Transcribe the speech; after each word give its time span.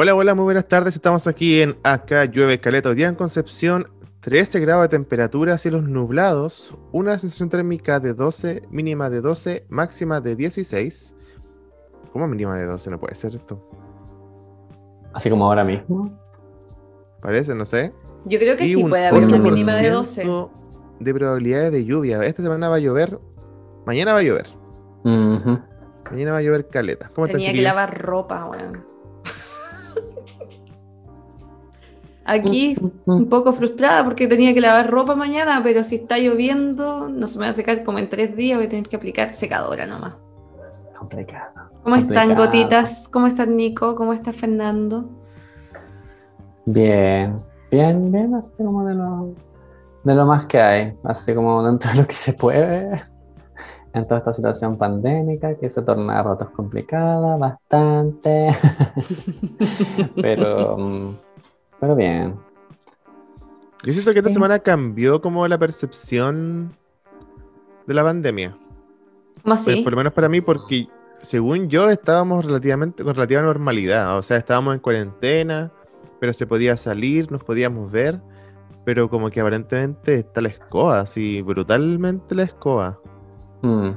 Hola, 0.00 0.14
hola, 0.14 0.32
muy 0.36 0.44
buenas 0.44 0.68
tardes. 0.68 0.94
Estamos 0.94 1.26
aquí 1.26 1.60
en 1.60 1.76
Acá 1.82 2.24
Llueve 2.24 2.60
Caleta. 2.60 2.88
Hoy 2.88 2.94
día 2.94 3.08
en 3.08 3.16
Concepción, 3.16 3.88
13 4.20 4.60
grados 4.60 4.84
de 4.84 4.90
temperatura, 4.90 5.58
cielos 5.58 5.88
nublados, 5.88 6.72
una 6.92 7.18
sensación 7.18 7.48
térmica 7.48 7.98
de 7.98 8.14
12, 8.14 8.62
mínima 8.70 9.10
de 9.10 9.20
12, 9.20 9.64
máxima 9.68 10.20
de 10.20 10.36
16. 10.36 11.16
¿Cómo 12.12 12.28
mínima 12.28 12.56
de 12.56 12.66
12? 12.66 12.90
No 12.92 13.00
puede 13.00 13.16
ser 13.16 13.34
esto. 13.34 13.60
Así 15.14 15.30
como 15.30 15.46
ahora 15.46 15.64
mismo. 15.64 16.16
Parece, 17.20 17.56
no 17.56 17.66
sé. 17.66 17.92
Yo 18.24 18.38
creo 18.38 18.56
que 18.56 18.66
Y 18.66 18.74
sí 18.74 18.76
un 18.76 18.90
puede 18.90 19.08
haber 19.08 19.24
una 19.24 19.38
8% 19.38 19.40
mínima 19.40 19.72
de 19.74 19.90
12. 19.90 20.30
de 21.00 21.12
probabilidades 21.12 21.72
de 21.72 21.84
lluvia. 21.84 22.24
Esta 22.24 22.44
semana 22.44 22.68
va 22.68 22.76
a 22.76 22.78
llover. 22.78 23.18
Mañana 23.84 24.12
va 24.12 24.20
a 24.20 24.22
llover. 24.22 24.46
Mañana 25.02 26.30
va 26.30 26.38
a 26.38 26.42
llover 26.42 26.68
caleta. 26.68 27.10
¿Cómo 27.12 27.26
están, 27.26 27.40
Tenía 27.40 27.52
que 27.52 27.62
lavar 27.62 28.00
ropa, 28.00 28.44
weón. 28.44 28.87
Aquí 32.30 32.76
un 33.06 33.26
poco 33.30 33.54
frustrada 33.54 34.04
porque 34.04 34.28
tenía 34.28 34.52
que 34.52 34.60
lavar 34.60 34.90
ropa 34.90 35.14
mañana, 35.14 35.62
pero 35.64 35.82
si 35.82 35.94
está 35.94 36.18
lloviendo, 36.18 37.08
no 37.08 37.26
se 37.26 37.38
me 37.38 37.46
va 37.46 37.52
a 37.52 37.54
secar 37.54 37.82
como 37.84 37.98
en 37.98 38.10
tres 38.10 38.36
días, 38.36 38.58
voy 38.58 38.66
a 38.66 38.68
tener 38.68 38.86
que 38.86 38.96
aplicar 38.96 39.32
secadora 39.32 39.86
nomás. 39.86 40.12
Complicado. 40.94 41.70
¿Cómo 41.82 41.96
están, 41.96 42.34
gotitas? 42.34 43.08
¿Cómo 43.08 43.28
estás, 43.28 43.48
Nico? 43.48 43.94
¿Cómo 43.94 44.12
está 44.12 44.34
Fernando? 44.34 45.08
Bien, 46.66 47.38
bien, 47.70 48.12
bien, 48.12 48.34
así 48.34 48.52
como 48.58 48.84
de 48.84 48.94
lo, 48.94 49.34
de 50.04 50.14
lo 50.14 50.26
más 50.26 50.44
que 50.44 50.60
hay, 50.60 50.98
así 51.04 51.34
como 51.34 51.62
dentro 51.62 51.90
de 51.92 51.96
lo 51.96 52.06
que 52.06 52.14
se 52.14 52.34
puede, 52.34 53.00
en 53.94 54.06
toda 54.06 54.18
esta 54.18 54.34
situación 54.34 54.76
pandémica 54.76 55.54
que 55.54 55.70
se 55.70 55.80
torna 55.80 56.20
a 56.20 56.24
ratos 56.24 56.50
complicada, 56.50 57.38
bastante, 57.38 58.48
pero, 60.20 60.76
mm, 60.76 61.27
pero 61.80 61.94
bien. 61.96 62.34
Yo 63.84 63.92
siento 63.92 64.12
que 64.12 64.18
esta 64.18 64.28
Sí. 64.28 64.34
semana 64.34 64.58
cambió 64.58 65.20
como 65.20 65.46
la 65.46 65.58
percepción 65.58 66.72
de 67.86 67.94
la 67.94 68.02
pandemia. 68.02 68.50
¿Cómo 69.42 69.54
Pues, 69.54 69.60
así? 69.68 69.82
por 69.82 69.92
lo 69.92 69.96
menos 69.98 70.12
para 70.12 70.28
mí, 70.28 70.40
porque 70.40 70.88
según 71.22 71.68
yo 71.68 71.88
estábamos 71.88 72.44
relativamente 72.44 73.04
con 73.04 73.14
relativa 73.14 73.40
normalidad. 73.42 74.18
O 74.18 74.22
sea, 74.22 74.36
estábamos 74.36 74.74
en 74.74 74.80
cuarentena, 74.80 75.70
pero 76.20 76.32
se 76.32 76.46
podía 76.46 76.76
salir, 76.76 77.30
nos 77.30 77.44
podíamos 77.44 77.90
ver, 77.90 78.20
pero 78.84 79.08
como 79.08 79.30
que 79.30 79.40
aparentemente 79.40 80.14
está 80.16 80.40
la 80.40 80.48
escoba, 80.48 81.00
así 81.00 81.40
brutalmente 81.42 82.34
la 82.34 82.42
escoba. 82.44 82.98
Mm, 83.62 83.90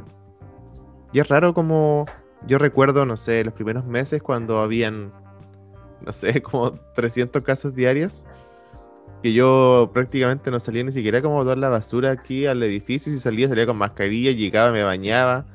Y 1.14 1.20
es 1.20 1.28
raro 1.28 1.54
como 1.54 2.06
yo 2.48 2.58
recuerdo, 2.58 3.06
no 3.06 3.18
sé, 3.18 3.44
los 3.44 3.54
primeros 3.54 3.86
meses 3.86 4.22
cuando 4.24 4.59
habían, 4.59 5.12
no 6.05 6.11
sé, 6.11 6.41
como 6.41 6.71
300 6.95 7.44
casos 7.44 7.75
diarios, 7.75 8.25
que 9.21 9.33
yo 9.33 9.91
prácticamente 9.94 10.49
no 10.52 10.59
salía 10.59 10.83
ni 10.83 10.91
siquiera 10.91 11.21
como 11.21 11.39
a 11.39 11.44
botar 11.44 11.57
la 11.57 11.69
basura 11.69 12.11
aquí 12.11 12.45
al 12.45 12.63
edificio, 12.63 13.11
y 13.11 13.16
si 13.16 13.21
salía 13.21 13.47
salía 13.47 13.66
con 13.66 13.77
mascarilla, 13.77 14.31
llegaba, 14.31 14.72
me 14.72 14.83
bañaba, 14.83 15.45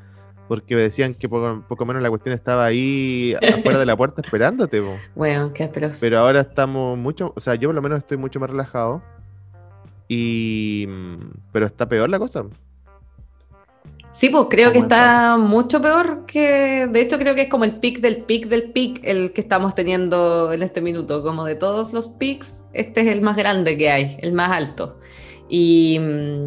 porque 0.49 0.77
me 0.77 0.83
decían 0.83 1.15
que 1.15 1.29
poco, 1.29 1.65
poco 1.69 1.85
menos 1.85 2.03
la 2.03 2.09
cuestión 2.09 2.35
estaba 2.35 2.65
ahí 2.65 3.35
afuera 3.35 3.79
de 3.79 3.87
la 3.87 3.97
puerta 3.97 4.21
esperándote. 4.21 4.81
po. 4.81 4.97
Weón, 5.17 5.53
qué 5.53 5.65
atroz. 5.65 5.99
Pero 6.01 6.21
ahora 6.21 6.41
estamos 6.43 6.97
mucho, 6.97 7.33
o 7.35 7.41
sea, 7.41 7.57
yo 7.57 7.69
por 7.69 7.75
lo 7.75 7.83
menos 7.83 7.99
estoy 7.99 8.17
mucho 8.17 8.39
más 8.41 8.51
relajado. 8.51 9.03
Y. 10.09 10.87
mm, 10.89 11.31
Pero 11.53 11.67
está 11.67 11.89
peor 11.89 12.09
la 12.09 12.19
cosa. 12.19 12.45
Sí, 14.17 14.31
pues 14.31 14.47
creo 14.49 14.73
que 14.73 14.79
¿Cómo 14.79 14.87
está 14.87 15.37
mucho 15.37 15.83
peor 15.83 16.25
que, 16.25 16.87
de 16.91 17.01
hecho 17.03 17.19
creo 17.19 17.35
que 17.35 17.43
es 17.43 17.49
como 17.51 17.65
el 17.65 17.77
pic 17.81 18.01
del 18.01 18.23
pic 18.23 18.47
del 18.49 18.71
pic 18.73 19.01
el 19.05 19.31
que 19.35 19.43
estamos 19.43 19.75
teniendo 19.75 20.55
en 20.55 20.63
este 20.63 20.81
minuto, 20.81 21.23
como 21.23 21.45
de 21.45 21.55
todos 21.55 21.93
los 21.93 22.09
pics, 22.09 22.65
este 22.73 23.03
es 23.03 23.09
el 23.09 23.21
más 23.21 23.37
grande 23.37 23.77
que 23.77 23.91
hay, 23.91 24.17
el 24.23 24.33
más 24.33 24.53
alto. 24.53 24.99
Y 25.51 25.99
mm, 26.01 26.47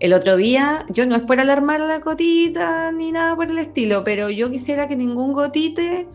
el 0.00 0.12
otro 0.12 0.36
día, 0.36 0.84
yo 0.90 1.06
no 1.06 1.16
es 1.16 1.22
por 1.22 1.40
alarmar 1.40 1.80
a 1.80 1.86
la 1.86 1.98
gotita 2.00 2.92
ni 2.92 3.10
nada 3.10 3.34
por 3.34 3.50
el 3.50 3.56
estilo, 3.56 4.04
pero 4.04 4.28
yo 4.28 4.50
quisiera 4.50 4.86
que 4.86 4.94
ningún 4.94 5.32
gotite, 5.32 6.06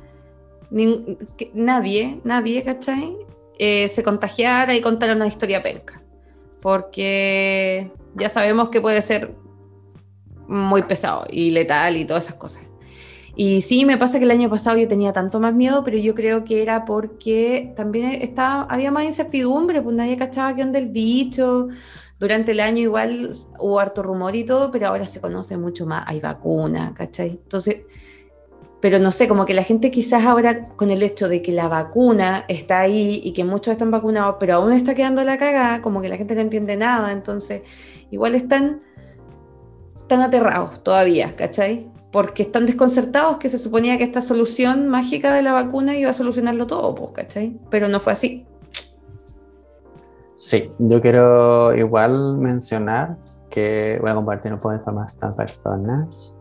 nin- 0.69 1.17
que 1.37 1.49
nadie, 1.55 2.19
nadie, 2.23 2.61
¿cachai? 2.63 3.17
Eh, 3.57 3.89
se 3.89 4.03
contagiara 4.03 4.75
y 4.75 4.81
contara 4.81 5.15
una 5.15 5.25
historia 5.25 5.63
penca, 5.63 6.03
porque 6.61 7.91
ya 8.13 8.29
sabemos 8.29 8.69
que 8.69 8.79
puede 8.79 9.01
ser 9.01 9.41
muy 10.47 10.83
pesado 10.83 11.25
y 11.29 11.51
letal 11.51 11.97
y 11.97 12.05
todas 12.05 12.25
esas 12.25 12.37
cosas. 12.37 12.63
Y 13.35 13.61
sí, 13.61 13.83
me 13.85 13.97
pasa 13.97 14.19
que 14.19 14.25
el 14.25 14.31
año 14.31 14.49
pasado 14.49 14.77
yo 14.77 14.87
tenía 14.87 15.11
tanto 15.11 15.39
más 15.39 15.53
miedo, 15.53 15.83
pero 15.83 15.97
yo 15.97 16.13
creo 16.13 16.43
que 16.43 16.61
era 16.61 16.85
porque 16.85 17.73
también 17.75 18.21
estaba, 18.21 18.63
había 18.63 18.91
más 18.91 19.05
incertidumbre, 19.05 19.81
pues 19.81 19.95
nadie 19.95 20.17
cachaba 20.17 20.55
qué 20.55 20.61
onda 20.61 20.77
el 20.77 20.89
bicho. 20.89 21.69
Durante 22.19 22.51
el 22.51 22.59
año 22.59 22.83
igual 22.83 23.31
hubo 23.59 23.79
harto 23.79 24.03
rumor 24.03 24.35
y 24.35 24.43
todo, 24.43 24.69
pero 24.69 24.87
ahora 24.87 25.07
se 25.07 25.19
conoce 25.19 25.57
mucho 25.57 25.85
más, 25.87 26.03
hay 26.07 26.19
vacuna, 26.19 26.93
¿cachai? 26.95 27.31
Entonces, 27.31 27.77
pero 28.79 28.99
no 28.99 29.11
sé, 29.11 29.27
como 29.27 29.45
que 29.45 29.53
la 29.53 29.63
gente 29.63 29.89
quizás 29.89 30.25
ahora 30.25 30.67
con 30.75 30.91
el 30.91 31.01
hecho 31.01 31.27
de 31.27 31.41
que 31.41 31.51
la 31.51 31.67
vacuna 31.67 32.45
está 32.49 32.81
ahí 32.81 33.19
y 33.23 33.33
que 33.33 33.45
muchos 33.45 33.71
están 33.71 33.89
vacunados, 33.91 34.35
pero 34.39 34.55
aún 34.55 34.73
está 34.73 34.93
quedando 34.93 35.23
la 35.23 35.37
cagada, 35.37 35.81
como 35.81 36.01
que 36.01 36.09
la 36.09 36.17
gente 36.17 36.35
no 36.35 36.41
entiende 36.41 36.77
nada, 36.77 37.11
entonces 37.11 37.63
igual 38.11 38.35
están 38.35 38.81
están 40.03 40.21
aterrados 40.21 40.83
todavía, 40.83 41.35
¿cachai? 41.35 41.89
Porque 42.11 42.43
están 42.43 42.65
desconcertados 42.65 43.37
que 43.37 43.49
se 43.49 43.57
suponía 43.57 43.97
que 43.97 44.03
esta 44.03 44.21
solución 44.21 44.87
mágica 44.87 45.33
de 45.33 45.41
la 45.41 45.51
vacuna 45.51 45.97
iba 45.97 46.11
a 46.11 46.13
solucionarlo 46.13 46.67
todo, 46.67 46.93
pues, 46.93 47.11
¿cachai? 47.11 47.57
Pero 47.69 47.87
no 47.87 47.99
fue 47.99 48.13
así. 48.13 48.45
Sí, 50.35 50.71
yo 50.77 51.01
quiero 51.01 51.73
igual 51.73 52.37
mencionar 52.37 53.15
que 53.49 53.97
voy 54.01 54.11
a 54.11 54.15
compartir 54.15 54.51
un 54.51 54.59
poco 54.59 54.71
de 54.71 54.77
información 54.77 55.31
a 55.31 55.35
personas. 55.35 56.33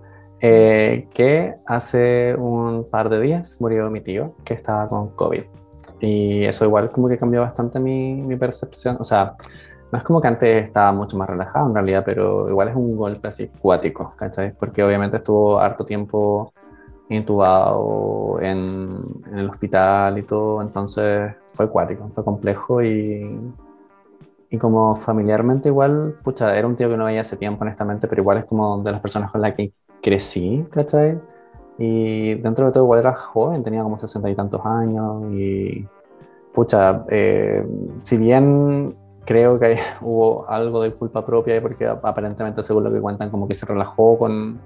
eh, 0.45 1.07
que 1.15 1.55
hace 1.67 2.35
un 2.35 2.89
par 2.91 3.09
de 3.09 3.21
días 3.21 3.59
murió 3.61 3.89
mi 3.91 4.01
tío 4.01 4.35
que 4.45 4.55
estaba 4.55 4.89
con 4.89 5.11
COVID. 5.11 5.45
Y 6.01 6.45
eso 6.45 6.65
igual 6.65 6.91
como 6.91 7.09
que 7.09 7.17
cambió 7.17 7.43
bastante 7.43 7.79
mi, 7.79 8.15
mi 8.15 8.37
percepción. 8.37 8.97
O 8.99 9.05
sea, 9.05 9.37
no 9.93 9.99
es 9.99 10.05
como 10.05 10.23
que 10.23 10.29
antes 10.29 10.65
estaba 10.65 10.91
mucho 10.91 11.19
más 11.19 11.29
relajado 11.29 11.69
en 11.69 11.75
realidad, 11.75 12.03
pero 12.05 12.49
igual 12.49 12.69
es 12.69 12.75
un 12.75 12.97
golpe 12.97 13.29
así 13.29 13.49
cuático, 13.49 14.11
¿cachai? 14.17 14.55
Porque 14.55 14.83
obviamente 14.83 15.19
estuvo 15.19 15.59
harto 15.61 15.85
tiempo 15.85 16.55
intubado 17.11 18.39
en, 18.41 18.97
en 19.31 19.39
el 19.39 19.51
hospital 19.51 20.17
y 20.17 20.23
todo, 20.23 20.63
entonces 20.63 21.35
fue 21.53 21.69
cuático, 21.69 22.11
fue 22.15 22.25
complejo 22.25 22.83
y, 22.83 23.39
y 24.49 24.57
como 24.57 24.97
familiarmente 24.97 25.69
igual, 25.69 26.17
pucha, 26.25 26.57
era 26.57 26.67
un 26.67 26.75
tío 26.75 26.89
que 26.89 26.97
no 26.97 27.05
veía 27.05 27.21
hace 27.21 27.37
tiempo 27.37 27.63
honestamente, 27.63 28.09
pero 28.09 28.23
igual 28.23 28.39
es 28.39 28.47
como 28.47 28.83
de 28.83 28.93
las 28.93 29.01
personas 29.03 29.31
con 29.31 29.43
las 29.43 29.53
que 29.55 29.75
crecí, 30.01 30.65
¿cachai? 30.71 31.21
Y 31.77 32.35
dentro 32.37 32.65
de 32.65 32.73
todo 32.73 32.85
igual 32.85 33.01
era 33.01 33.13
joven, 33.13 33.63
tenía 33.63 33.83
como 33.83 33.99
sesenta 33.99 34.31
y 34.31 34.35
tantos 34.35 34.65
años 34.65 35.23
y 35.35 35.87
pucha, 36.55 37.05
eh, 37.11 37.63
si 38.03 38.17
bien 38.17 39.02
creo 39.25 39.59
que 39.59 39.79
hubo 40.01 40.49
algo 40.49 40.83
de 40.83 40.93
culpa 40.93 41.25
propia 41.25 41.61
porque 41.61 41.87
aparentemente 41.87 42.63
según 42.63 42.85
lo 42.85 42.93
que 42.93 43.01
cuentan 43.01 43.31
como 43.31 43.49
que 43.49 43.55
se 43.55 43.67
relajó 43.67 44.19
con, 44.19 44.57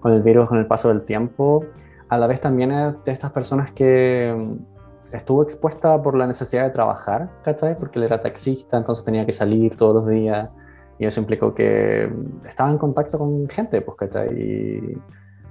con 0.00 0.12
el 0.12 0.22
virus 0.22 0.48
con 0.48 0.58
el 0.58 0.66
paso 0.66 0.88
del 0.88 1.04
tiempo, 1.04 1.64
a 2.08 2.18
la 2.18 2.26
vez 2.26 2.40
también 2.40 2.72
es 2.72 3.04
de 3.04 3.12
estas 3.12 3.30
personas 3.32 3.72
que 3.72 4.34
mm, 4.36 5.14
estuvo 5.16 5.42
expuesta 5.42 6.02
por 6.02 6.16
la 6.16 6.26
necesidad 6.26 6.64
de 6.64 6.70
trabajar, 6.70 7.28
¿cachai? 7.42 7.78
Porque 7.78 7.98
él 7.98 8.04
era 8.04 8.20
taxista, 8.20 8.76
entonces 8.76 9.04
tenía 9.04 9.24
que 9.24 9.32
salir 9.32 9.76
todos 9.76 9.94
los 9.94 10.08
días 10.08 10.50
y 10.98 11.06
eso 11.06 11.20
implicó 11.20 11.54
que 11.54 12.08
mm, 12.08 12.46
estaba 12.46 12.70
en 12.70 12.78
contacto 12.78 13.18
con 13.18 13.48
gente, 13.48 13.80
pues, 13.80 13.96
¿cachai? 13.96 14.28
Y 14.36 14.98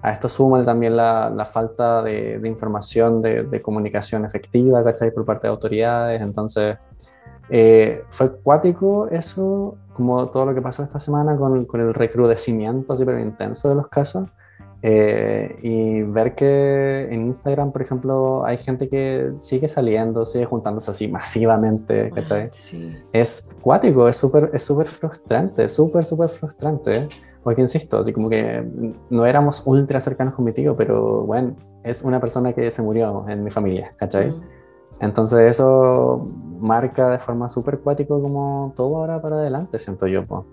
a 0.02 0.12
esto 0.12 0.30
suma 0.30 0.64
también 0.66 0.96
la, 0.96 1.30
la 1.30 1.46
falta 1.46 2.02
de, 2.02 2.40
de 2.40 2.48
información, 2.48 3.22
de, 3.22 3.44
de 3.44 3.62
comunicación 3.62 4.26
efectiva, 4.26 4.84
¿cachai? 4.84 5.12
Por 5.12 5.26
parte 5.26 5.48
de 5.48 5.52
autoridades, 5.52 6.22
entonces... 6.22 6.78
Eh, 7.50 8.04
fue 8.10 8.32
cuático 8.32 9.08
eso, 9.10 9.76
como 9.94 10.28
todo 10.30 10.46
lo 10.46 10.56
que 10.56 10.62
pasó 10.62 10.84
esta 10.84 11.00
semana 11.00 11.36
con, 11.36 11.66
con 11.66 11.82
el 11.82 11.94
recrudecimiento 11.94 12.94
así 12.94 13.06
pero 13.06 13.20
intenso 13.20 13.70
de 13.70 13.76
los 13.76 13.88
casos. 13.88 14.30
Eh, 14.82 15.60
y 15.62 16.02
ver 16.04 16.36
que 16.36 17.10
en 17.12 17.28
Instagram, 17.28 17.72
por 17.72 17.82
ejemplo, 17.82 18.46
hay 18.46 18.58
gente 18.58 18.88
que 18.88 19.32
sigue 19.36 19.68
saliendo, 19.68 20.26
sigue 20.26 20.46
juntándose 20.46 20.92
así 20.92 21.08
masivamente, 21.10 22.12
¿cachai? 22.12 22.50
Sí. 22.54 22.98
Es 23.12 23.50
cuático, 23.62 24.08
es 24.08 24.16
súper 24.16 24.52
es 24.54 24.64
súper 24.64 24.88
frustrante, 24.88 25.68
súper, 25.68 26.06
súper 26.06 26.30
frustrante. 26.30 27.10
Porque 27.44 27.62
insisto, 27.62 28.00
así 28.00 28.14
como 28.14 28.30
que 28.30 28.64
no 29.10 29.26
éramos 29.26 29.64
ultra 29.66 30.02
cercanos 30.02 30.34
con 30.34 30.46
mi 30.46 30.52
tío, 30.52 30.76
pero 30.76 31.24
bueno, 31.24 31.56
es 31.84 32.02
una 32.02 32.20
persona 32.20 32.54
que 32.54 32.70
se 32.70 32.82
murió 32.82 33.26
en 33.28 33.44
mi 33.44 33.50
familia, 33.50 33.92
¿cachai? 33.98 34.32
Mm. 34.32 34.42
Entonces 35.00 35.40
eso 35.52 36.28
marca 36.60 37.10
de 37.10 37.20
forma 37.20 37.48
súper 37.50 37.80
cuático 37.80 38.22
como 38.22 38.74
todo 38.76 38.98
ahora 38.98 39.22
para 39.22 39.38
adelante, 39.38 39.80
siento 39.80 40.08
yo. 40.08 40.26
po. 40.26 40.46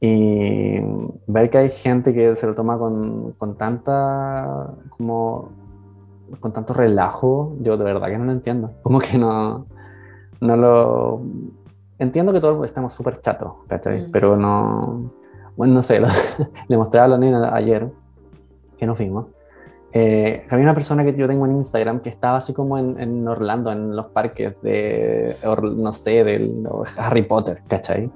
Y 0.00 0.78
ver 1.26 1.50
que 1.50 1.58
hay 1.58 1.70
gente 1.70 2.12
que 2.12 2.36
se 2.36 2.46
lo 2.46 2.54
toma 2.54 2.78
con, 2.78 3.32
con 3.32 3.56
tanta 3.56 4.70
como 4.96 5.48
con 6.40 6.52
tanto 6.52 6.74
relajo, 6.74 7.54
yo 7.60 7.76
de 7.76 7.84
verdad 7.84 8.08
que 8.08 8.18
no 8.18 8.24
lo 8.24 8.32
entiendo. 8.32 8.72
Como 8.82 8.98
que 8.98 9.18
no, 9.18 9.66
no 10.40 10.56
lo... 10.56 11.20
Entiendo 11.98 12.32
que 12.32 12.40
todos 12.40 12.64
estamos 12.66 12.92
súper 12.92 13.20
chatos, 13.20 13.52
¿cachai? 13.68 14.08
Mm. 14.08 14.10
Pero 14.10 14.36
no... 14.36 15.12
Bueno, 15.56 15.74
no 15.74 15.82
sé, 15.82 16.00
lo- 16.00 16.08
le 16.68 16.76
mostré 16.76 17.00
a 17.00 17.08
la 17.08 17.18
nena 17.18 17.54
ayer, 17.54 17.88
que 18.76 18.86
nos 18.86 18.96
fuimos, 18.96 19.26
eh, 19.96 20.44
había 20.50 20.64
una 20.64 20.74
persona 20.74 21.04
que 21.04 21.14
yo 21.14 21.28
tengo 21.28 21.46
en 21.46 21.52
Instagram 21.52 22.00
que 22.00 22.08
estaba 22.08 22.38
así 22.38 22.52
como 22.52 22.78
en, 22.78 22.98
en 22.98 23.28
Orlando, 23.28 23.70
en 23.70 23.94
los 23.94 24.06
parques 24.06 24.60
de, 24.60 25.36
no 25.44 25.92
sé, 25.92 26.24
del 26.24 26.68
Harry 26.98 27.22
Potter, 27.22 27.62
¿cachai? 27.68 28.10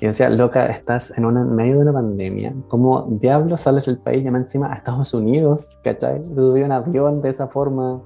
Y 0.00 0.06
decía, 0.06 0.30
loca, 0.30 0.64
estás 0.68 1.16
en, 1.18 1.26
una, 1.26 1.42
en 1.42 1.54
medio 1.54 1.74
de 1.74 1.80
una 1.80 1.92
pandemia, 1.92 2.54
¿cómo 2.68 3.02
diablos 3.02 3.60
sales 3.60 3.84
del 3.84 3.98
país 3.98 4.24
más 4.30 4.40
encima 4.40 4.72
a 4.72 4.76
Estados 4.76 5.12
Unidos, 5.12 5.78
¿cachai? 5.84 6.24
Subí 6.24 6.62
un 6.62 6.72
avión 6.72 7.20
de 7.20 7.28
esa 7.28 7.48
forma. 7.48 8.00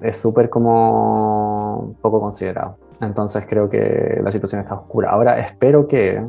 Es 0.00 0.16
súper 0.16 0.50
como 0.50 1.94
poco 2.02 2.20
considerado. 2.20 2.78
Entonces 3.00 3.46
creo 3.48 3.70
que 3.70 4.20
la 4.24 4.32
situación 4.32 4.60
está 4.60 4.74
oscura. 4.74 5.10
Ahora 5.10 5.38
espero 5.38 5.86
que 5.86 6.20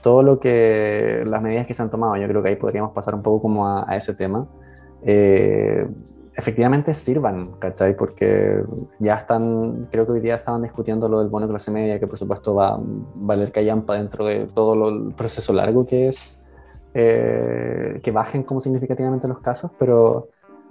todo 0.00 0.22
lo 0.22 0.38
que, 0.38 1.24
las 1.26 1.42
medidas 1.42 1.66
que 1.66 1.74
se 1.74 1.82
han 1.82 1.90
tomado, 1.90 2.16
yo 2.16 2.28
creo 2.28 2.40
que 2.40 2.50
ahí 2.50 2.56
podríamos 2.56 2.92
pasar 2.92 3.16
un 3.16 3.22
poco 3.22 3.42
como 3.42 3.66
a, 3.66 3.84
a 3.90 3.96
ese 3.96 4.14
tema, 4.14 4.46
eh, 5.04 5.86
efectivamente 6.34 6.94
sirvan, 6.94 7.52
¿cachai? 7.58 7.94
Porque 7.96 8.62
ya 8.98 9.16
están, 9.16 9.88
creo 9.90 10.06
que 10.06 10.12
hoy 10.12 10.20
día 10.20 10.36
estaban 10.36 10.62
discutiendo 10.62 11.08
lo 11.08 11.18
del 11.20 11.28
bono 11.28 11.48
clase 11.48 11.70
media, 11.70 11.98
que 11.98 12.06
por 12.06 12.18
supuesto 12.18 12.54
va 12.54 12.74
a 12.74 12.80
valer 12.80 13.52
callampa 13.52 13.94
dentro 13.94 14.24
de 14.26 14.46
todo 14.54 14.74
lo- 14.76 14.88
el 14.88 15.14
proceso 15.14 15.52
largo 15.52 15.86
que 15.86 16.08
es, 16.08 16.40
eh, 16.94 18.00
que 18.02 18.10
bajen 18.10 18.42
como 18.44 18.60
significativamente 18.60 19.28
los 19.28 19.40
casos, 19.40 19.70
pero 19.78 20.28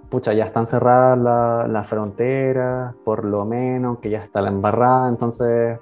pucha, 0.09 0.33
ya 0.33 0.45
están 0.45 0.67
cerradas 0.67 1.17
la- 1.19 1.67
las 1.67 1.87
fronteras, 1.87 2.93
por 3.05 3.23
lo 3.23 3.45
menos, 3.45 3.99
que 3.99 4.09
ya 4.09 4.19
está 4.19 4.41
la 4.41 4.49
embarrada, 4.49 5.09
entonces 5.09 5.77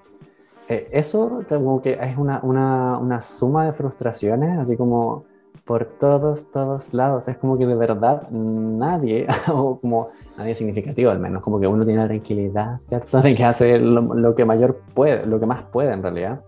eh, 0.67 0.87
eso 0.91 1.43
como 1.49 1.81
que 1.81 1.93
es 1.99 2.17
una, 2.17 2.39
una, 2.43 2.97
una 2.99 3.21
suma 3.21 3.65
de 3.65 3.73
frustraciones, 3.73 4.59
así 4.59 4.77
como 4.77 5.23
por 5.65 5.85
todos, 5.85 6.49
todos 6.51 6.93
lados. 6.93 7.27
Es 7.27 7.37
como 7.37 7.57
que 7.57 7.65
de 7.67 7.75
verdad 7.75 8.29
nadie, 8.31 9.27
o 9.53 9.77
como 9.79 10.09
nadie 10.37 10.55
significativo 10.55 11.11
al 11.11 11.19
menos, 11.19 11.43
como 11.43 11.59
que 11.59 11.67
uno 11.67 11.85
tiene 11.85 12.01
la 12.01 12.07
tranquilidad, 12.07 12.77
¿cierto? 12.79 13.21
De 13.21 13.33
que 13.33 13.43
hace 13.43 13.77
lo, 13.79 14.35
que 14.35 14.45
mayor 14.45 14.79
puede, 14.93 15.25
lo 15.25 15.39
que 15.39 15.45
más 15.45 15.63
puede 15.63 15.91
en 15.93 16.01
realidad, 16.01 16.41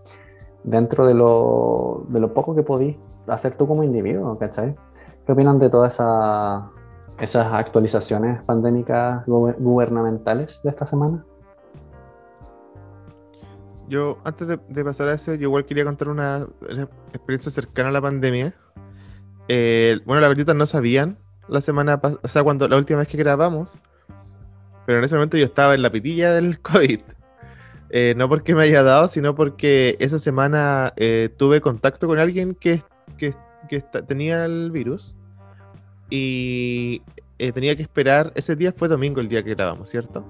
dentro 0.64 1.06
de 1.06 1.14
lo, 1.14 2.04
de 2.08 2.20
lo 2.20 2.34
poco 2.34 2.54
que 2.54 2.62
podís 2.62 2.96
hacer 3.26 3.54
tú 3.54 3.66
como 3.68 3.84
individuo, 3.84 4.36
¿cachai? 4.38 4.74
¿Qué 5.24 5.32
opinan 5.32 5.58
de 5.60 5.70
todas 5.70 5.94
esa- 5.94 6.70
esas 7.20 7.52
actualizaciones 7.52 8.42
pandémicas 8.42 9.24
guber- 9.26 9.56
gubernamentales 9.58 10.60
de 10.64 10.70
esta 10.70 10.86
semana? 10.86 11.24
Yo, 13.88 14.16
antes 14.24 14.48
de, 14.48 14.84
pasar 14.84 15.08
a 15.08 15.14
eso, 15.14 15.34
yo 15.34 15.42
igual 15.42 15.66
quería 15.66 15.84
contar 15.84 16.08
una 16.08 16.46
experiencia 17.12 17.52
cercana 17.52 17.90
a 17.90 17.92
la 17.92 18.00
pandemia. 18.00 18.54
Eh, 19.48 20.00
bueno, 20.04 20.20
las 20.20 20.36
verdad 20.36 20.54
no 20.54 20.66
sabían 20.66 21.18
la 21.48 21.60
semana 21.60 22.00
pasada, 22.00 22.20
o 22.22 22.28
sea, 22.28 22.42
cuando 22.42 22.68
la 22.68 22.76
última 22.76 23.00
vez 23.00 23.08
que 23.08 23.16
grabamos, 23.16 23.78
pero 24.86 24.98
en 24.98 25.04
ese 25.04 25.14
momento 25.14 25.36
yo 25.36 25.44
estaba 25.44 25.74
en 25.74 25.82
la 25.82 25.90
pitilla 25.90 26.32
del 26.32 26.60
COVID. 26.62 27.00
Eh, 27.94 28.14
no 28.16 28.26
porque 28.28 28.54
me 28.54 28.62
haya 28.62 28.82
dado, 28.82 29.06
sino 29.06 29.34
porque 29.34 29.96
esa 30.00 30.18
semana 30.18 30.94
eh, 30.96 31.28
tuve 31.36 31.60
contacto 31.60 32.06
con 32.06 32.18
alguien 32.18 32.54
que, 32.54 32.82
que, 33.18 33.34
que 33.68 33.80
tenía 34.08 34.46
el 34.46 34.70
virus 34.70 35.14
y 36.08 37.02
eh, 37.38 37.52
tenía 37.52 37.76
que 37.76 37.82
esperar. 37.82 38.32
Ese 38.34 38.56
día 38.56 38.72
fue 38.72 38.88
domingo 38.88 39.20
el 39.20 39.28
día 39.28 39.42
que 39.42 39.54
grabamos, 39.54 39.90
¿cierto? 39.90 40.24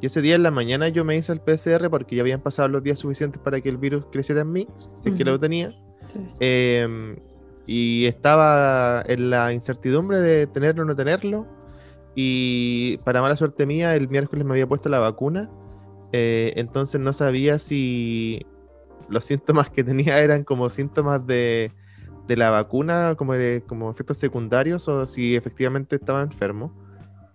Y 0.00 0.06
ese 0.06 0.22
día 0.22 0.36
en 0.36 0.44
la 0.44 0.52
mañana 0.52 0.88
yo 0.90 1.04
me 1.04 1.16
hice 1.16 1.32
el 1.32 1.40
PCR 1.40 1.90
porque 1.90 2.14
ya 2.14 2.22
habían 2.22 2.40
pasado 2.40 2.68
los 2.68 2.84
días 2.84 3.00
suficientes 3.00 3.42
para 3.42 3.60
que 3.60 3.68
el 3.68 3.78
virus 3.78 4.04
creciera 4.12 4.42
en 4.42 4.52
mí, 4.52 4.68
si 4.76 5.08
es 5.08 5.14
que 5.16 5.24
lo 5.24 5.40
tenía. 5.40 5.74
Sí. 6.12 6.46
Y 7.68 8.06
estaba 8.06 9.02
en 9.06 9.28
la 9.30 9.52
incertidumbre 9.52 10.20
de 10.20 10.46
tenerlo 10.46 10.82
o 10.82 10.86
no 10.86 10.96
tenerlo. 10.96 11.46
Y 12.14 12.96
para 13.04 13.20
mala 13.20 13.36
suerte 13.36 13.66
mía, 13.66 13.94
el 13.94 14.08
miércoles 14.08 14.44
me 14.44 14.52
había 14.52 14.66
puesto 14.66 14.88
la 14.88 14.98
vacuna. 14.98 15.50
eh, 16.12 16.54
entonces 16.56 17.00
no 17.00 17.12
sabía 17.12 17.58
si 17.58 18.46
los 19.10 19.24
síntomas 19.24 19.70
que 19.70 19.84
tenía 19.84 20.18
eran 20.24 20.44
como 20.44 20.70
síntomas 20.70 21.26
de, 21.26 21.70
de 22.26 22.36
la 22.36 22.50
vacuna, 22.50 23.14
como, 23.16 23.34
de, 23.34 23.62
como 23.66 23.90
efectos 23.90 24.18
secundarios, 24.18 24.88
o 24.88 25.06
si 25.06 25.36
efectivamente 25.36 25.96
estaba 25.96 26.22
enfermo. 26.22 26.72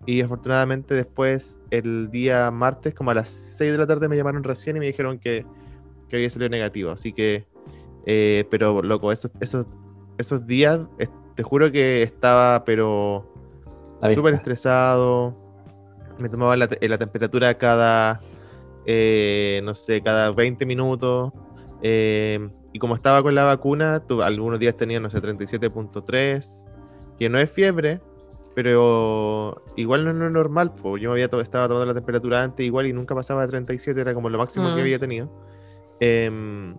Y 0.06 0.20
afortunadamente 0.20 0.94
después, 0.94 1.60
el 1.70 2.10
día 2.10 2.50
martes, 2.50 2.92
como 2.94 3.12
a 3.12 3.14
las 3.14 3.28
6 3.30 3.72
de 3.72 3.78
la 3.78 3.86
tarde, 3.86 4.08
me 4.08 4.16
llamaron 4.16 4.44
recién 4.44 4.76
y 4.76 4.80
me 4.80 4.86
dijeron 4.86 5.18
que, 5.18 5.46
que 6.08 6.16
había 6.16 6.28
salido 6.28 6.50
negativo. 6.50 6.90
Así 6.90 7.12
que, 7.12 7.46
eh, 8.04 8.44
pero 8.50 8.82
loco, 8.82 9.12
esos, 9.12 9.32
esos, 9.40 9.66
esos 10.18 10.46
días, 10.46 10.80
eh, 10.98 11.08
te 11.34 11.42
juro 11.42 11.70
que 11.72 12.02
estaba, 12.02 12.64
pero 12.64 13.30
súper 14.14 14.34
estresado. 14.34 15.34
Me 16.18 16.28
tomaba 16.28 16.56
la, 16.56 16.68
la 16.80 16.98
temperatura 16.98 17.54
cada, 17.54 18.20
eh, 18.86 19.60
no 19.64 19.74
sé, 19.74 20.00
cada 20.02 20.30
20 20.30 20.64
minutos. 20.66 21.32
eh, 21.82 22.48
y 22.72 22.78
como 22.78 22.94
estaba 22.94 23.22
con 23.22 23.34
la 23.34 23.44
vacuna, 23.44 24.00
tu- 24.00 24.22
algunos 24.22 24.58
días 24.58 24.76
tenía, 24.76 24.98
no 25.00 25.08
sé, 25.10 25.20
37.3, 25.20 26.64
que 27.18 27.28
no 27.28 27.38
es 27.38 27.50
fiebre, 27.50 28.00
pero 28.54 29.60
igual 29.76 30.04
no 30.04 30.10
es 30.10 30.16
lo 30.16 30.30
normal. 30.30 30.72
Pues 30.74 31.02
yo 31.02 31.10
me 31.10 31.14
había 31.14 31.28
to- 31.28 31.40
estaba 31.40 31.68
tomando 31.68 31.86
la 31.86 31.94
temperatura 31.94 32.42
antes 32.42 32.64
igual 32.64 32.86
y 32.86 32.92
nunca 32.92 33.14
pasaba 33.14 33.42
de 33.42 33.48
37, 33.48 34.00
era 34.00 34.14
como 34.14 34.28
lo 34.30 34.38
máximo 34.38 34.70
Mm. 34.70 34.74
que 34.76 34.80
había 34.80 34.98
tenido. 34.98 35.28
Em, 36.00 36.74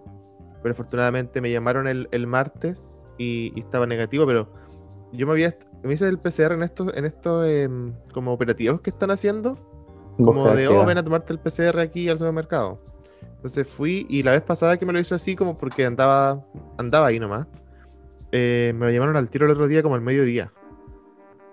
pero 0.62 0.74
afortunadamente 0.74 1.40
me 1.42 1.52
llamaron 1.52 1.88
el, 1.88 2.08
el 2.12 2.28
martes 2.28 3.05
y, 3.18 3.54
y 3.56 3.62
estaba 3.62 3.86
negativo, 3.86 4.26
pero 4.26 4.48
yo 5.12 5.26
me 5.26 5.34
había 5.34 5.56
me 5.86 5.94
hice 5.94 6.08
el 6.08 6.18
PCR 6.18 6.54
en 6.54 6.64
estos, 6.64 6.96
en 6.96 7.06
estos 7.06 7.48
em, 7.48 7.94
como 8.12 8.34
operativos 8.34 8.82
que 8.82 8.90
están 8.90 9.12
haciendo, 9.12 9.58
como 10.18 10.50
de, 10.52 10.68
oh, 10.68 10.86
ven 10.86 10.98
a 10.98 11.04
tomarte 11.04 11.34
el 11.34 11.40
PCR 11.40 11.80
aquí 11.80 12.10
al 12.10 12.18
supermercado. 12.18 12.78
Entonces 13.36 13.68
fui 13.68 14.08
y 14.10 14.24
la 14.24 14.32
vez 14.32 14.42
pasada 14.42 14.78
que 14.78 14.86
me 14.86 14.94
lo 14.94 15.00
hizo 15.00 15.14
así, 15.14 15.36
como 15.36 15.58
porque 15.58 15.86
andaba, 15.86 16.44
andaba 16.78 17.08
ahí 17.08 17.20
nomás, 17.20 17.48
eh, 18.32 18.74
me 18.76 18.92
llamaron 18.92 19.16
al 19.16 19.30
tiro 19.30 19.46
el 19.46 19.52
otro 19.52 19.68
día 19.68 19.84
como 19.84 19.96
al 19.96 20.02
mediodía. 20.02 20.52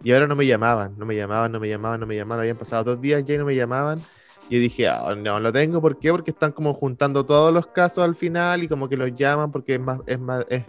Y 0.03 0.13
ahora 0.13 0.27
no 0.27 0.35
me 0.35 0.47
llamaban, 0.47 0.95
no 0.97 1.05
me 1.05 1.15
llamaban, 1.15 1.53
no 1.53 1.61
me 1.61 1.69
llamaban, 1.69 2.01
no 2.01 2.07
me 2.07 2.17
llamaban. 2.17 2.41
Habían 2.41 2.57
pasado 2.57 2.85
dos 2.85 3.01
días 3.01 3.23
ya 3.25 3.35
y 3.35 3.39
no 3.39 3.45
me 3.45 3.55
llamaban. 3.55 4.01
Y 4.49 4.57
yo 4.57 4.61
dije, 4.61 4.89
ah, 4.89 5.15
no 5.15 5.39
lo 5.39 5.53
tengo, 5.53 5.81
¿por 5.81 5.99
qué? 5.99 6.11
Porque 6.11 6.33
están 6.33 6.53
como 6.53 6.75
juntando 6.75 7.25
todos 7.25 7.53
los 7.53 7.67
casos 7.67 8.03
al 8.03 8.17
final 8.17 8.63
y 8.65 8.69
como 8.69 8.89
que 8.89 8.97
los 8.97 9.15
llaman 9.15 9.53
porque 9.53 9.75
es 9.75 9.81
más, 9.81 10.01
es 10.07 10.19
más, 10.19 10.45
es, 10.49 10.65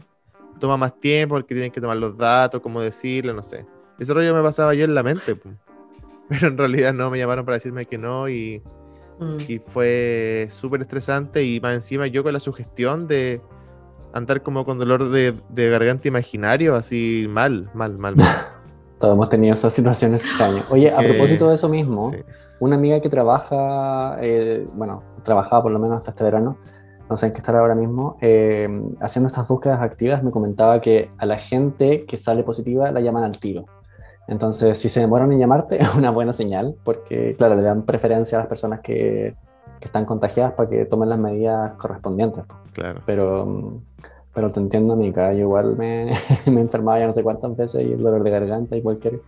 toma 0.59 0.77
más 0.77 0.99
tiempo, 0.99 1.35
porque 1.35 1.53
tienen 1.53 1.71
que 1.71 1.81
tomar 1.81 1.97
los 1.97 2.17
datos, 2.17 2.61
como 2.61 2.81
decirle, 2.81 3.33
no 3.33 3.43
sé. 3.43 3.65
Ese 3.99 4.13
rollo 4.13 4.33
me 4.33 4.41
pasaba 4.41 4.73
yo 4.73 4.85
en 4.85 4.95
la 4.95 5.03
mente, 5.03 5.35
pero 6.29 6.47
en 6.47 6.57
realidad 6.57 6.93
no, 6.93 7.09
me 7.09 7.17
llamaron 7.17 7.45
para 7.45 7.55
decirme 7.55 7.85
que 7.85 7.97
no 7.97 8.29
y, 8.29 8.61
Mm. 9.19 9.37
y 9.47 9.59
fue 9.59 10.47
súper 10.49 10.81
estresante 10.81 11.43
y 11.43 11.59
más 11.59 11.75
encima 11.75 12.07
yo 12.07 12.23
con 12.23 12.33
la 12.33 12.39
sugestión 12.39 13.07
de 13.07 13.41
andar 14.11 14.41
como 14.41 14.65
con 14.65 14.79
dolor 14.79 15.09
de, 15.09 15.35
de 15.49 15.69
garganta 15.69 16.07
imaginario, 16.07 16.75
así 16.75 17.27
mal, 17.29 17.69
mal, 17.75 17.95
mal. 17.99 18.15
mal. 18.15 18.25
Todos 18.99 19.13
hemos 19.13 19.29
tenido 19.29 19.53
esas 19.53 19.71
situaciones 19.71 20.25
extrañas. 20.25 20.65
Oye, 20.71 20.89
a 20.89 20.99
Sí. 20.99 21.09
propósito 21.09 21.47
de 21.49 21.55
eso 21.55 21.69
mismo, 21.69 22.09
Sí. 22.09 22.23
una 22.59 22.75
amiga 22.75 23.01
que 23.01 23.09
trabaja, 23.09 24.17
eh, 24.19 24.65
bueno, 24.73 25.03
trabajaba 25.23 25.61
por 25.61 25.71
lo 25.71 25.77
menos 25.77 25.97
hasta 25.97 26.09
este 26.09 26.23
verano, 26.23 26.57
no 27.09 27.17
sé 27.17 27.27
en 27.27 27.33
qué 27.33 27.39
estará 27.39 27.59
ahora 27.59 27.75
mismo, 27.75 28.17
eh, 28.21 28.67
haciendo 29.01 29.27
estas 29.27 29.47
búsquedas 29.47 29.81
activas, 29.81 30.23
me 30.23 30.31
comentaba 30.31 30.81
que 30.81 31.09
a 31.17 31.25
la 31.25 31.37
gente 31.37 32.05
que 32.05 32.17
sale 32.17 32.43
positiva 32.43 32.91
la 32.91 33.01
llaman 33.01 33.23
al 33.23 33.37
tiro. 33.39 33.65
Entonces, 34.27 34.79
si 34.79 34.87
se 34.89 35.01
demoran 35.01 35.31
en 35.31 35.39
llamarte, 35.39 35.75
es 35.81 35.93
una 35.95 36.09
buena 36.11 36.33
señal, 36.33 36.75
porque, 36.83 37.35
claro, 37.37 37.55
le 37.55 37.61
dan 37.61 37.83
preferencia 37.83 38.37
a 38.37 38.41
las 38.41 38.47
personas 38.47 38.79
que, 38.79 39.35
que 39.79 39.85
están 39.87 40.05
contagiadas 40.05 40.53
para 40.53 40.69
que 40.69 40.85
tomen 40.85 41.09
las 41.09 41.19
medidas 41.19 41.73
correspondientes. 41.73 42.43
pues. 42.47 42.59
Claro. 42.73 43.01
Pero, 43.05 43.73
pero 44.33 44.49
te 44.49 44.59
entiendo, 44.61 44.93
amiga. 44.93 45.33
Yo 45.33 45.41
igual 45.41 45.75
me, 45.75 46.13
me 46.45 46.61
enfermaba 46.61 46.99
ya 46.99 47.07
no 47.07 47.13
sé 47.13 47.21
cuántas 47.21 47.55
veces 47.57 47.85
y 47.85 47.91
el 47.91 48.01
dolor 48.01 48.23
de 48.23 48.29
garganta 48.31 48.77
y 48.77 48.81
cualquier, 48.81 49.19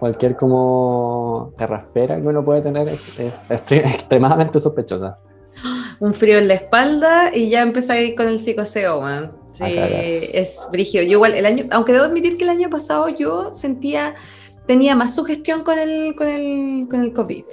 cualquier 0.00 0.34
como 0.36 1.52
carraspera 1.58 2.16
que 2.20 2.26
uno 2.26 2.42
puede 2.44 2.62
tener 2.62 2.88
es, 2.88 3.20
es 3.20 3.38
extre- 3.50 3.84
extremadamente 3.94 4.58
sospechosa. 4.60 5.18
Un 6.00 6.14
frío 6.14 6.38
en 6.38 6.48
la 6.48 6.54
espalda 6.54 7.34
y 7.34 7.48
ya 7.48 7.62
empecé 7.62 7.92
a 7.92 8.00
ir 8.00 8.14
con 8.14 8.28
el 8.28 8.40
psicoseo, 8.40 9.00
man. 9.00 9.32
Sí, 9.52 9.64
es 9.66 10.68
brigio. 10.70 11.02
Yo 11.02 11.12
igual, 11.12 11.34
el 11.34 11.44
año, 11.44 11.66
aunque 11.70 11.92
debo 11.92 12.04
admitir 12.04 12.36
que 12.36 12.44
el 12.44 12.50
año 12.50 12.70
pasado 12.70 13.08
yo 13.08 13.52
sentía, 13.52 14.14
tenía 14.66 14.94
más 14.94 15.14
sugestión 15.14 15.64
con 15.64 15.78
el, 15.78 16.14
con 16.14 16.28
el, 16.28 16.86
con 16.88 17.00
el 17.00 17.12
COVID. 17.12 17.44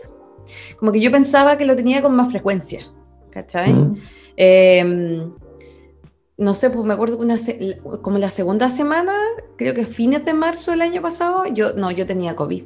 Como 0.77 0.91
que 0.91 0.99
yo 0.99 1.11
pensaba 1.11 1.57
que 1.57 1.65
lo 1.65 1.75
tenía 1.75 2.03
con 2.03 2.15
más 2.15 2.29
frecuencia, 2.29 2.85
¿cachai? 3.31 3.73
Mm. 3.73 3.95
Eh, 4.37 5.27
no 6.37 6.53
sé, 6.53 6.69
pues 6.69 6.85
me 6.85 6.93
acuerdo 6.93 7.17
que 7.17 7.23
una 7.23 7.37
como 8.01 8.17
la 8.17 8.29
segunda 8.29 8.69
semana, 8.69 9.13
creo 9.57 9.73
que 9.73 9.85
fines 9.85 10.25
de 10.25 10.33
marzo 10.33 10.71
del 10.71 10.81
año 10.81 11.01
pasado, 11.01 11.45
yo 11.47 11.73
no, 11.73 11.91
yo 11.91 12.05
tenía 12.05 12.35
COVID. 12.35 12.63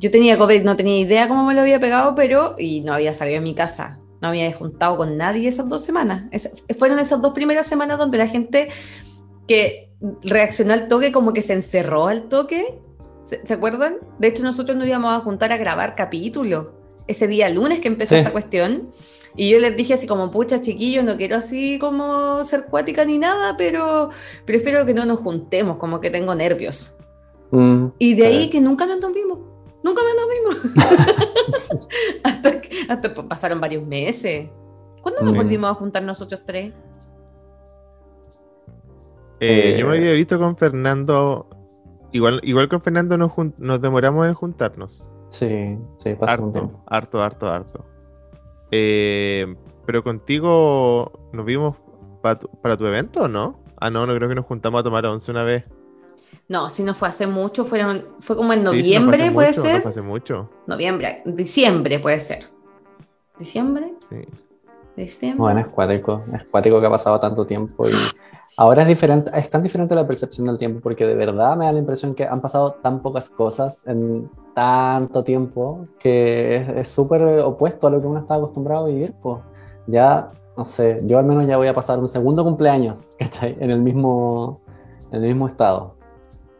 yo 0.00 0.10
tenía 0.10 0.36
COVID, 0.36 0.62
no 0.62 0.76
tenía 0.76 0.98
idea 0.98 1.28
cómo 1.28 1.46
me 1.46 1.54
lo 1.54 1.60
había 1.60 1.78
pegado, 1.78 2.14
pero, 2.14 2.56
y 2.58 2.80
no 2.80 2.94
había 2.94 3.14
salido 3.14 3.40
de 3.40 3.44
mi 3.44 3.54
casa, 3.54 3.98
no 4.24 4.30
había 4.30 4.50
juntado 4.54 4.96
con 4.96 5.18
nadie 5.18 5.48
esas 5.48 5.68
dos 5.68 5.84
semanas. 5.84 6.24
fueron 6.78 6.98
esas 6.98 7.20
dos 7.20 7.34
primeras 7.34 7.66
semanas 7.66 7.98
donde 7.98 8.16
la 8.16 8.26
gente 8.26 8.70
que 9.46 9.90
reaccionó 10.22 10.72
al 10.72 10.88
toque 10.88 11.12
como 11.12 11.34
que 11.34 11.42
se 11.42 11.52
encerró 11.52 12.06
al 12.06 12.28
toque. 12.30 12.80
¿Se, 13.26 13.52
acuerdan? 13.52 13.96
De 14.18 14.28
hecho, 14.28 14.42
nosotros 14.42 14.78
nos 14.78 14.86
íbamos 14.86 15.12
a 15.12 15.20
juntar 15.20 15.52
a 15.52 15.58
grabar 15.58 15.94
capítulo 15.94 16.72
ese 17.06 17.28
día 17.28 17.50
lunes 17.50 17.80
que 17.80 17.88
empezó 17.88 18.16
esta 18.16 18.32
cuestión. 18.32 18.92
Y 19.36 19.50
yo 19.50 19.58
les 19.58 19.76
dije 19.76 19.92
así 19.92 20.06
como, 20.06 20.30
pucha, 20.30 20.62
chiquillos, 20.62 21.04
no 21.04 21.18
quiero 21.18 21.36
así 21.36 21.78
como 21.78 22.42
ser 22.44 22.64
cuática 22.66 23.04
ni 23.04 23.18
nada, 23.18 23.56
pero 23.58 24.08
prefiero 24.46 24.86
que 24.86 24.94
no 24.94 25.04
nos 25.04 25.18
juntemos, 25.18 25.76
como 25.76 26.00
que 26.00 26.08
tengo 26.08 26.34
nervios. 26.34 26.94
Mm, 27.50 27.88
y 27.98 28.14
de 28.14 28.26
ahí 28.26 28.48
que 28.48 28.62
nunca 28.62 28.86
nos 28.86 29.12
vimos. 29.12 29.38
Nunca 29.82 30.00
nos 30.02 30.28
vimos. 30.30 30.74
hasta, 32.22 32.60
hasta 32.88 33.14
pasaron 33.14 33.60
varios 33.60 33.86
meses. 33.86 34.50
¿Cuándo 35.02 35.22
nos 35.22 35.34
volvimos 35.34 35.70
a 35.70 35.74
juntar 35.74 36.02
nosotros 36.02 36.42
tres? 36.46 36.72
Eh, 39.40 39.76
yo 39.78 39.86
me 39.86 39.98
había 39.98 40.12
visto 40.12 40.38
con 40.38 40.56
Fernando. 40.56 41.48
Igual, 42.12 42.40
igual 42.42 42.68
con 42.68 42.80
Fernando 42.80 43.18
nos, 43.18 43.32
nos 43.58 43.80
demoramos 43.80 44.26
en 44.26 44.34
juntarnos. 44.34 45.04
Sí, 45.28 45.76
sí, 45.98 46.14
pasó 46.14 46.32
harto, 46.32 46.44
un 46.44 46.52
tiempo. 46.52 46.84
Harto, 46.86 47.22
harto, 47.22 47.48
harto. 47.48 47.84
Eh, 48.70 49.54
pero 49.84 50.02
contigo 50.02 51.28
nos 51.32 51.44
vimos 51.44 51.76
para 52.22 52.38
tu, 52.38 52.86
evento, 52.86 53.22
¿o 53.22 53.28
¿no? 53.28 53.60
Ah, 53.78 53.90
no, 53.90 54.06
no 54.06 54.14
creo 54.14 54.28
que 54.28 54.34
nos 54.34 54.46
juntamos 54.46 54.80
a 54.80 54.84
tomar 54.84 55.04
once 55.04 55.30
una 55.30 55.44
vez. 55.44 55.64
No, 56.48 56.70
si 56.70 56.82
no 56.82 56.94
fue 56.94 57.08
hace 57.08 57.26
mucho, 57.26 57.64
fueron, 57.64 58.06
fue 58.20 58.36
como 58.36 58.52
en 58.52 58.62
noviembre, 58.62 59.30
puede 59.30 59.52
ser. 59.52 59.76
No 59.76 59.82
fue 59.82 59.90
hace 59.90 60.02
mucho. 60.02 60.50
Noviembre, 60.66 61.22
diciembre 61.26 61.98
puede 61.98 62.20
ser. 62.20 62.53
¿Diciembre? 63.38 63.94
Sí. 64.08 64.24
¿Diciembre? 64.96 65.40
Bueno, 65.40 65.60
es 65.60 65.68
cuático, 65.68 66.22
es 66.32 66.44
cuático 66.44 66.80
que 66.80 66.86
ha 66.86 66.90
pasado 66.90 67.18
tanto 67.20 67.46
tiempo 67.46 67.88
y 67.88 67.92
Ahora 68.56 68.82
es 68.82 68.88
diferente, 68.88 69.32
es 69.34 69.50
tan 69.50 69.64
diferente 69.64 69.96
la 69.96 70.06
percepción 70.06 70.46
del 70.46 70.58
tiempo 70.58 70.80
porque 70.80 71.04
de 71.04 71.16
verdad 71.16 71.56
me 71.56 71.64
da 71.64 71.72
la 71.72 71.80
impresión 71.80 72.14
que 72.14 72.24
han 72.24 72.40
pasado 72.40 72.74
tan 72.74 73.02
pocas 73.02 73.28
cosas 73.28 73.84
en 73.88 74.30
tanto 74.54 75.24
tiempo 75.24 75.88
que 75.98 76.80
es 76.80 76.88
súper 76.88 77.22
opuesto 77.40 77.88
a 77.88 77.90
lo 77.90 78.00
que 78.00 78.06
uno 78.06 78.20
está 78.20 78.36
acostumbrado 78.36 78.84
a 78.84 78.88
vivir. 78.88 79.12
Pues 79.20 79.38
ya, 79.88 80.30
no 80.56 80.64
sé, 80.64 81.02
yo 81.04 81.18
al 81.18 81.24
menos 81.24 81.48
ya 81.48 81.56
voy 81.56 81.66
a 81.66 81.74
pasar 81.74 81.98
un 81.98 82.08
segundo 82.08 82.44
cumpleaños, 82.44 83.16
¿cachai? 83.18 83.56
En 83.58 83.72
el 83.72 83.80
mismo, 83.80 84.60
en 85.10 85.24
el 85.24 85.28
mismo 85.28 85.48
estado 85.48 85.96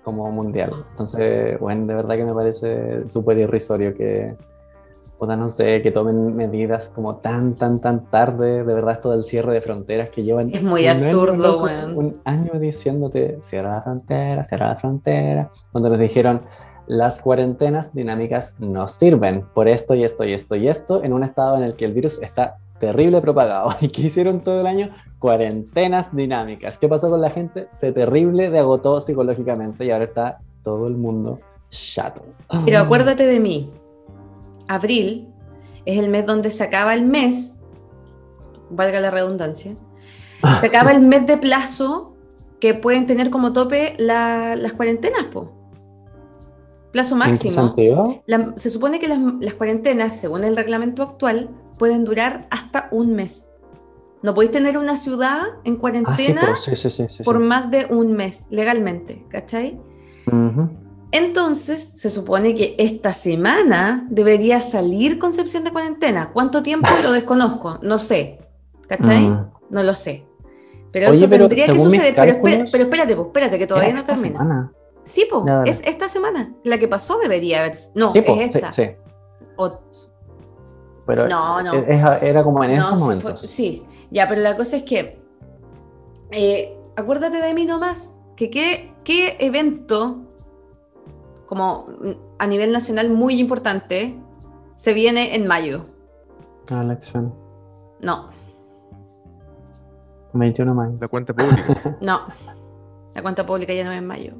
como 0.02 0.28
mundial. 0.32 0.72
Entonces, 0.90 1.60
bueno, 1.60 1.86
de 1.86 1.94
verdad 1.94 2.16
que 2.16 2.24
me 2.24 2.34
parece 2.34 3.08
súper 3.08 3.38
irrisorio 3.38 3.94
que 3.94 4.36
no 5.20 5.48
sé, 5.48 5.80
que 5.82 5.90
tomen 5.90 6.36
medidas 6.36 6.90
como 6.90 7.16
tan, 7.16 7.54
tan, 7.54 7.80
tan 7.80 8.10
tarde, 8.10 8.64
de 8.64 8.74
verdad 8.74 8.94
esto 8.94 9.10
del 9.10 9.24
cierre 9.24 9.54
de 9.54 9.60
fronteras 9.60 10.10
que 10.10 10.22
llevan... 10.22 10.50
Es 10.54 10.62
muy 10.62 10.86
absurdo, 10.86 11.62
Un 11.94 12.20
año 12.24 12.58
diciéndote, 12.60 13.38
cierra 13.42 13.76
la 13.76 13.82
frontera, 13.82 14.44
cierra 14.44 14.68
la 14.68 14.76
frontera, 14.76 15.50
cuando 15.72 15.88
nos 15.88 15.98
dijeron, 15.98 16.42
las 16.86 17.20
cuarentenas 17.20 17.94
dinámicas 17.94 18.56
no 18.60 18.88
sirven 18.88 19.44
por 19.54 19.68
esto 19.68 19.94
y 19.94 20.04
esto 20.04 20.24
y 20.24 20.34
esto 20.34 20.56
y 20.56 20.68
esto, 20.68 21.02
en 21.02 21.12
un 21.12 21.24
estado 21.24 21.56
en 21.56 21.62
el 21.62 21.74
que 21.74 21.86
el 21.86 21.94
virus 21.94 22.22
está 22.22 22.58
terrible 22.78 23.20
propagado. 23.20 23.70
¿Y 23.80 23.88
que 23.88 24.02
hicieron 24.02 24.40
todo 24.40 24.60
el 24.60 24.66
año? 24.66 24.90
Cuarentenas 25.18 26.14
dinámicas. 26.14 26.76
¿Qué 26.76 26.88
pasó 26.88 27.08
con 27.08 27.20
la 27.22 27.30
gente? 27.30 27.66
Se 27.70 27.92
terrible 27.92 28.50
de 28.50 28.58
agotó 28.58 29.00
psicológicamente 29.00 29.86
y 29.86 29.90
ahora 29.90 30.04
está 30.04 30.38
todo 30.62 30.86
el 30.86 30.96
mundo 30.96 31.40
chato. 31.70 32.22
Pero 32.64 32.78
acuérdate 32.78 33.26
de 33.26 33.40
mí, 33.40 33.70
abril 34.68 35.28
es 35.84 35.98
el 35.98 36.08
mes 36.08 36.26
donde 36.26 36.50
se 36.50 36.64
acaba 36.64 36.94
el 36.94 37.04
mes, 37.04 37.60
valga 38.70 39.00
la 39.00 39.10
redundancia, 39.10 39.76
se 40.60 40.66
acaba 40.66 40.92
el 40.92 41.00
mes 41.00 41.26
de 41.26 41.36
plazo 41.36 42.14
que 42.60 42.74
pueden 42.74 43.06
tener 43.06 43.30
como 43.30 43.52
tope 43.52 43.94
las 43.98 44.72
cuarentenas, 44.72 45.24
po. 45.24 45.52
Plazo 46.92 47.16
máximo. 47.16 47.74
se 48.56 48.70
supone 48.70 49.00
que 49.00 49.08
las, 49.08 49.54
cuarentenas, 49.54 50.16
según 50.16 50.44
el 50.44 50.56
reglamento 50.56 51.02
actual, 51.02 51.50
pueden 51.76 52.04
durar 52.04 52.46
hasta 52.50 52.88
un 52.92 53.14
mes. 53.14 53.50
No 54.22 54.32
podéis 54.32 54.52
tener 54.52 54.78
una 54.78 54.96
ciudad 54.96 55.42
en 55.64 55.76
cuarentena 55.76 56.56
por 57.24 57.40
más 57.40 57.70
de 57.70 57.86
un 57.90 58.12
mes, 58.14 58.46
legalmente, 58.50 59.26
¿cachai? 59.28 59.78
Entonces, 61.14 61.92
se 61.94 62.10
supone 62.10 62.56
que 62.56 62.74
esta 62.76 63.12
semana 63.12 64.04
debería 64.10 64.60
salir 64.60 65.20
Concepción 65.20 65.62
de 65.62 65.70
cuarentena. 65.70 66.30
¿Cuánto 66.32 66.60
tiempo? 66.60 66.88
Lo 67.04 67.12
desconozco, 67.12 67.78
no 67.82 68.00
sé. 68.00 68.40
¿Cachai? 68.88 69.28
Mm. 69.28 69.52
No 69.70 69.82
lo 69.84 69.94
sé. 69.94 70.26
Pero 70.90 71.12
eso 71.12 71.28
tendría 71.28 71.66
que 71.66 71.78
suceder. 71.78 72.16
Pero, 72.16 72.32
espérate, 72.32 73.14
pues, 73.14 73.26
espérate, 73.28 73.58
que 73.60 73.66
todavía 73.68 73.94
no 73.94 74.02
termina. 74.02 74.72
Sí, 75.04 75.28
pues, 75.30 75.44
es 75.66 75.86
esta 75.86 76.08
semana. 76.08 76.52
La 76.64 76.78
que 76.78 76.88
pasó 76.88 77.16
debería 77.20 77.60
haber. 77.60 77.76
No, 77.94 78.12
es 78.12 78.56
esta. 78.56 78.72
Sí, 78.72 78.90
Pero 81.06 81.28
no, 81.28 81.62
no. 81.62 81.74
era 81.74 82.42
como 82.42 82.64
en 82.64 82.72
estos 82.72 82.98
momentos. 82.98 83.40
sí, 83.40 83.84
ya, 84.10 84.28
pero 84.28 84.40
la 84.40 84.56
cosa 84.56 84.78
es 84.78 84.82
que. 84.82 85.22
Eh, 86.32 86.76
acuérdate 86.96 87.40
de 87.40 87.54
mí 87.54 87.66
nomás. 87.66 88.18
Que 88.34 88.50
qué, 88.50 88.92
qué 89.04 89.36
evento 89.38 90.24
como 91.46 91.88
a 92.38 92.46
nivel 92.46 92.72
nacional 92.72 93.10
muy 93.10 93.38
importante, 93.38 94.18
se 94.76 94.94
viene 94.94 95.34
en 95.34 95.46
mayo. 95.46 95.86
La 96.68 96.82
elección. 96.82 97.34
No. 98.00 98.30
21 100.32 100.72
de 100.72 100.76
mayo. 100.76 100.96
La 101.00 101.08
cuenta 101.08 101.34
pública. 101.34 101.96
no. 102.00 102.22
La 103.14 103.22
cuenta 103.22 103.46
pública 103.46 103.72
ya 103.72 103.84
no 103.84 103.92
es 103.92 103.98
en 103.98 104.06
mayo. 104.06 104.32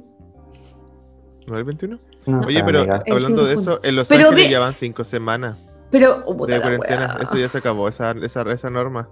¿No 1.47 1.53
es 1.53 1.59
el 1.59 1.63
21? 1.63 1.99
Oye, 2.45 2.63
pero 2.63 2.81
hablando 2.81 3.45
de 3.45 3.53
eso, 3.53 3.79
en 3.83 3.95
Los 3.95 4.11
Ángeles 4.11 4.49
ya 4.49 4.59
van 4.59 4.73
cinco 4.73 5.03
semanas. 5.03 5.61
Pero, 5.91 6.23
oh, 6.25 6.45
de 6.45 6.59
cuarentena, 6.59 7.19
eso 7.21 7.37
ya 7.37 7.47
se 7.47 7.59
acabó, 7.59 7.87
esa, 7.87 8.11
esa, 8.11 8.41
esa 8.51 8.69
norma. 8.69 9.07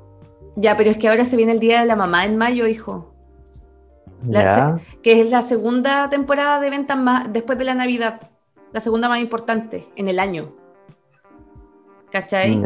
Ya, 0.55 0.75
pero 0.75 0.89
es 0.89 0.97
que 0.97 1.07
ahora 1.07 1.23
se 1.23 1.37
viene 1.37 1.51
el 1.51 1.59
día 1.59 1.81
de 1.81 1.85
la 1.85 1.95
mamá 1.95 2.25
en 2.25 2.35
mayo, 2.37 2.67
hijo 2.67 3.12
que 5.01 5.21
es 5.21 5.29
la 5.29 5.41
segunda 5.41 6.09
temporada 6.09 6.59
de 6.59 6.69
ventas 6.69 6.97
más 6.97 7.31
después 7.31 7.57
de 7.57 7.65
la 7.65 7.73
Navidad, 7.75 8.31
la 8.71 8.79
segunda 8.79 9.09
más 9.09 9.19
importante 9.19 9.87
en 9.95 10.07
el 10.07 10.19
año. 10.19 10.53
¿Cachai? 12.13 12.61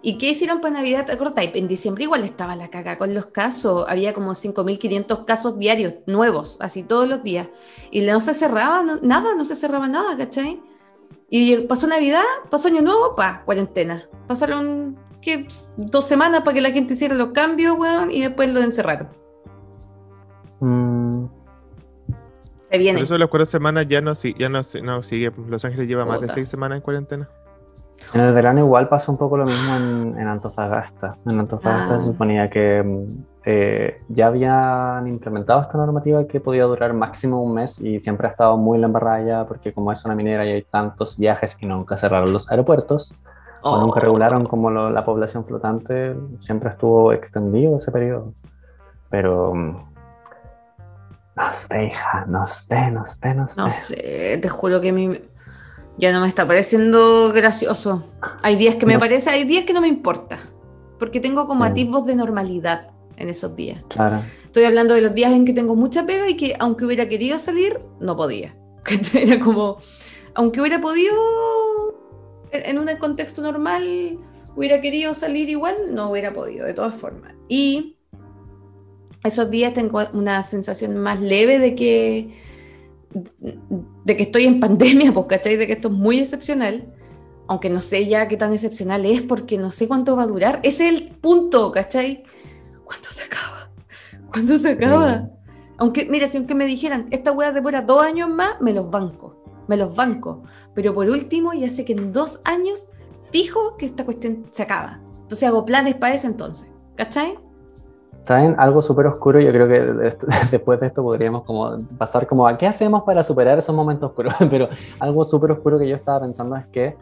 ¿Y 0.00 0.16
qué 0.16 0.30
hicieron 0.30 0.60
para 0.60 0.74
Navidad? 0.74 1.06
En 1.36 1.66
diciembre 1.66 2.04
igual 2.04 2.22
estaba 2.22 2.54
la 2.54 2.70
caga 2.70 2.98
con 2.98 3.12
los 3.14 3.26
casos. 3.26 3.84
Había 3.88 4.14
como 4.14 4.30
5.500 4.30 5.24
casos 5.24 5.58
diarios, 5.58 5.94
nuevos, 6.06 6.56
así 6.60 6.84
todos 6.84 7.08
los 7.08 7.24
días. 7.24 7.48
Y 7.90 8.02
no 8.02 8.20
se 8.20 8.32
cerraba 8.32 8.80
nada, 9.02 9.34
no 9.34 9.44
se 9.44 9.56
cerraba 9.56 9.88
nada, 9.88 10.16
¿cachai? 10.16 10.60
Y 11.28 11.62
pasó 11.62 11.88
Navidad, 11.88 12.22
pasó 12.48 12.68
Año 12.68 12.80
Nuevo, 12.80 13.16
pa, 13.16 13.42
cuarentena. 13.44 14.06
Pasaron 14.28 14.96
¿qué? 15.20 15.48
dos 15.76 16.06
semanas 16.06 16.42
para 16.42 16.54
que 16.54 16.60
la 16.60 16.70
gente 16.70 16.94
hiciera 16.94 17.16
los 17.16 17.32
cambios, 17.32 17.76
weón, 17.76 18.10
y 18.10 18.20
después 18.20 18.50
lo 18.50 18.62
encerraron. 18.62 19.08
Mm. 20.62 21.26
Se 22.70 22.78
viene. 22.78 22.98
Por 23.00 23.04
eso 23.04 23.18
las 23.18 23.28
cuatro 23.28 23.46
semanas 23.46 23.86
ya 23.88 24.00
no, 24.00 24.12
ya 24.14 24.48
no, 24.48 24.60
no 24.82 25.02
sigue. 25.02 25.32
Los 25.48 25.64
Ángeles 25.64 25.88
lleva 25.88 26.06
más 26.06 26.20
de 26.20 26.28
seis 26.28 26.48
semanas 26.48 26.76
en 26.76 26.82
cuarentena. 26.82 27.28
En 28.14 28.20
el 28.20 28.32
verano 28.32 28.60
igual 28.60 28.88
pasó 28.88 29.12
un 29.12 29.18
poco 29.18 29.36
lo 29.36 29.44
mismo 29.44 29.76
en, 30.16 30.26
Antofagasta. 30.26 31.16
En 31.26 31.38
Antofagasta 31.38 32.00
se 32.00 32.08
ah. 32.08 32.12
suponía 32.12 32.50
que 32.50 32.82
mm, 32.82 33.24
eh, 33.44 34.00
ya 34.08 34.26
habían 34.28 35.06
implementado 35.06 35.60
esta 35.60 35.78
normativa 35.78 36.26
que 36.26 36.40
podía 36.40 36.64
durar 36.64 36.92
máximo 36.94 37.42
un 37.42 37.54
mes 37.54 37.80
y 37.80 37.98
siempre 37.98 38.28
ha 38.28 38.30
estado 38.30 38.56
muy 38.56 38.78
la 38.78 38.86
embarrada 38.86 39.46
porque 39.46 39.72
como 39.72 39.92
es 39.92 40.04
una 40.04 40.14
minera 40.14 40.44
y 40.46 40.50
hay 40.50 40.62
tantos 40.62 41.18
viajes 41.18 41.56
que 41.56 41.66
nunca 41.66 41.96
cerraron 41.96 42.32
los 42.32 42.50
aeropuertos 42.50 43.14
o 43.62 43.80
nunca 43.80 44.00
oh. 44.00 44.02
regularon 44.02 44.44
como 44.44 44.70
la 44.70 45.04
población 45.04 45.44
flotante, 45.44 46.16
siempre 46.40 46.70
estuvo 46.70 47.12
extendido 47.12 47.76
ese 47.76 47.92
periodo. 47.92 48.32
Pero 49.08 49.54
mm, 49.54 49.91
no 51.36 51.52
sé, 51.52 51.86
hija, 51.86 52.24
no 52.28 52.46
sé, 52.46 52.90
no 52.90 53.06
sé, 53.06 53.34
no 53.34 53.48
sé. 53.48 53.60
No 53.60 53.70
sé, 53.70 54.38
te 54.40 54.48
juro 54.48 54.80
que 54.80 54.90
a 54.90 54.92
mí 54.92 55.18
ya 55.98 56.12
no 56.12 56.20
me 56.20 56.28
está 56.28 56.46
pareciendo 56.46 57.32
gracioso. 57.32 58.04
Hay 58.42 58.56
días 58.56 58.76
que 58.76 58.86
me 58.86 58.98
parece, 58.98 59.30
hay 59.30 59.44
días 59.44 59.64
que 59.64 59.72
no 59.72 59.80
me 59.80 59.88
importa, 59.88 60.38
porque 60.98 61.20
tengo 61.20 61.46
como 61.46 61.64
atisbos 61.64 62.06
de 62.06 62.16
normalidad 62.16 62.90
en 63.16 63.28
esos 63.28 63.54
días. 63.56 63.82
Claro. 63.88 64.20
Estoy 64.44 64.64
hablando 64.64 64.94
de 64.94 65.00
los 65.00 65.14
días 65.14 65.32
en 65.32 65.44
que 65.44 65.52
tengo 65.52 65.74
mucha 65.74 66.04
pega 66.04 66.28
y 66.28 66.36
que 66.36 66.56
aunque 66.58 66.84
hubiera 66.84 67.08
querido 67.08 67.38
salir, 67.38 67.80
no 68.00 68.16
podía. 68.16 68.54
Era 69.14 69.40
como, 69.40 69.78
aunque 70.34 70.60
hubiera 70.60 70.80
podido, 70.80 71.14
en 72.52 72.78
un 72.78 72.88
contexto 72.96 73.40
normal, 73.42 74.18
hubiera 74.54 74.80
querido 74.80 75.14
salir 75.14 75.48
igual, 75.48 75.76
no 75.90 76.10
hubiera 76.10 76.32
podido, 76.32 76.66
de 76.66 76.74
todas 76.74 76.94
formas. 76.94 77.34
Y 77.48 77.96
esos 79.24 79.50
días 79.50 79.74
tengo 79.74 80.00
una 80.12 80.42
sensación 80.42 80.96
más 80.96 81.20
leve 81.20 81.58
de 81.58 81.74
que, 81.74 82.34
de 83.10 84.16
que 84.16 84.22
estoy 84.22 84.44
en 84.44 84.60
pandemia, 84.60 85.12
pues, 85.12 85.26
¿cachai? 85.26 85.56
De 85.56 85.66
que 85.66 85.74
esto 85.74 85.88
es 85.88 85.94
muy 85.94 86.20
excepcional, 86.20 86.86
aunque 87.46 87.70
no 87.70 87.80
sé 87.80 88.06
ya 88.06 88.28
qué 88.28 88.36
tan 88.36 88.52
excepcional 88.52 89.04
es 89.06 89.22
porque 89.22 89.58
no 89.58 89.72
sé 89.72 89.86
cuánto 89.86 90.16
va 90.16 90.24
a 90.24 90.26
durar. 90.26 90.60
Ese 90.62 90.88
es 90.88 90.94
el 90.94 91.08
punto, 91.08 91.70
¿cachai? 91.70 92.22
¿Cuándo 92.84 93.08
se 93.10 93.22
acaba? 93.24 93.70
¿Cuándo 94.32 94.58
se 94.58 94.70
acaba? 94.70 95.28
Aunque, 95.78 96.06
mira, 96.06 96.28
si 96.28 96.36
aunque 96.36 96.54
me 96.54 96.66
dijeran, 96.66 97.08
esta 97.10 97.32
weá 97.32 97.52
demora 97.52 97.82
dos 97.82 98.02
años 98.02 98.28
más, 98.28 98.60
me 98.60 98.72
los 98.72 98.90
banco, 98.90 99.44
me 99.68 99.76
los 99.76 99.94
banco. 99.94 100.42
Pero 100.74 100.94
por 100.94 101.08
último, 101.08 101.52
ya 101.52 101.70
sé 101.70 101.84
que 101.84 101.92
en 101.92 102.12
dos 102.12 102.40
años 102.44 102.88
fijo 103.30 103.76
que 103.76 103.86
esta 103.86 104.04
cuestión 104.04 104.46
se 104.52 104.62
acaba. 104.62 105.00
Entonces 105.22 105.48
hago 105.48 105.64
planes 105.64 105.94
para 105.94 106.14
ese 106.14 106.26
entonces, 106.26 106.68
¿cachai? 106.96 107.38
¿Saben? 108.22 108.54
Algo 108.58 108.82
súper 108.82 109.06
oscuro, 109.06 109.40
yo 109.40 109.50
creo 109.50 109.66
que 109.66 109.80
después 110.50 110.78
de 110.80 110.86
esto 110.86 111.02
podríamos 111.02 111.42
como 111.42 111.78
pasar 111.98 112.26
como 112.26 112.46
a 112.46 112.56
qué 112.56 112.66
hacemos 112.66 113.02
para 113.04 113.22
superar 113.24 113.58
esos 113.58 113.74
momentos 113.74 114.10
oscuros, 114.10 114.34
pero 114.50 114.68
algo 115.00 115.24
súper 115.24 115.52
oscuro 115.52 115.78
que 115.78 115.88
yo 115.88 115.96
estaba 115.96 116.20
pensando 116.20 116.56
es 116.56 116.66
que 116.66 116.96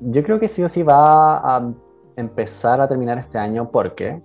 yo 0.00 0.22
creo 0.22 0.40
que 0.40 0.48
sí 0.48 0.62
o 0.62 0.68
sí 0.68 0.82
va 0.82 1.56
a 1.56 1.70
empezar 2.16 2.80
a 2.80 2.88
terminar 2.88 3.18
este 3.18 3.38
año 3.38 3.70
porque, 3.70 4.22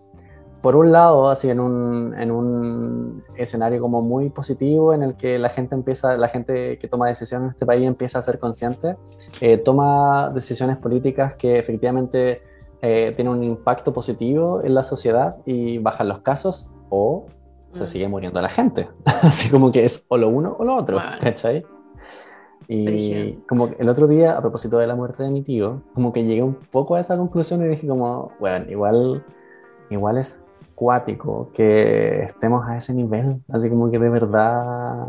por 0.62 0.75
un 0.75 0.91
lado, 0.91 1.29
así 1.29 1.50
en 1.50 1.60
un, 1.60 2.13
en 2.17 2.31
un 2.31 3.24
escenario 3.36 3.81
como 3.81 4.01
muy 4.01 4.29
positivo 4.29 4.93
en 4.93 5.03
el 5.03 5.15
que 5.15 5.39
la 5.39 5.50
gente 5.50 5.75
empieza, 5.75 6.15
la 6.17 6.27
gente 6.29 6.77
que 6.77 6.88
toma 6.88 7.08
decisiones 7.08 7.48
en 7.48 7.51
este 7.51 7.65
país 7.65 7.86
empieza 7.86 8.19
a 8.19 8.22
ser 8.22 8.39
consciente, 8.39 8.96
eh, 9.41 9.58
toma 9.58 10.29
decisiones 10.34 10.77
políticas 10.77 11.36
que 11.36 11.60
efectivamente 11.60 12.41
eh, 12.81 13.13
tiene 13.15 13.29
un 13.29 13.43
impacto 13.43 13.93
positivo 13.93 14.62
en 14.63 14.74
la 14.74 14.83
sociedad 14.83 15.38
y 15.45 15.79
bajan 15.79 16.07
los 16.07 16.21
casos 16.21 16.69
o 16.89 17.25
se 17.71 17.83
mm. 17.83 17.88
sigue 17.88 18.07
muriendo 18.07 18.41
la 18.41 18.50
gente. 18.50 18.88
Así 19.05 19.50
como 19.50 19.71
que 19.71 19.83
es 19.83 20.05
o 20.07 20.17
lo 20.17 20.29
uno 20.29 20.55
o 20.57 20.63
lo 20.63 20.75
otro, 20.75 20.98
¿cachai? 21.19 21.65
Y 22.67 23.33
como 23.48 23.69
el 23.79 23.89
otro 23.89 24.07
día, 24.07 24.38
a 24.38 24.41
propósito 24.41 24.77
de 24.77 24.86
la 24.86 24.95
muerte 24.95 25.24
de 25.24 25.31
mi 25.31 25.41
tío, 25.41 25.81
como 25.95 26.13
que 26.13 26.24
llegué 26.24 26.43
un 26.43 26.53
poco 26.53 26.95
a 26.95 27.00
esa 27.00 27.17
conclusión 27.17 27.65
y 27.65 27.67
dije 27.67 27.88
como, 27.88 28.31
bueno, 28.39 28.69
igual, 28.69 29.24
igual 29.89 30.19
es 30.19 30.43
cuático 30.75 31.50
que 31.53 32.21
estemos 32.21 32.67
a 32.67 32.77
ese 32.77 32.93
nivel, 32.93 33.41
así 33.50 33.69
como 33.69 33.89
que 33.89 33.98
de 33.98 34.09
verdad... 34.09 35.07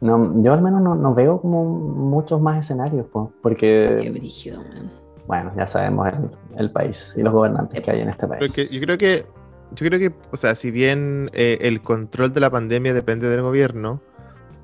No, 0.00 0.42
yo 0.42 0.52
al 0.52 0.62
menos 0.62 0.80
no, 0.82 0.94
no 0.96 1.14
veo 1.14 1.40
como 1.40 1.64
muchos 1.64 2.40
más 2.40 2.58
escenarios, 2.58 3.06
porque... 3.40 4.00
Qué 4.02 4.10
brígido, 4.10 4.58
man 4.58 5.07
bueno, 5.28 5.52
ya 5.54 5.66
sabemos 5.66 6.08
el, 6.56 6.70
país 6.70 7.14
y 7.18 7.22
los 7.22 7.34
gobernantes 7.34 7.82
que 7.82 7.90
hay 7.90 8.00
en 8.00 8.08
este 8.08 8.26
país. 8.26 8.70
yo 8.70 8.80
creo 8.80 8.96
que, 8.96 9.26
yo 9.72 9.86
creo 9.86 9.98
que, 9.98 10.12
o 10.30 10.36
sea, 10.38 10.54
si 10.54 10.70
bien 10.70 11.30
eh, 11.34 11.58
el 11.60 11.82
control 11.82 12.32
de 12.32 12.40
la 12.40 12.48
pandemia 12.48 12.94
depende 12.94 13.28
del 13.28 13.42
gobierno, 13.42 14.00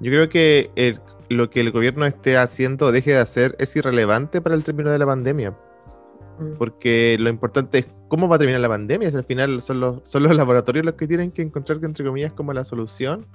yo 0.00 0.11
creo 0.11 0.30
que 0.30 0.99
lo 1.28 1.50
que 1.50 1.61
el 1.61 1.71
gobierno 1.71 2.06
esté 2.06 2.38
haciendo 2.38 2.87
o 2.87 2.92
deje 2.92 3.11
de 3.11 3.18
hacer 3.18 3.54
es 3.59 3.76
irrelevante 3.76 4.40
para 4.40 4.54
el 4.54 4.64
término 4.64 4.90
de 4.90 4.99
la 4.99 5.04
pandemia. 5.04 5.50
Mm. 5.50 6.54
Porque 6.56 7.18
lo 7.21 7.28
importante 7.28 7.80
es 7.80 7.87
cómo 8.09 8.26
va 8.26 8.37
a 8.37 8.38
terminar 8.38 8.62
la 8.62 8.71
pandemia. 8.71 9.11
Si 9.11 9.16
al 9.18 9.25
final 9.25 9.61
son 9.61 9.80
los, 9.80 10.00
son 10.04 10.23
los 10.23 10.35
laboratorios 10.35 10.87
los 10.87 10.94
que 10.94 11.06
tienen 11.06 11.30
que 11.30 11.42
encontrar, 11.42 11.78
entre 11.83 12.06
comillas, 12.06 12.33
como 12.33 12.54
la 12.54 12.64
solución. 12.64 13.26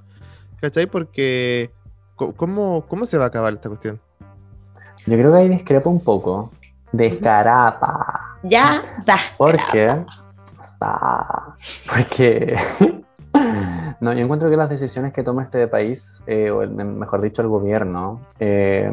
¿Cachai? 0.60 0.86
Porque, 0.86 1.70
¿cómo, 2.16 2.84
cómo 2.88 3.06
se 3.06 3.18
va 3.18 3.24
a 3.24 3.28
acabar 3.28 3.52
esta 3.54 3.68
cuestión? 3.68 4.00
Yo 5.06 5.16
creo 5.16 5.32
que 5.32 5.38
ahí 5.38 5.48
discrepo 5.48 5.90
un 5.90 6.00
poco. 6.00 6.50
Descarada. 6.92 8.20
Ya, 8.42 8.80
da. 9.04 9.16
¿Por 9.36 9.56
qué? 9.70 10.04
Porque. 11.88 12.56
no, 14.00 14.12
yo 14.12 14.20
encuentro 14.20 14.50
que 14.50 14.56
las 14.56 14.70
decisiones 14.70 15.12
que 15.12 15.22
toma 15.22 15.44
este 15.44 15.68
país, 15.68 16.22
eh, 16.26 16.50
o 16.50 16.66
mejor 16.68 17.20
dicho, 17.20 17.42
el 17.42 17.48
gobierno, 17.48 18.20
eh, 18.38 18.90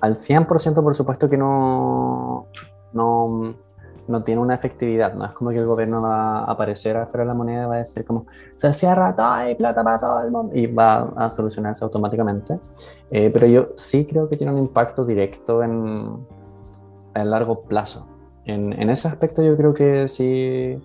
al 0.00 0.16
100% 0.16 0.82
por 0.82 0.94
supuesto 0.94 1.28
que 1.28 1.36
no, 1.36 2.46
no, 2.92 3.54
no 4.08 4.22
tiene 4.22 4.40
una 4.40 4.54
efectividad. 4.54 5.14
No 5.14 5.24
es 5.24 5.32
como 5.32 5.50
que 5.50 5.58
el 5.58 5.66
gobierno 5.66 6.02
va 6.02 6.40
a 6.40 6.44
aparecer 6.44 6.96
afuera 6.96 7.24
de 7.24 7.28
la 7.28 7.34
moneda 7.34 7.64
y 7.64 7.66
va 7.66 7.74
a 7.76 7.78
decir 7.78 8.04
como 8.04 8.26
se 8.56 8.72
cierra 8.74 9.14
todo 9.14 9.26
hay 9.26 9.54
plata 9.54 9.82
para 9.84 10.00
todo 10.00 10.20
el 10.22 10.30
mundo 10.30 10.56
y 10.56 10.66
va 10.66 11.12
a 11.16 11.30
solucionarse 11.30 11.84
automáticamente. 11.84 12.58
Eh, 13.10 13.30
pero 13.32 13.46
yo 13.46 13.68
sí 13.76 14.06
creo 14.06 14.28
que 14.28 14.36
tiene 14.36 14.52
un 14.52 14.58
impacto 14.58 15.04
directo 15.04 15.62
en 15.62 16.26
a 17.14 17.24
largo 17.24 17.62
plazo. 17.62 18.08
En, 18.44 18.72
en, 18.72 18.90
ese 18.90 19.08
aspecto 19.08 19.42
yo 19.42 19.56
creo 19.56 19.74
que 19.74 20.08
sí, 20.08 20.78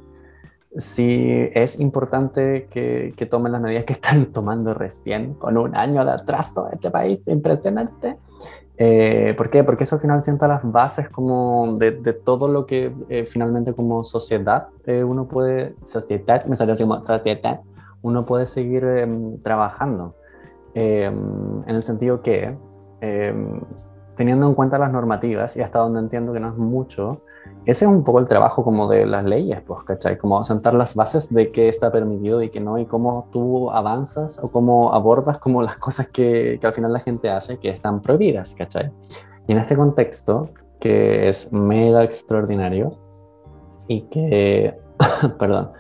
sí 0.78 1.50
es 1.54 1.80
importante 1.80 2.68
que, 2.70 3.14
que, 3.16 3.26
tomen 3.26 3.52
las 3.52 3.62
medidas 3.62 3.86
que 3.86 3.94
están 3.94 4.26
tomando 4.34 4.74
recién, 4.74 5.34
con 5.36 5.58
un 5.58 5.76
año 5.76 6.04
de 6.06 6.12
atraso 6.12 6.70
este 6.72 6.92
país, 6.92 7.20
impresionante. 7.28 8.18
Eh, 8.78 9.34
¿Por 9.38 9.50
qué? 9.50 9.64
Porque 9.64 9.86
eso 9.86 9.96
al 9.96 10.02
final 10.02 10.22
sienta 10.22 10.48
las 10.48 10.70
bases 10.70 11.10
como 11.10 11.78
de, 11.78 11.92
de 11.92 12.12
todo 12.12 12.50
lo 12.50 12.66
que 12.66 12.94
eh, 13.08 13.26
finalmente 13.26 13.74
como 13.74 14.04
sociedad 14.04 14.68
eh, 14.86 15.04
uno 15.04 15.28
puede, 15.28 15.76
sociedad, 15.86 16.46
me 16.46 16.58
salió 16.58 16.74
así 16.74 16.84
como 16.84 17.06
sociedad, 17.06 17.62
uno 18.02 18.26
puede 18.26 18.48
seguir 18.48 18.84
em, 18.84 19.38
trabajando. 19.42 20.16
Em, 20.74 21.64
en 21.66 21.76
el 21.76 21.84
sentido 21.84 22.22
que 22.22 22.54
em, 23.00 23.62
teniendo 24.16 24.48
en 24.48 24.54
cuenta 24.54 24.78
las 24.78 24.92
normativas 24.92 25.56
y 25.58 25.62
hasta 25.62 25.80
donde 25.80 26.00
entiendo 26.00 26.34
que 26.34 26.40
no 26.40 26.50
es 26.50 26.58
mucho, 26.58 27.22
ese 27.66 27.86
es 27.86 27.92
un 27.92 28.04
poco 28.04 28.20
el 28.20 28.28
trabajo 28.28 28.64
como 28.64 28.88
de 28.88 29.06
las 29.06 29.24
leyes, 29.24 29.62
pues, 29.62 29.84
¿cachai? 29.84 30.18
Como 30.18 30.44
sentar 30.44 30.74
las 30.74 30.96
bases 30.96 31.34
de 31.34 31.52
qué 31.52 31.70
está 31.70 31.92
permitido 31.92 32.42
y 32.42 32.50
qué 32.50 32.60
no, 32.60 32.78
y 32.78 32.86
cómo 32.86 33.28
tú 33.32 33.72
avanzas 33.72 34.40
o 34.42 34.52
cómo 34.52 34.94
abordas 34.94 35.38
como 35.40 35.62
las 35.62 35.78
cosas 35.78 36.10
que, 36.10 36.58
que 36.60 36.68
al 36.68 36.74
final 36.74 36.94
la 36.94 37.00
gente 37.00 37.30
hace 37.30 37.58
que 37.58 37.70
están 37.70 38.02
prohibidas, 38.02 38.54
¿cachai? 38.54 38.92
Y 39.48 39.52
en 39.52 39.60
este 39.60 39.76
contexto, 39.76 40.50
que 40.80 41.28
es 41.28 41.52
mega 41.54 42.04
extraordinario 42.04 42.98
y 43.88 44.02
que, 44.04 44.76
perdón, 45.40 45.72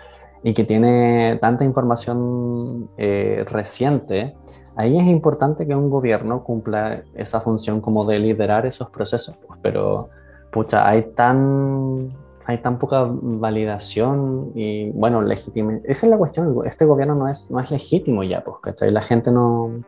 y 0.43 0.53
que 0.53 0.63
tiene 0.63 1.39
tanta 1.41 1.63
información 1.63 2.89
eh, 2.97 3.43
reciente, 3.47 4.35
Ahí 4.75 4.97
es 4.97 5.05
importante 5.05 5.65
que 5.65 5.75
un 5.75 5.89
gobierno 5.89 6.43
cumpla 6.43 7.03
esa 7.13 7.39
función 7.39 7.79
como 7.79 8.05
de 8.05 8.19
liderar 8.19 8.65
esos 8.65 8.89
procesos, 8.89 9.35
pues, 9.47 9.59
pero 9.61 10.09
pucha, 10.51 10.87
hay 10.87 11.03
tan, 11.15 12.13
hay 12.45 12.57
tan 12.57 12.77
poca 12.77 13.07
validación 13.09 14.51
y 14.53 14.91
bueno, 14.91 15.21
legítima. 15.21 15.79
Esa 15.85 16.05
es 16.05 16.09
la 16.09 16.17
cuestión, 16.17 16.53
este 16.65 16.83
gobierno 16.83 17.15
no 17.15 17.29
es, 17.29 17.49
no 17.51 17.59
es 17.61 17.71
legítimo 17.71 18.23
ya, 18.23 18.43
pues, 18.43 18.57
¿cachai? 18.61 18.91
La 18.91 19.01
gente 19.01 19.31
no, 19.31 19.81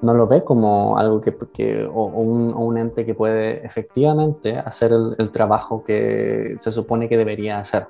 no 0.00 0.14
lo 0.14 0.26
ve 0.26 0.44
como 0.44 0.96
algo 0.96 1.20
que, 1.20 1.36
que 1.52 1.84
o, 1.84 2.04
un, 2.06 2.54
un, 2.54 2.78
ente 2.78 3.04
que 3.04 3.14
puede 3.14 3.64
efectivamente 3.66 4.58
hacer 4.58 4.92
el, 4.92 5.14
el 5.18 5.30
trabajo 5.30 5.84
que 5.84 6.56
se 6.58 6.72
supone 6.72 7.08
que 7.08 7.18
debería 7.18 7.58
hacer. 7.58 7.86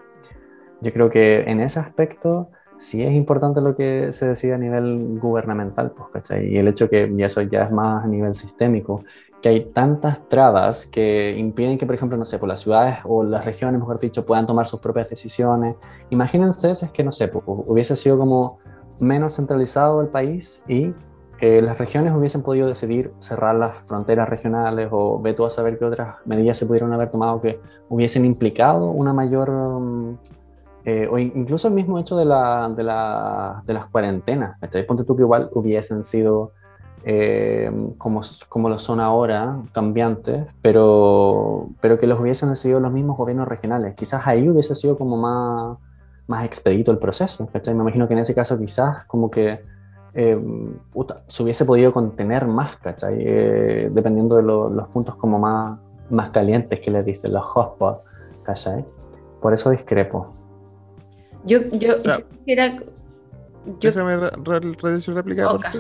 Yo 0.81 0.93
creo 0.93 1.09
que 1.09 1.43
en 1.43 1.61
ese 1.61 1.79
aspecto 1.79 2.49
sí 2.83 3.03
es 3.03 3.13
importante 3.13 3.61
lo 3.61 3.77
que 3.77 4.13
se 4.13 4.29
decide 4.29 4.55
a 4.55 4.59
nivel 4.59 5.19
gubernamental, 5.21 5.93
pues, 5.93 6.09
¿cachai? 6.13 6.49
Y 6.53 6.57
el 6.59 6.69
hecho 6.69 6.91
que, 6.91 7.07
y 7.07 7.23
eso 7.23 7.41
ya 7.43 7.65
es 7.65 7.71
más 7.71 8.05
a 8.05 8.09
nivel 8.09 8.35
sistémico, 8.35 9.05
que 9.41 9.49
hay 9.51 9.65
tantas 9.73 10.29
trabas 10.29 10.87
que 10.87 11.37
impiden 11.37 11.79
que, 11.79 11.87
por 11.87 11.95
ejemplo, 11.95 12.17
no 12.19 12.25
sé, 12.25 12.37
por 12.37 12.41
pues, 12.41 12.49
las 12.51 12.61
ciudades 12.61 12.99
o 13.05 13.23
las 13.23 13.45
regiones, 13.45 13.81
mejor 13.81 14.01
dicho, 14.01 14.27
puedan 14.27 14.47
tomar 14.47 14.67
sus 14.67 14.81
propias 14.81 15.11
decisiones. 15.11 15.77
Imagínense 16.11 16.75
si 16.75 16.85
es 16.85 16.93
que, 16.93 17.05
no 17.05 17.13
sé, 17.13 17.29
pues, 17.29 17.45
hubiese 17.47 17.97
sido 17.97 18.19
como 18.19 18.59
menos 18.99 19.37
centralizado 19.37 20.01
el 20.01 20.09
país 20.09 20.65
y 20.69 20.93
eh, 21.41 21.63
las 21.63 21.79
regiones 21.79 22.15
hubiesen 22.15 22.43
podido 22.43 22.69
decidir 22.69 23.13
cerrar 23.21 23.55
las 23.55 23.77
fronteras 23.79 24.29
regionales 24.29 24.89
o 24.93 25.21
ve 25.21 25.35
tú 25.35 25.45
a 25.45 25.51
saber 25.51 25.79
qué 25.79 25.85
otras 25.85 26.17
medidas 26.25 26.57
se 26.59 26.67
pudieron 26.67 26.93
haber 26.93 27.11
tomado 27.11 27.41
que 27.41 27.61
hubiesen 27.89 28.25
implicado 28.25 28.91
una 28.91 29.13
mayor... 29.13 29.51
Mm, 29.51 30.19
eh, 30.85 31.09
o 31.09 31.17
incluso 31.19 31.69
el 31.69 31.75
mismo 31.75 31.99
hecho 31.99 32.17
de, 32.17 32.25
la, 32.25 32.69
de, 32.69 32.83
la, 32.83 33.63
de 33.65 33.73
las 33.73 33.87
cuarentenas, 33.87 34.59
¿cachai? 34.59 34.85
Ponte 34.85 35.05
tú 35.05 35.15
que 35.15 35.23
igual 35.23 35.49
hubiesen 35.53 36.05
sido 36.05 36.53
eh, 37.05 37.71
como, 37.99 38.21
como 38.49 38.69
lo 38.69 38.79
son 38.81 38.99
ahora, 38.99 39.63
cambiantes, 39.73 40.47
pero, 40.61 41.69
pero 41.81 42.01
que 42.01 42.09
los 42.09 42.19
hubiesen 42.21 42.51
decidido 42.51 42.81
los 42.81 42.93
mismos 42.93 43.17
gobiernos 43.17 43.47
regionales. 43.47 43.95
Quizás 43.95 44.27
ahí 44.27 44.49
hubiese 44.49 44.75
sido 44.75 44.99
como 44.99 45.17
más, 45.17 45.79
más 46.27 46.45
expedito 46.45 46.91
el 46.91 46.99
proceso, 46.99 47.47
¿cachai? 47.53 47.75
Me 47.75 47.83
imagino 47.83 48.09
que 48.09 48.15
en 48.15 48.21
ese 48.21 48.35
caso 48.35 48.59
quizás 48.59 49.05
como 49.07 49.31
que 49.31 49.61
eh, 50.15 50.41
se 51.29 51.43
hubiese 51.45 51.65
podido 51.65 51.93
contener 51.93 52.47
más, 52.47 52.77
¿cachai? 52.79 53.25
dependiendo 53.91 54.37
de 54.37 54.43
los 54.43 54.89
puntos 54.89 55.15
como 55.15 55.39
más, 55.39 55.79
más 56.11 56.31
calientes 56.31 56.81
que 56.81 56.91
le 56.91 57.05
dicen, 57.05 57.33
los 57.33 57.45
hotspots, 57.45 58.01
¿cachai? 58.43 58.85
Por 59.41 59.55
eso 59.55 59.71
discrepo. 59.71 60.42
Yo, 61.45 61.61
yo, 61.73 61.99
yo 62.03 62.13
era. 62.47 62.77
Déjame 63.81 64.17
réplica. 65.15 65.73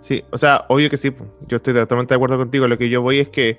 Sí, 0.00 0.22
o 0.30 0.38
sea, 0.38 0.64
obvio 0.68 0.90
que 0.90 0.96
sí. 0.96 1.14
Yo 1.46 1.56
estoy 1.56 1.74
totalmente 1.74 2.14
de 2.14 2.16
acuerdo 2.16 2.36
contigo. 2.36 2.68
Lo 2.68 2.76
que 2.76 2.88
yo 2.88 3.00
voy 3.00 3.20
es 3.20 3.28
que 3.28 3.58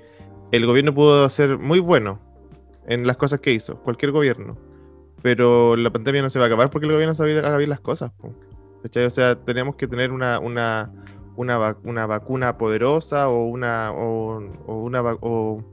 el 0.52 0.66
gobierno 0.66 0.94
pudo 0.94 1.28
ser 1.28 1.58
muy 1.58 1.80
bueno 1.80 2.20
en 2.86 3.06
las 3.06 3.16
cosas 3.16 3.40
que 3.40 3.52
hizo, 3.52 3.76
cualquier 3.82 4.12
gobierno. 4.12 4.56
Pero 5.22 5.76
la 5.76 5.90
pandemia 5.90 6.22
no 6.22 6.30
se 6.30 6.38
va 6.38 6.44
a 6.44 6.48
acabar 6.48 6.70
porque 6.70 6.86
el 6.86 6.92
gobierno 6.92 7.14
sabe 7.14 7.38
haga 7.38 7.56
bien 7.56 7.70
las 7.70 7.80
cosas. 7.80 8.12
O 8.20 9.10
sea, 9.10 9.34
tenemos 9.34 9.74
que 9.74 9.88
tener 9.88 10.12
una, 10.12 10.38
una, 10.38 10.92
una, 11.36 11.76
una 11.82 12.06
vacuna 12.06 12.56
poderosa 12.56 13.28
o 13.28 13.46
una 13.46 13.90
o, 13.90 14.38
una 14.66 15.02
o, 15.02 15.64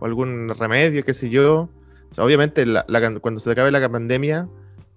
algún 0.00 0.50
remedio, 0.50 1.04
qué 1.04 1.14
sé 1.14 1.30
yo. 1.30 1.68
Obviamente 2.18 2.64
cuando 3.20 3.40
se 3.40 3.50
acabe 3.50 3.70
la 3.70 3.88
pandemia, 3.88 4.48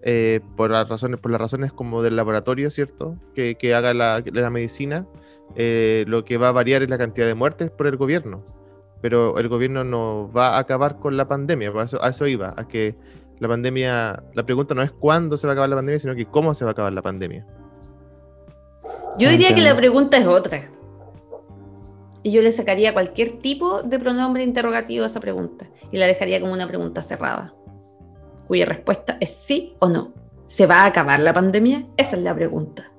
eh, 0.01 0.39
por 0.55 0.71
las 0.71 0.87
razones, 0.87 1.19
por 1.19 1.31
las 1.31 1.41
razones 1.41 1.73
como 1.73 2.01
del 2.01 2.15
laboratorio, 2.15 2.69
¿cierto? 2.69 3.17
Que, 3.35 3.55
haga 3.75 3.93
la, 3.93 4.23
la 4.25 4.49
medicina, 4.49 5.05
eh, 5.55 6.05
lo 6.07 6.23
que 6.23 6.37
va 6.37 6.49
a 6.49 6.51
variar 6.51 6.83
es 6.83 6.89
la 6.89 6.97
cantidad 6.97 7.27
de 7.27 7.35
muertes 7.35 7.69
por 7.69 7.87
el 7.87 7.97
gobierno. 7.97 8.37
Pero 9.01 9.37
el 9.37 9.47
gobierno 9.47 9.83
no 9.83 10.31
va 10.31 10.55
a 10.55 10.59
acabar 10.59 10.99
con 10.99 11.17
la 11.17 11.27
pandemia, 11.27 11.71
a 11.71 11.83
eso, 11.83 12.03
a 12.03 12.09
eso 12.09 12.27
iba, 12.27 12.53
a 12.55 12.67
que 12.67 12.95
la 13.39 13.47
pandemia, 13.47 14.23
la 14.33 14.43
pregunta 14.43 14.75
no 14.75 14.81
es 14.81 14.91
cuándo 14.91 15.37
se 15.37 15.47
va 15.47 15.51
a 15.51 15.53
acabar 15.53 15.69
la 15.69 15.77
pandemia, 15.77 15.99
sino 15.99 16.15
que 16.15 16.25
cómo 16.25 16.53
se 16.53 16.65
va 16.65 16.71
a 16.71 16.73
acabar 16.73 16.91
la 16.91 17.01
pandemia. 17.01 17.45
Yo 19.17 19.29
diría 19.29 19.53
que 19.55 19.61
la 19.61 19.75
pregunta 19.75 20.17
es 20.17 20.25
otra. 20.25 20.69
Y 22.21 22.31
yo 22.31 22.41
le 22.41 22.51
sacaría 22.51 22.93
cualquier 22.93 23.39
tipo 23.39 23.81
de 23.81 23.99
pronombre 23.99 24.43
interrogativo 24.43 25.03
a 25.03 25.07
esa 25.07 25.19
pregunta 25.19 25.69
y 25.91 25.97
la 25.97 26.05
dejaría 26.05 26.41
como 26.41 26.53
una 26.53 26.67
pregunta 26.67 27.01
cerrada, 27.01 27.53
cuya 28.47 28.65
respuesta 28.65 29.17
es 29.19 29.35
sí 29.35 29.73
o 29.79 29.87
no. 29.87 30.13
¿Se 30.47 30.65
va 30.65 30.81
a 30.81 30.87
acabar 30.87 31.19
la 31.19 31.33
pandemia? 31.33 31.87
Esa 31.95 32.15
es 32.15 32.23
la 32.23 32.35
pregunta. 32.35 32.91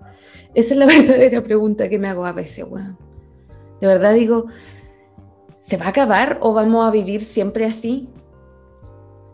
Esa 0.55 0.75
es 0.75 0.79
la 0.79 0.87
verdadera 0.87 1.43
pregunta 1.43 1.89
que 1.89 1.99
me 1.99 2.09
hago 2.09 2.25
a 2.25 2.33
veces, 2.33 2.65
weón. 2.69 2.97
De 3.81 3.87
verdad 3.87 4.15
digo, 4.15 4.47
¿se 5.61 5.77
va 5.77 5.87
a 5.87 5.91
acabar 5.91 6.39
o 6.41 6.53
vamos 6.53 6.87
a 6.87 6.91
vivir 6.91 7.25
siempre 7.25 7.65
así? 7.65 8.09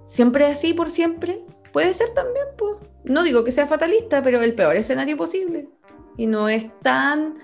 ¿Siempre 0.06 0.46
así 0.46 0.72
por 0.72 0.90
siempre? 0.90 1.44
Puede 1.72 1.92
ser 1.92 2.10
también, 2.14 2.46
pues. 2.56 2.76
No 3.04 3.22
digo 3.22 3.44
que 3.44 3.52
sea 3.52 3.66
fatalista, 3.66 4.22
pero 4.22 4.40
el 4.40 4.54
peor 4.54 4.76
escenario 4.76 5.16
posible. 5.16 5.68
Y 6.16 6.26
no 6.26 6.48
es 6.48 6.66
tan 6.80 7.36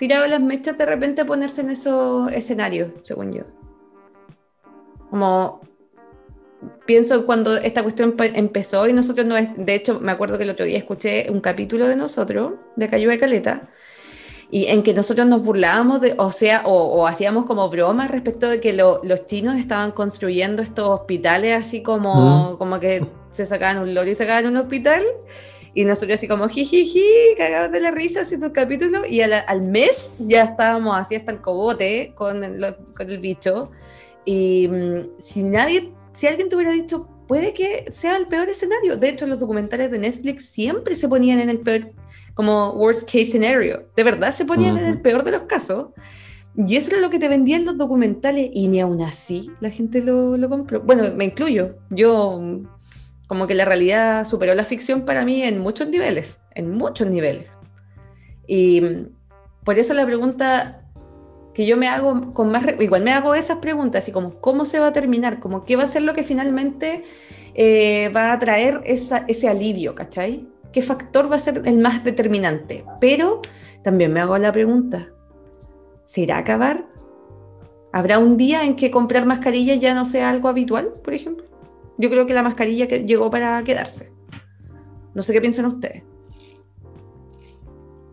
tirado 0.00 0.26
las 0.26 0.40
mechas 0.40 0.78
de 0.78 0.86
repente 0.86 1.26
ponerse 1.26 1.60
en 1.60 1.68
esos 1.68 2.32
escenarios, 2.32 2.90
según 3.02 3.34
yo. 3.34 3.42
Como 5.10 5.60
pienso 6.86 7.26
cuando 7.26 7.54
esta 7.58 7.82
cuestión 7.82 8.16
empezó 8.18 8.88
y 8.88 8.94
nosotros 8.94 9.26
no 9.26 9.36
es, 9.36 9.50
de 9.58 9.74
hecho 9.74 10.00
me 10.00 10.10
acuerdo 10.10 10.38
que 10.38 10.44
el 10.44 10.50
otro 10.50 10.64
día 10.64 10.78
escuché 10.78 11.30
un 11.30 11.42
capítulo 11.42 11.86
de 11.86 11.96
nosotros, 11.96 12.54
de 12.76 12.88
Cayo 12.88 13.10
de 13.10 13.18
Caleta, 13.18 13.68
y 14.50 14.66
en 14.68 14.82
que 14.82 14.94
nosotros 14.94 15.26
nos 15.26 15.42
burlábamos 15.42 16.00
de, 16.00 16.14
o 16.16 16.32
sea, 16.32 16.62
o, 16.64 17.06
hacíamos 17.06 17.44
como 17.44 17.68
bromas 17.68 18.10
respecto 18.10 18.48
de 18.48 18.58
que 18.58 18.72
los 18.72 19.26
chinos 19.26 19.56
estaban 19.56 19.92
construyendo 19.92 20.62
estos 20.62 20.88
hospitales 20.88 21.54
así 21.58 21.82
como, 21.82 22.56
como 22.56 22.80
que 22.80 23.06
se 23.32 23.44
sacaban 23.44 23.82
un 23.82 23.94
loro 23.94 24.08
y 24.08 24.14
sacaban 24.14 24.46
un 24.46 24.56
hospital. 24.56 25.04
Y 25.74 25.84
nosotros 25.84 26.16
así 26.16 26.26
como 26.26 26.48
jijiji, 26.48 27.04
cagados 27.36 27.70
de 27.70 27.80
la 27.80 27.90
risa 27.90 28.22
haciendo 28.22 28.46
el 28.46 28.52
capítulo. 28.52 29.06
Y 29.06 29.20
al, 29.20 29.62
mes 29.62 30.12
ya 30.18 30.42
estábamos 30.42 30.96
así 30.98 31.14
hasta 31.14 31.32
el 31.32 31.40
cogote 31.40 32.12
con 32.14 32.42
el, 32.42 32.76
con 32.96 33.10
el 33.10 33.20
bicho. 33.20 33.70
Y 34.24 34.68
mm, 34.68 35.20
si 35.20 35.42
nadie, 35.42 35.92
si 36.14 36.26
alguien 36.26 36.48
te 36.48 36.56
hubiera 36.56 36.72
dicho, 36.72 37.08
puede 37.28 37.54
que 37.54 37.86
sea 37.90 38.16
el 38.16 38.26
peor 38.26 38.48
escenario. 38.48 38.96
De 38.96 39.08
hecho, 39.08 39.26
los 39.26 39.38
documentales 39.38 39.90
de 39.90 39.98
Netflix 39.98 40.46
siempre 40.46 40.96
se 40.96 41.08
ponían 41.08 41.38
en 41.38 41.50
el 41.50 41.60
peor, 41.60 41.92
como 42.34 42.72
worst 42.72 43.04
case 43.04 43.26
scenario. 43.26 43.88
De 43.94 44.02
verdad 44.02 44.32
se 44.32 44.44
ponían 44.44 44.76
en 44.76 44.86
el 44.86 45.00
peor 45.00 45.22
de 45.24 45.30
los 45.30 45.42
casos. 45.42 45.90
Y 46.56 46.74
eso 46.74 46.90
era 46.90 47.00
lo 47.00 47.10
que 47.10 47.20
te 47.20 47.28
vendían 47.28 47.64
los 47.64 47.78
documentales 47.78 48.50
y 48.52 48.66
ni 48.66 48.80
aún 48.80 49.00
así 49.02 49.52
la 49.60 49.70
gente 49.70 50.02
lo, 50.02 50.36
lo 50.36 50.48
compró. 50.48 50.80
Bueno, 50.80 51.04
me 51.14 51.26
incluyo. 51.26 51.76
Yo 51.90 52.40
como 53.30 53.46
que 53.46 53.54
la 53.54 53.64
realidad 53.64 54.24
superó 54.24 54.56
la 54.56 54.64
ficción 54.64 55.02
para 55.02 55.24
mí 55.24 55.44
en 55.44 55.60
muchos 55.60 55.86
niveles, 55.86 56.42
en 56.56 56.72
muchos 56.72 57.06
niveles. 57.06 57.48
Y 58.48 58.82
por 59.62 59.78
eso 59.78 59.94
la 59.94 60.04
pregunta 60.04 60.82
que 61.54 61.64
yo 61.64 61.76
me 61.76 61.86
hago 61.86 62.34
con 62.34 62.50
más, 62.50 62.64
igual 62.80 63.04
me 63.04 63.12
hago 63.12 63.36
esas 63.36 63.58
preguntas, 63.58 64.08
y 64.08 64.10
como 64.10 64.40
cómo 64.40 64.64
se 64.64 64.80
va 64.80 64.88
a 64.88 64.92
terminar, 64.92 65.38
como 65.38 65.64
qué 65.64 65.76
va 65.76 65.84
a 65.84 65.86
ser 65.86 66.02
lo 66.02 66.12
que 66.12 66.24
finalmente 66.24 67.04
eh, 67.54 68.08
va 68.08 68.32
a 68.32 68.38
traer 68.40 68.80
ese 68.84 69.48
alivio, 69.48 69.94
¿cachai? 69.94 70.48
¿Qué 70.72 70.82
factor 70.82 71.30
va 71.30 71.36
a 71.36 71.38
ser 71.38 71.62
el 71.66 71.78
más 71.78 72.02
determinante? 72.02 72.84
Pero 73.00 73.42
también 73.84 74.12
me 74.12 74.18
hago 74.18 74.36
la 74.38 74.50
pregunta, 74.50 75.06
¿se 76.04 76.22
irá 76.22 76.34
a 76.34 76.40
acabar? 76.40 76.88
¿Habrá 77.92 78.18
un 78.18 78.36
día 78.36 78.64
en 78.64 78.74
que 78.74 78.90
comprar 78.90 79.24
mascarillas 79.24 79.78
ya 79.78 79.94
no 79.94 80.04
sea 80.04 80.30
algo 80.30 80.48
habitual, 80.48 80.94
por 81.04 81.14
ejemplo? 81.14 81.49
Yo 82.00 82.08
creo 82.08 82.24
que 82.24 82.32
la 82.32 82.42
mascarilla 82.42 82.88
que 82.88 83.04
llegó 83.04 83.30
para 83.30 83.62
quedarse. 83.62 84.10
No 85.12 85.22
sé 85.22 85.34
qué 85.34 85.40
piensan 85.42 85.66
ustedes. 85.66 86.02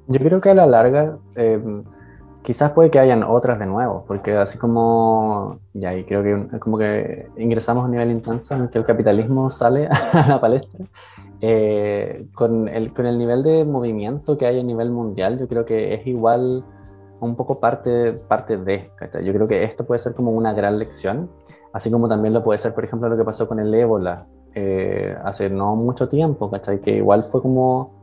Yo 0.08 0.20
creo 0.20 0.42
que 0.42 0.50
a 0.50 0.54
la 0.54 0.66
larga 0.66 1.18
eh, 1.36 1.62
quizás 2.42 2.72
puede 2.72 2.90
que 2.90 3.00
hayan 3.00 3.24
otras 3.24 3.60
de 3.60 3.66
nuevo, 3.66 4.04
porque 4.06 4.36
así 4.36 4.58
como, 4.58 5.60
ya, 5.74 5.96
y 5.96 6.04
creo 6.04 6.22
que 6.22 6.60
como 6.60 6.78
que 6.78 7.30
ingresamos 7.38 7.84
a 7.84 7.86
un 7.86 7.92
nivel 7.92 8.12
intenso 8.12 8.56
en 8.56 8.64
el 8.64 8.70
que 8.70 8.78
el 8.78 8.86
capitalismo 8.86 9.52
sale 9.52 9.88
a 10.14 10.28
la 10.28 10.42
palestra, 10.42 10.86
eh, 11.40 12.28
con, 12.34 12.68
el, 12.68 12.94
con 12.94 13.06
el 13.06 13.18
nivel 13.18 13.42
de 13.42 13.64
movimiento 13.64 14.38
que 14.38 14.48
hay 14.48 14.60
a 14.60 14.64
nivel 14.64 14.92
mundial, 14.92 15.40
yo 15.40 15.48
creo 15.48 15.66
que 15.66 15.94
es 15.94 16.06
igual 16.08 16.66
un 17.22 17.38
poco 17.38 17.62
parte, 17.62 18.12
parte 18.14 18.58
de, 18.58 18.92
yo 19.24 19.34
creo 19.34 19.48
que 19.48 19.64
esto 19.64 19.86
puede 19.86 20.00
ser 20.00 20.14
como 20.14 20.32
una 20.32 20.54
gran 20.54 20.78
lección 20.78 21.30
Así 21.78 21.92
como 21.92 22.10
también 22.10 22.34
lo 22.34 22.42
puede 22.42 22.58
ser, 22.58 22.74
por 22.74 22.84
ejemplo, 22.84 23.08
lo 23.08 23.16
que 23.16 23.24
pasó 23.24 23.48
con 23.48 23.60
el 23.60 23.72
ébola 23.72 24.26
eh, 24.56 25.16
hace 25.24 25.48
no 25.48 25.76
mucho 25.76 26.10
tiempo, 26.10 26.50
¿cachai? 26.50 26.82
Que 26.82 26.98
igual 26.98 27.26
fue 27.26 27.40
como, 27.40 28.02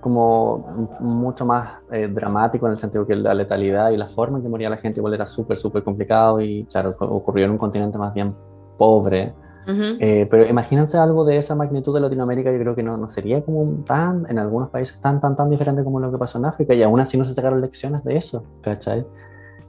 como 0.00 0.88
mucho 1.00 1.44
más 1.44 1.80
eh, 1.92 2.08
dramático 2.08 2.64
en 2.64 2.72
el 2.72 2.78
sentido 2.78 3.06
que 3.06 3.14
la 3.14 3.34
letalidad 3.34 3.90
y 3.90 3.98
la 3.98 4.06
forma 4.06 4.38
en 4.38 4.44
que 4.44 4.48
moría 4.48 4.70
la 4.70 4.78
gente 4.78 5.00
igual 5.00 5.12
era 5.12 5.26
súper, 5.26 5.58
súper 5.58 5.84
complicado 5.84 6.40
y, 6.40 6.64
claro, 6.72 6.96
ocurrió 6.98 7.44
en 7.44 7.50
un 7.50 7.58
continente 7.58 7.98
más 7.98 8.14
bien 8.14 8.34
pobre. 8.78 9.34
Eh, 9.66 10.26
pero 10.30 10.46
imagínense 10.46 10.96
algo 10.96 11.24
de 11.26 11.36
esa 11.36 11.54
magnitud 11.54 11.94
de 11.94 12.00
Latinoamérica, 12.00 12.50
yo 12.50 12.58
creo 12.58 12.74
que 12.74 12.82
no, 12.82 12.96
no 12.96 13.06
sería 13.06 13.44
como 13.44 13.84
tan, 13.84 14.26
en 14.30 14.38
algunos 14.38 14.70
países, 14.70 14.98
tan, 15.00 15.20
tan, 15.20 15.36
tan 15.36 15.50
diferente 15.50 15.84
como 15.84 16.00
lo 16.00 16.10
que 16.10 16.16
pasó 16.16 16.38
en 16.38 16.46
África, 16.46 16.72
y 16.72 16.82
aún 16.82 16.98
así 16.98 17.18
no 17.18 17.24
se 17.24 17.34
sacaron 17.34 17.60
lecciones 17.60 18.02
de 18.02 18.16
eso, 18.16 18.42
¿cachai? 18.62 19.06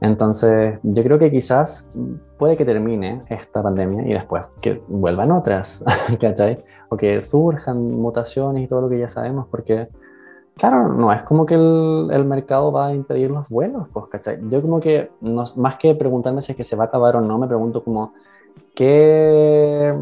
Entonces, 0.01 0.79
yo 0.81 1.03
creo 1.03 1.19
que 1.19 1.29
quizás 1.29 1.87
puede 2.41 2.57
que 2.57 2.65
termine 2.65 3.21
esta 3.29 3.61
pandemia 3.61 4.01
y 4.01 4.13
después 4.13 4.45
que 4.61 4.81
vuelvan 4.87 5.31
otras, 5.31 5.85
¿cachai? 6.19 6.57
O 6.89 6.97
que 6.97 7.21
surjan 7.21 7.77
mutaciones 7.91 8.63
y 8.63 8.67
todo 8.67 8.81
lo 8.81 8.89
que 8.89 8.97
ya 8.97 9.07
sabemos, 9.07 9.45
porque, 9.51 9.87
claro, 10.57 10.91
no 10.91 11.13
es 11.13 11.21
como 11.21 11.45
que 11.45 11.53
el, 11.53 12.25
mercado 12.25 12.71
va 12.71 12.87
a 12.87 12.95
impedir 12.95 13.29
los 13.29 13.47
vuelos, 13.47 13.87
pues, 13.93 14.07
¿cachai? 14.07 14.39
Yo 14.49 14.59
como 14.59 14.79
que, 14.79 15.11
más 15.21 15.77
que 15.77 15.93
preguntarme 15.93 16.41
si 16.41 16.53
es 16.53 16.57
que 16.57 16.63
se 16.63 16.75
va 16.75 16.85
a 16.85 16.87
acabar 16.87 17.15
o 17.15 17.21
no, 17.21 17.37
me 17.37 17.45
pregunto 17.45 17.83
como, 17.83 18.15
¿qué 18.73 19.93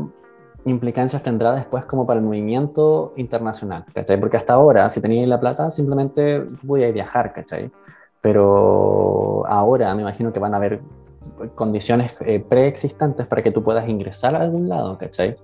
implicancias 0.64 1.22
tendrá 1.22 1.52
después 1.52 1.86
como 1.86 2.08
para 2.08 2.22
el 2.22 2.26
movimiento 2.26 3.12
internacional, 3.18 3.84
¿cachai? 3.94 4.18
Porque 4.18 4.38
hasta 4.38 4.54
ahora, 4.54 4.90
si 4.90 5.02
teníais 5.02 5.28
la 5.28 5.42
plata, 5.42 5.72
simplemente 5.72 6.46
podíais 6.66 6.94
viajar, 6.94 7.34
¿cachai? 7.34 7.70
pero 8.22 9.46
ahora 9.48 9.94
me 9.96 10.02
imagino 10.02 10.34
que 10.34 10.40
van 10.40 10.54
a 10.54 10.58
haber 10.58 10.82
condiciones 11.56 12.14
eh, 12.22 12.40
preexistentes 12.40 13.28
para 13.28 13.42
que 13.42 13.52
tú 13.52 13.64
puedas 13.64 13.88
ingresar 13.88 14.36
a 14.36 14.42
algún 14.42 14.70
lado, 14.70 14.98
¿cachai? 14.98 15.36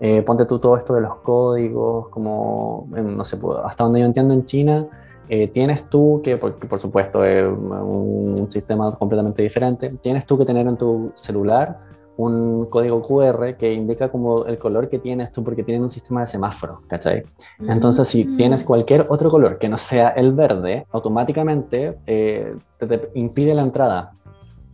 Eh, 0.00 0.22
ponte 0.22 0.46
tú 0.46 0.58
todo 0.58 0.76
esto 0.76 0.94
de 0.94 1.00
los 1.00 1.16
códigos, 1.16 2.08
como, 2.08 2.88
no 2.90 3.24
sé, 3.24 3.36
pues, 3.36 3.58
hasta 3.64 3.84
donde 3.84 4.00
yo 4.00 4.06
entiendo 4.06 4.34
en 4.34 4.44
China, 4.44 4.88
eh, 5.28 5.48
tienes 5.48 5.88
tú 5.88 6.20
que, 6.24 6.36
porque 6.36 6.66
por 6.66 6.80
supuesto 6.80 7.24
es 7.24 7.46
un 7.46 8.50
sistema 8.50 8.94
completamente 8.96 9.42
diferente, 9.42 9.90
tienes 10.02 10.26
tú 10.26 10.36
que 10.36 10.44
tener 10.44 10.66
en 10.66 10.76
tu 10.76 11.12
celular 11.14 11.78
un 12.16 12.66
código 12.66 13.00
QR 13.00 13.56
que 13.56 13.72
indica 13.72 14.10
como 14.10 14.44
el 14.44 14.58
color 14.58 14.88
que 14.88 14.98
tienes 14.98 15.32
tú, 15.32 15.42
porque 15.42 15.62
tienen 15.62 15.82
un 15.82 15.90
sistema 15.90 16.20
de 16.20 16.26
semáforo, 16.26 16.82
¿cachai? 16.86 17.22
Entonces, 17.60 18.08
si 18.08 18.24
mm. 18.24 18.36
tienes 18.36 18.64
cualquier 18.64 19.06
otro 19.08 19.30
color 19.30 19.58
que 19.58 19.68
no 19.68 19.78
sea 19.78 20.10
el 20.10 20.32
verde, 20.32 20.86
automáticamente 20.92 21.98
eh, 22.06 22.54
te, 22.78 23.10
impide 23.14 23.54
la 23.54 23.62
entrada, 23.62 24.12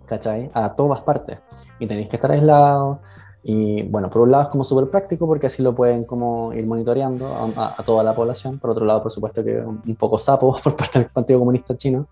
¿cachai? 0.08 0.50
A 0.54 0.74
todas 0.74 1.02
partes. 1.02 1.38
Y 1.78 1.86
tenéis 1.86 2.08
que 2.08 2.16
estar 2.16 2.30
aislados. 2.30 2.98
Y 3.42 3.82
bueno, 3.82 4.10
por 4.10 4.22
un 4.22 4.32
lado 4.32 4.44
es 4.44 4.48
como 4.50 4.64
súper 4.64 4.90
práctico 4.90 5.26
porque 5.26 5.46
así 5.46 5.62
lo 5.62 5.74
pueden 5.74 6.04
como 6.04 6.52
ir 6.52 6.66
monitoreando 6.66 7.52
a, 7.56 7.82
toda 7.84 8.02
la 8.02 8.14
población. 8.14 8.58
Por 8.58 8.70
otro 8.70 8.84
lado, 8.84 9.02
por 9.02 9.12
supuesto 9.12 9.44
que 9.44 9.58
un 9.58 9.96
poco 9.96 10.18
sapo 10.18 10.56
por 10.64 10.76
parte 10.76 10.98
del 10.98 11.08
Partido 11.08 11.38
Comunista 11.38 11.76
Chino. 11.76 12.08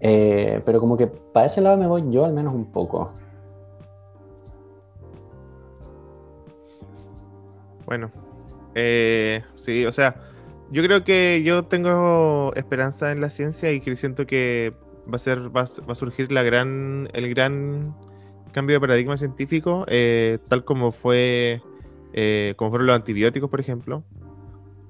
Eh, 0.00 0.62
pero 0.64 0.78
como 0.78 0.96
que 0.96 1.06
para 1.06 1.46
ese 1.46 1.60
lado 1.60 1.76
me 1.76 1.86
voy 1.86 2.04
yo 2.10 2.24
al 2.24 2.32
menos 2.32 2.54
un 2.54 2.66
poco. 2.70 3.12
Bueno, 7.86 8.10
eh, 8.74 9.42
sí, 9.56 9.86
o 9.86 9.92
sea, 9.92 10.14
yo 10.70 10.82
creo 10.82 11.04
que 11.04 11.42
yo 11.42 11.64
tengo 11.64 12.52
esperanza 12.54 13.10
en 13.12 13.20
la 13.22 13.30
ciencia 13.30 13.72
y 13.72 13.80
que 13.80 13.96
siento 13.96 14.26
que 14.26 14.74
va 15.10 15.16
a 15.16 15.18
ser, 15.18 15.54
va, 15.54 15.62
a 15.62 15.94
surgir 15.94 16.28
el 16.30 17.30
gran 17.30 17.94
cambio 18.52 18.76
de 18.76 18.80
paradigma 18.80 19.16
científico, 19.16 19.84
eh, 19.88 20.38
tal 20.48 20.64
como 20.64 20.90
fue, 20.90 21.62
eh, 22.12 22.54
como 22.56 22.70
fueron 22.70 22.86
los 22.86 22.96
antibióticos, 22.96 23.50
por 23.50 23.60
ejemplo. 23.60 24.04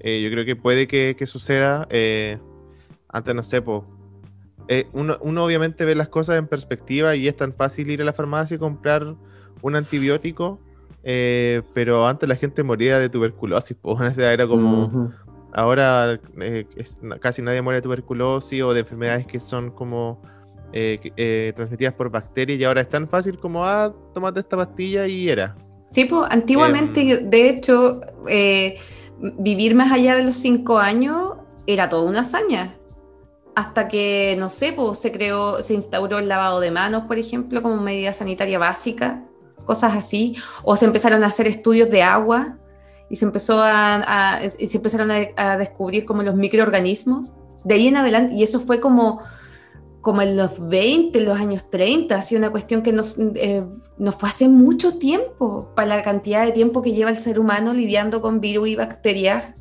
yo 0.00 0.30
creo 0.30 0.44
que 0.44 0.56
puede 0.56 0.86
que, 0.86 1.26
suceda. 1.26 1.86
antes, 3.08 3.34
no 3.34 3.42
sé, 3.42 3.62
eh, 4.68 4.86
uno, 4.92 5.16
uno 5.22 5.44
obviamente 5.44 5.86
ve 5.86 5.94
las 5.94 6.08
cosas 6.08 6.38
en 6.38 6.46
perspectiva 6.46 7.16
y 7.16 7.26
es 7.26 7.36
tan 7.36 7.54
fácil 7.54 7.90
ir 7.90 8.02
a 8.02 8.04
la 8.04 8.12
farmacia 8.12 8.56
y 8.56 8.58
comprar 8.58 9.14
un 9.62 9.76
antibiótico, 9.76 10.60
eh, 11.02 11.62
pero 11.72 12.06
antes 12.06 12.28
la 12.28 12.36
gente 12.36 12.62
moría 12.62 12.98
de 12.98 13.08
tuberculosis, 13.08 13.76
pues, 13.80 13.98
o 14.00 14.14
sea, 14.14 14.32
era 14.32 14.46
como... 14.46 15.12
Ahora 15.52 16.18
eh, 16.40 16.66
es- 16.76 16.98
casi 17.20 17.42
nadie 17.42 17.62
muere 17.62 17.78
de 17.78 17.82
tuberculosis 17.82 18.62
o 18.62 18.72
de 18.74 18.80
enfermedades 18.80 19.26
que 19.26 19.40
son 19.40 19.70
como 19.70 20.20
eh, 20.72 21.00
eh, 21.16 21.52
transmitidas 21.56 21.94
por 21.94 22.10
bacterias 22.10 22.60
y 22.60 22.64
ahora 22.64 22.82
es 22.82 22.88
tan 22.90 23.08
fácil 23.08 23.38
como, 23.38 23.64
ah, 23.64 23.92
tómate 24.14 24.40
esta 24.40 24.56
pastilla 24.56 25.06
y 25.06 25.28
era. 25.28 25.56
Sí, 25.90 26.04
pues 26.04 26.30
antiguamente, 26.30 27.00
Em. 27.12 27.30
de 27.30 27.48
hecho, 27.48 28.02
vivir 29.38 29.74
más 29.74 29.90
allá 29.92 30.14
de 30.16 30.24
los 30.24 30.36
cinco 30.36 30.78
años 30.78 31.34
era 31.66 31.88
toda 31.88 32.08
una 32.08 32.20
hazaña. 32.20 32.74
Hasta 33.56 33.88
que, 33.88 34.36
no 34.38 34.50
sé, 34.50 34.72
pues 34.72 34.98
se 35.00 35.10
creó, 35.10 35.62
se 35.62 35.74
instauró 35.74 36.18
el 36.18 36.28
lavado 36.28 36.60
de 36.60 36.70
manos, 36.70 37.04
por 37.04 37.18
ejemplo, 37.18 37.60
como 37.62 37.76
medida 37.80 38.12
sanitaria 38.12 38.58
básica, 38.58 39.24
cosas 39.64 39.96
así. 39.96 40.36
O 40.62 40.76
se 40.76 40.84
empezaron 40.84 41.24
a 41.24 41.28
hacer 41.28 41.46
estudios 41.48 41.90
de 41.90 42.02
agua 42.02 42.56
y 43.10 43.16
se 43.16 43.24
empezó 43.24 43.60
a, 43.60 44.36
a- 44.36 44.40
y 44.44 44.66
se 44.68 44.76
empezaron 44.76 45.10
a, 45.10 45.16
a 45.36 45.56
descubrir 45.56 46.04
como 46.04 46.22
los 46.22 46.34
microorganismos. 46.34 47.32
De 47.64 47.74
ahí 47.74 47.88
en 47.88 47.96
adelante, 47.96 48.34
y 48.34 48.42
eso 48.42 48.60
fue 48.60 48.80
como, 48.80 49.20
como 50.00 50.22
en 50.22 50.36
los 50.36 50.66
20, 50.68 51.18
en 51.18 51.24
los 51.24 51.38
años 51.38 51.70
30, 51.70 52.16
así 52.16 52.36
una 52.36 52.50
cuestión 52.50 52.82
que 52.82 52.92
nos, 52.92 53.16
eh, 53.18 53.64
nos 53.98 54.14
fue 54.14 54.28
hace 54.28 54.48
mucho 54.48 54.98
tiempo, 54.98 55.70
para 55.74 55.96
la 55.96 56.02
cantidad 56.02 56.44
de 56.44 56.52
tiempo 56.52 56.82
que 56.82 56.92
lleva 56.92 57.10
el 57.10 57.18
ser 57.18 57.40
humano 57.40 57.72
lidiando 57.72 58.20
con 58.22 58.40
virus 58.40 58.68
y 58.68 58.76
bacterias 58.76 59.54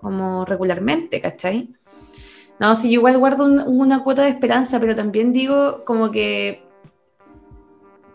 como 0.00 0.44
regularmente, 0.44 1.20
¿cachai? 1.20 1.74
No, 2.58 2.74
sí, 2.76 2.88
yo 2.90 2.94
igual 3.00 3.18
guardo 3.18 3.44
un- 3.44 3.60
una 3.60 4.02
cuota 4.02 4.22
de 4.22 4.28
esperanza, 4.30 4.78
pero 4.80 4.94
también 4.96 5.32
digo 5.32 5.84
como 5.84 6.10
que, 6.10 6.62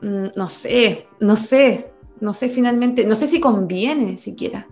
mm, 0.01 0.27
no 0.35 0.47
sé, 0.49 1.07
no 1.19 1.35
sé, 1.35 1.91
no 2.19 2.33
sé 2.33 2.49
finalmente, 2.49 3.05
no 3.05 3.15
sé 3.15 3.27
si 3.27 3.39
conviene 3.39 4.17
siquiera 4.17 4.67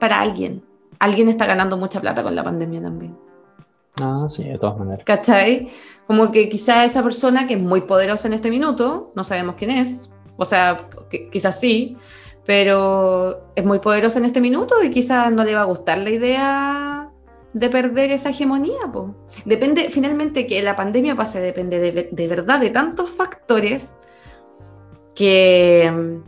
para 0.00 0.20
alguien. 0.20 0.64
Alguien 0.98 1.28
está 1.28 1.46
ganando 1.46 1.76
mucha 1.76 2.00
plata 2.00 2.22
con 2.24 2.34
la 2.34 2.42
pandemia 2.42 2.82
también. 2.82 3.16
Ah, 4.02 4.26
sí, 4.28 4.44
de 4.48 4.58
todas 4.58 4.78
maneras. 4.78 5.04
¿Cachai? 5.04 5.70
Como 6.06 6.32
que 6.32 6.48
quizá 6.48 6.84
esa 6.84 7.02
persona 7.02 7.46
que 7.46 7.54
es 7.54 7.60
muy 7.60 7.82
poderosa 7.82 8.28
en 8.28 8.34
este 8.34 8.50
minuto, 8.50 9.12
no 9.14 9.22
sabemos 9.24 9.54
quién 9.56 9.70
es, 9.70 10.10
o 10.36 10.44
sea, 10.44 10.88
que- 11.08 11.28
quizás 11.30 11.60
sí, 11.60 11.96
pero 12.44 13.52
es 13.54 13.64
muy 13.64 13.78
poderosa 13.78 14.18
en 14.18 14.24
este 14.24 14.40
minuto 14.40 14.82
y 14.82 14.90
quizás 14.90 15.30
no 15.32 15.44
le 15.44 15.54
va 15.54 15.60
a 15.62 15.64
gustar 15.64 15.98
la 15.98 16.10
idea 16.10 17.10
de 17.52 17.68
perder 17.70 18.10
esa 18.10 18.30
hegemonía. 18.30 18.90
po. 18.92 19.14
Depende, 19.44 19.90
finalmente, 19.90 20.46
que 20.46 20.62
la 20.62 20.76
pandemia 20.76 21.14
pase, 21.16 21.40
depende 21.40 21.78
de, 21.78 22.08
de 22.10 22.28
verdad 22.28 22.60
de 22.60 22.70
tantos 22.70 23.10
factores 23.10 23.94
que, 25.14 26.18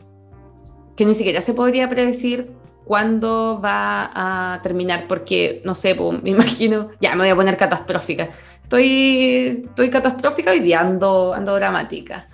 que 0.97 1.05
ni 1.05 1.15
siquiera 1.15 1.41
se 1.41 1.55
podría 1.55 1.89
predecir 1.89 2.53
cuándo 2.93 3.59
va 3.59 4.11
a 4.15 4.61
terminar, 4.61 5.07
porque, 5.09 5.63
no 5.65 5.75
sé, 5.75 5.95
me 5.95 6.29
imagino, 6.37 6.91
ya 7.01 7.13
me 7.13 7.23
voy 7.23 7.31
a 7.31 7.35
poner 7.35 7.57
catastrófica. 7.57 8.29
Estoy, 8.63 9.65
estoy 9.65 9.89
catastrófica 9.89 10.51
hoy 10.51 10.61
día, 10.61 10.81
ando, 10.81 11.33
ando 11.33 11.55
dramática. 11.55 12.29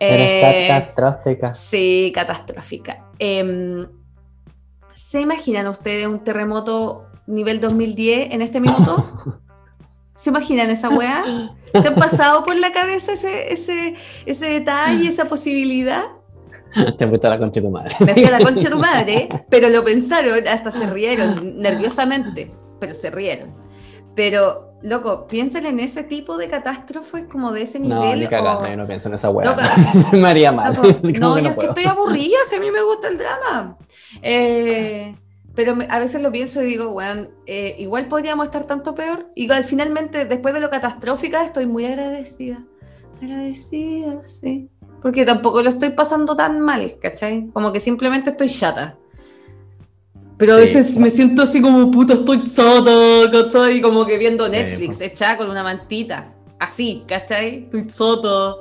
Eh, 0.00 0.66
catastrófica. 0.66 1.52
Sí, 1.52 2.10
catastrófica. 2.14 3.04
Em, 3.18 3.86
¿Se 4.94 5.20
imaginan 5.20 5.66
ustedes 5.66 6.06
un 6.06 6.24
terremoto 6.24 7.04
nivel 7.26 7.60
2010 7.60 8.32
en 8.32 8.40
este 8.40 8.60
minuto? 8.60 9.42
¿Se 10.16 10.30
imaginan 10.30 10.70
esa 10.70 10.88
weá? 10.88 11.22
¿Se 11.70 11.86
han 11.86 11.96
pasado 11.96 12.44
por 12.44 12.56
la 12.56 12.72
cabeza 12.72 13.12
ese, 13.12 13.52
ese, 13.52 13.94
ese 14.24 14.46
detalle, 14.46 15.06
esa 15.06 15.26
posibilidad? 15.26 16.06
Te 16.98 17.06
fuiste 17.08 17.26
a 17.26 17.30
la 17.30 17.38
concha 17.38 17.60
de 17.60 17.66
tu 17.66 17.70
madre. 17.72 17.94
Me 18.00 18.12
fui 18.14 18.24
a 18.24 18.30
la 18.30 18.38
concha 18.40 18.68
de 18.68 18.70
tu 18.70 18.78
madre, 18.80 19.28
pero 19.48 19.68
lo 19.68 19.82
pensaron, 19.84 20.46
hasta 20.48 20.70
se 20.70 20.86
rieron 20.86 21.58
nerviosamente, 21.60 22.50
pero 22.80 22.94
se 22.94 23.10
rieron. 23.10 23.54
Pero, 24.14 24.72
loco, 24.82 25.26
piensen 25.28 25.64
en 25.66 25.78
ese 25.80 26.02
tipo 26.02 26.36
de 26.36 26.48
catástrofes 26.48 27.26
como 27.26 27.52
de 27.52 27.62
ese 27.62 27.78
No, 27.78 28.02
nivel. 28.02 28.20
ni 28.20 28.26
o- 28.26 28.30
cagando, 28.30 28.68
yo 28.68 28.76
no 28.76 28.86
pienso 28.86 29.08
en 29.08 29.14
esa 29.14 29.30
weá. 29.30 29.50
Loca. 29.50 29.62
Me 30.12 30.28
haría 30.28 30.50
mal. 30.52 30.74
Loco, 30.74 30.88
no, 30.88 31.02
que 31.02 31.12
yo 31.12 31.20
no 31.20 31.48
es 31.50 31.56
que 31.56 31.66
estoy 31.66 31.84
aburrida, 31.84 32.36
si 32.48 32.56
a 32.56 32.60
mí 32.60 32.70
me 32.70 32.82
gusta 32.82 33.08
el 33.08 33.18
drama. 33.18 33.76
Eh, 34.22 35.14
pero 35.54 35.76
a 35.88 35.98
veces 35.98 36.20
lo 36.22 36.30
pienso 36.32 36.62
y 36.62 36.66
digo, 36.66 36.90
bueno, 36.90 37.28
eh, 37.46 37.76
igual 37.78 38.06
podríamos 38.06 38.46
estar 38.46 38.64
tanto 38.64 38.94
peor. 38.94 39.28
Igual 39.36 39.64
finalmente, 39.64 40.24
después 40.24 40.52
de 40.54 40.60
lo 40.60 40.70
catastrófica, 40.70 41.44
estoy 41.44 41.66
muy 41.66 41.84
agradecida. 41.86 42.58
Agradecida, 43.22 44.22
sí. 44.28 44.70
Porque 45.02 45.24
tampoco 45.24 45.62
lo 45.62 45.68
estoy 45.70 45.90
pasando 45.90 46.34
tan 46.36 46.60
mal, 46.60 46.96
¿cachai? 47.00 47.48
Como 47.52 47.72
que 47.72 47.80
simplemente 47.80 48.30
estoy 48.30 48.50
chata. 48.50 48.96
Pero 50.36 50.54
a 50.54 50.56
Sí, 50.56 50.60
veces 50.62 50.86
claro. 50.86 51.00
me 51.00 51.10
siento 51.10 51.42
así 51.42 51.60
como 51.60 51.90
puta, 51.90 52.14
estoy 52.14 52.44
chata, 52.44 53.30
¿cachai? 53.32 53.80
Como 53.80 54.06
que 54.06 54.18
viendo 54.18 54.48
Netflix, 54.48 55.00
echada 55.00 55.36
con 55.36 55.50
una 55.50 55.62
mantita. 55.62 56.32
Así, 56.58 57.04
¿cachai? 57.06 57.64
Estoy 57.64 57.86
chata. 57.86 58.54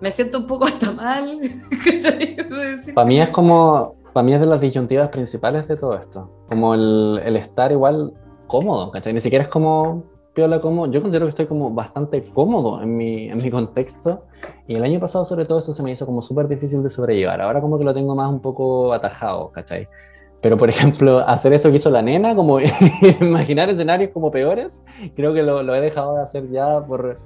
Me 0.00 0.10
siento 0.10 0.38
un 0.38 0.46
poco 0.46 0.66
hasta 0.66 0.90
mal. 0.92 1.40
¿cachai? 1.84 2.36
Para 2.94 3.06
mí 3.06 3.20
es 3.20 3.28
como, 3.30 3.96
para 4.12 4.24
mí 4.24 4.34
es 4.34 4.40
de 4.40 4.46
las 4.46 4.60
disyuntivas 4.60 5.08
principales 5.10 5.66
de 5.68 5.76
todo 5.76 5.96
esto. 5.96 6.44
Como 6.48 6.74
el, 6.74 7.20
el 7.24 7.36
estar 7.36 7.72
igual 7.72 8.12
cómodo, 8.46 8.90
¿cachai? 8.90 9.12
Ni 9.12 9.20
siquiera 9.20 9.44
es 9.44 9.50
como 9.50 10.04
piola 10.36 10.60
como, 10.60 10.86
yo 10.86 11.00
considero 11.00 11.24
que 11.24 11.30
estoy 11.30 11.46
como 11.46 11.70
bastante 11.70 12.22
cómodo 12.22 12.82
en 12.82 12.94
mi, 12.94 13.28
en 13.30 13.38
mi 13.38 13.50
contexto. 13.50 14.24
Y 14.68 14.74
el 14.74 14.84
año 14.84 15.00
pasado 15.00 15.24
sobre 15.24 15.46
todo 15.46 15.58
eso 15.58 15.72
se 15.72 15.82
me 15.82 15.90
hizo 15.90 16.04
como 16.04 16.20
súper 16.20 16.46
difícil 16.46 16.82
de 16.82 16.90
sobrellevar. 16.90 17.40
Ahora 17.40 17.62
como 17.62 17.78
que 17.78 17.84
lo 17.84 17.94
tengo 17.94 18.14
más 18.14 18.30
un 18.30 18.40
poco 18.40 18.92
atajado, 18.92 19.50
¿cachai? 19.50 19.88
Pero 20.42 20.58
por 20.58 20.68
ejemplo, 20.68 21.20
hacer 21.20 21.54
eso 21.54 21.70
que 21.70 21.76
hizo 21.76 21.88
la 21.88 22.02
nena, 22.02 22.36
como 22.36 22.60
imaginar 23.20 23.70
escenarios 23.70 24.10
como 24.12 24.30
peores, 24.30 24.84
creo 25.16 25.32
que 25.32 25.42
lo, 25.42 25.62
lo 25.62 25.74
he 25.74 25.80
dejado 25.80 26.16
de 26.16 26.22
hacer 26.22 26.50
ya 26.50 26.84
por, 26.84 27.16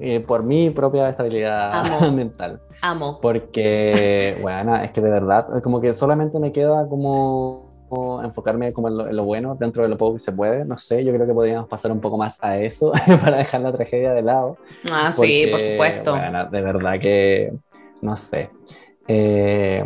eh, 0.00 0.20
por 0.20 0.42
mi 0.42 0.70
propia 0.70 1.08
estabilidad 1.08 1.72
Amo. 1.72 2.12
mental. 2.12 2.60
Amo. 2.82 3.18
Porque, 3.22 4.36
bueno, 4.42 4.76
es 4.76 4.90
que 4.90 5.00
de 5.00 5.10
verdad, 5.10 5.62
como 5.62 5.80
que 5.80 5.94
solamente 5.94 6.40
me 6.40 6.50
queda 6.50 6.88
como, 6.88 7.67
como 7.67 7.67
enfocarme 8.22 8.72
como 8.72 8.88
en 8.88 8.96
lo, 8.98 9.08
en 9.08 9.16
lo 9.16 9.24
bueno 9.24 9.54
dentro 9.54 9.82
de 9.82 9.88
lo 9.88 9.96
poco 9.96 10.14
que 10.14 10.20
se 10.20 10.32
puede. 10.32 10.64
No 10.64 10.76
sé, 10.78 11.04
yo 11.04 11.12
creo 11.14 11.26
que 11.26 11.32
podríamos 11.34 11.68
pasar 11.68 11.90
un 11.92 12.00
poco 12.00 12.16
más 12.18 12.42
a 12.42 12.56
eso 12.58 12.92
para 13.22 13.36
dejar 13.38 13.60
la 13.62 13.72
tragedia 13.72 14.12
de 14.12 14.22
lado. 14.22 14.56
Ah, 14.92 15.10
sí, 15.12 15.44
por 15.50 15.52
porque, 15.58 15.72
supuesto. 15.72 16.10
bueno, 16.12 16.44
de 16.46 16.60
verdad 16.62 16.98
que, 17.00 17.52
no 18.02 18.16
sé. 18.16 18.50
Eh, 19.10 19.82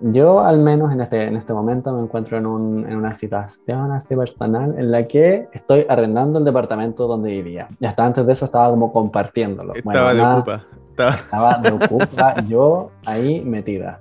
yo 0.00 0.40
al 0.40 0.58
menos 0.58 0.92
en 0.92 1.00
este, 1.00 1.22
en 1.28 1.36
este 1.36 1.52
momento 1.52 1.92
me 1.92 2.02
encuentro 2.02 2.38
en, 2.38 2.46
un- 2.46 2.84
en 2.90 2.96
una 2.96 3.14
situación 3.14 3.92
así 3.92 4.16
personal 4.16 4.74
en 4.76 4.90
la 4.90 5.06
que 5.06 5.46
estoy 5.52 5.86
arrendando 5.88 6.40
el 6.40 6.44
departamento 6.44 7.06
donde 7.06 7.30
vivía. 7.30 7.68
Y 7.78 7.86
hasta 7.86 8.04
antes 8.04 8.26
de 8.26 8.32
eso 8.32 8.46
estaba 8.46 8.70
como 8.70 8.92
compartiéndolo. 8.92 9.74
Bueno, 9.84 10.00
Estaba 10.00 10.12
de 10.12 10.18
nada- 10.20 10.36
ocupa. 10.38 10.64
Estaba- 10.90 11.14
estaba 11.14 11.58
de 11.58 11.70
ocupa 11.72 12.34
yo 12.48 12.90
ahí 13.06 13.40
metida. 13.44 14.00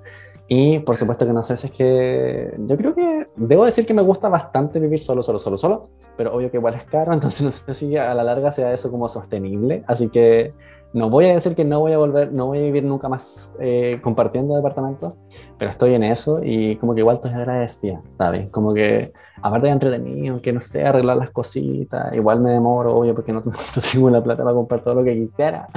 Y 0.55 0.77
por 0.79 0.95
supuesto 0.97 1.25
que 1.25 1.33
no 1.33 1.41
sé 1.41 1.57
si 1.57 1.65
es 1.65 1.73
que. 1.73 2.53
Yo 2.59 2.77
creo 2.77 2.93
que. 2.93 3.27
Debo 3.35 3.65
decir 3.65 3.87
que 3.87 3.93
me 3.93 4.03
gusta 4.03 4.29
bastante 4.29 4.79
vivir 4.79 4.99
solo, 4.99 5.23
solo, 5.23 5.39
solo, 5.39 5.57
solo. 5.57 5.89
Pero 6.15 6.31
obvio 6.31 6.51
que 6.51 6.57
igual 6.57 6.75
es 6.75 6.83
caro, 6.83 7.11
entonces 7.13 7.41
no 7.41 7.51
sé 7.51 7.73
si 7.73 7.97
a 7.97 8.13
la 8.13 8.23
larga 8.23 8.51
sea 8.51 8.71
eso 8.71 8.91
como 8.91 9.09
sostenible. 9.09 9.83
Así 9.87 10.09
que 10.09 10.53
no 10.93 11.09
voy 11.09 11.25
a 11.25 11.33
decir 11.33 11.55
que 11.55 11.65
no 11.65 11.79
voy 11.79 11.93
a 11.93 11.97
volver, 11.97 12.31
no 12.31 12.45
voy 12.45 12.59
a 12.59 12.61
vivir 12.61 12.83
nunca 12.83 13.09
más 13.09 13.57
eh, 13.59 13.99
compartiendo 14.03 14.55
departamento. 14.55 15.17
Pero 15.57 15.71
estoy 15.71 15.95
en 15.95 16.03
eso 16.03 16.39
y 16.43 16.75
como 16.75 16.93
que 16.93 16.99
igual 16.99 17.15
estoy 17.15 17.31
agradecida, 17.31 18.01
¿sabes? 18.15 18.49
Como 18.51 18.75
que. 18.75 19.11
Aparte 19.41 19.67
de 19.67 19.73
entretenido, 19.73 20.39
que 20.39 20.53
no 20.53 20.61
sé, 20.61 20.85
arreglar 20.85 21.17
las 21.17 21.31
cositas. 21.31 22.13
Igual 22.13 22.41
me 22.41 22.51
demoro, 22.51 22.95
obvio, 22.95 23.15
porque 23.15 23.33
no, 23.33 23.41
no 23.45 23.81
tengo 23.91 24.09
la 24.11 24.23
plata 24.23 24.43
para 24.43 24.55
comprar 24.55 24.83
todo 24.83 24.93
lo 24.93 25.03
que 25.03 25.15
quisiera. 25.15 25.67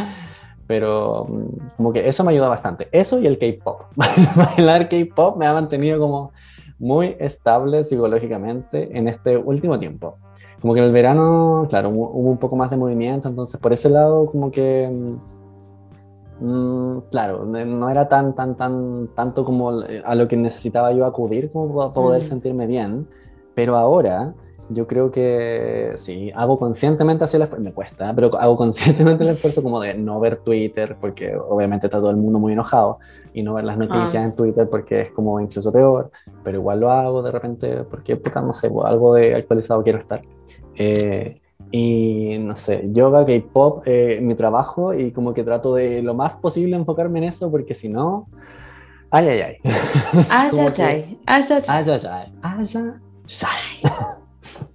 Pero 0.66 1.26
mm, 1.28 1.76
como 1.76 1.92
que 1.92 2.08
eso 2.08 2.24
me 2.24 2.32
ayuda 2.32 2.48
bastante. 2.48 2.88
Eso 2.92 3.20
y 3.20 3.26
el 3.26 3.38
K-pop. 3.38 3.82
Bailar 4.56 4.88
K-pop 4.88 5.36
me 5.36 5.46
ha 5.46 5.52
mantenido 5.52 5.98
como 5.98 6.32
muy 6.78 7.16
estable 7.18 7.84
psicológicamente 7.84 8.96
en 8.98 9.08
este 9.08 9.36
último 9.36 9.78
tiempo. 9.78 10.16
Como 10.60 10.74
que 10.74 10.80
en 10.80 10.86
el 10.86 10.92
verano, 10.92 11.66
claro, 11.68 11.90
hubo, 11.90 12.10
hubo 12.10 12.30
un 12.30 12.38
poco 12.38 12.56
más 12.56 12.70
de 12.70 12.76
movimiento, 12.76 13.28
entonces 13.28 13.60
por 13.60 13.72
ese 13.72 13.88
lado 13.90 14.26
como 14.26 14.50
que, 14.50 14.88
mm, 16.40 16.46
mm, 16.46 17.02
claro, 17.10 17.44
no 17.44 17.64
no 17.64 17.88
era 17.90 18.08
tan, 18.08 18.34
tan, 18.34 18.56
tan, 18.56 19.08
tanto 19.14 19.44
como 19.44 19.70
a 19.70 20.14
lo 20.14 20.28
que 20.28 20.36
necesitaba 20.36 20.92
yo 20.92 21.06
acudir 21.06 21.50
como 21.52 21.74
para 21.74 21.92
poder 21.92 22.22
Mm. 22.22 22.24
sentirme 22.24 22.66
bien. 22.66 23.06
Pero 23.54 23.76
ahora 23.76 24.34
yo 24.68 24.86
creo 24.86 25.10
que 25.10 25.92
sí, 25.96 26.32
hago 26.34 26.58
conscientemente 26.58 27.24
así 27.24 27.36
el 27.36 27.42
esfuerzo, 27.44 27.64
me 27.64 27.72
cuesta, 27.72 28.12
pero 28.14 28.36
hago 28.38 28.56
conscientemente 28.56 29.22
el 29.24 29.30
esfuerzo 29.30 29.62
como 29.62 29.80
de 29.80 29.94
no 29.94 30.18
ver 30.20 30.38
Twitter, 30.38 30.96
porque 31.00 31.36
obviamente 31.36 31.86
está 31.86 31.98
todo 31.98 32.10
el 32.10 32.16
mundo 32.16 32.38
muy 32.38 32.52
enojado, 32.52 32.98
y 33.32 33.42
no 33.42 33.54
ver 33.54 33.64
las 33.64 33.78
noticias 33.78 34.16
Ah. 34.16 34.24
en 34.24 34.34
Twitter 34.34 34.68
porque 34.68 35.02
es 35.02 35.10
como 35.10 35.40
incluso 35.40 35.70
peor, 35.72 36.10
pero 36.42 36.58
igual 36.58 36.80
lo 36.80 36.90
hago 36.90 37.22
de 37.22 37.30
repente 37.30 37.84
porque, 37.90 38.16
puta, 38.16 38.40
no 38.40 38.52
sé, 38.54 38.68
pues, 38.70 38.86
algo 38.86 39.14
de 39.14 39.34
actualizado 39.36 39.82
quiero 39.82 39.98
estar. 39.98 40.22
Eh, 40.76 41.40
Y 41.72 42.38
no 42.38 42.54
sé, 42.54 42.84
yoga, 42.92 43.26
K-pop, 43.26 43.82
eh, 43.86 44.20
mi 44.22 44.36
trabajo 44.36 44.94
y 44.94 45.10
como 45.10 45.34
que 45.34 45.42
trato 45.42 45.74
de 45.74 46.00
lo 46.00 46.14
más 46.14 46.36
posible 46.36 46.76
enfocarme 46.76 47.18
en 47.18 47.24
eso 47.24 47.50
porque 47.50 47.74
si 47.74 47.88
no, 47.88 48.28
ay, 49.10 49.26
ay, 49.28 49.40
ay. 49.40 49.56
Ay, 50.30 50.48
ay, 50.52 50.68
ay, 50.78 51.18
ay, 51.26 51.42
Ay, 51.66 51.84
ay, 51.90 52.00
ay. 52.08 52.32
Ay, 52.42 52.64
ay, 52.76 52.92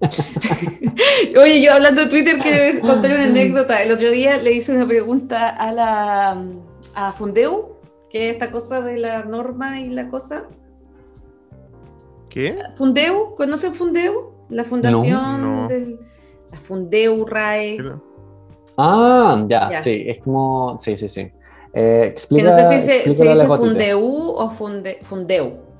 Oye, 1.41 1.61
yo 1.61 1.73
hablando 1.73 2.01
de 2.01 2.07
Twitter, 2.07 2.37
quiero 2.39 2.79
contar 2.87 3.11
una 3.15 3.25
anécdota. 3.25 3.81
El 3.83 3.91
otro 3.91 4.09
día 4.11 4.37
le 4.37 4.53
hice 4.53 4.73
una 4.75 4.87
pregunta 4.87 5.49
a 5.49 5.71
la 5.71 6.43
a 6.95 7.11
Fundeu, 7.13 7.77
que 8.09 8.27
es 8.29 8.33
esta 8.33 8.51
cosa 8.51 8.81
de 8.81 8.97
la 8.97 9.23
norma 9.25 9.79
y 9.79 9.89
la 9.89 10.09
cosa. 10.09 10.43
¿Qué? 12.29 12.57
Fundeu, 12.75 13.35
¿conocen 13.35 13.73
Fundeu? 13.75 14.31
La 14.49 14.63
fundación 14.63 15.41
No. 15.41 15.67
del 15.67 15.99
la 16.51 16.57
Fundeu 16.57 17.25
RAE. 17.25 17.77
Ah, 18.77 19.45
ya, 19.47 19.69
Ya. 19.71 19.81
sí, 19.81 20.03
es 20.07 20.19
como, 20.19 20.77
sí, 20.77 20.97
sí, 20.97 21.07
sí. 21.07 21.31
Eh, 21.73 22.13
Que 22.29 22.43
no 22.43 22.51
sé 22.53 22.65
si 22.65 22.81
se, 22.81 23.09
dice. 23.09 23.45
Fundeu 23.47 24.03
o 24.03 24.49
funde, 24.51 24.99
Fundeu. 25.03 25.70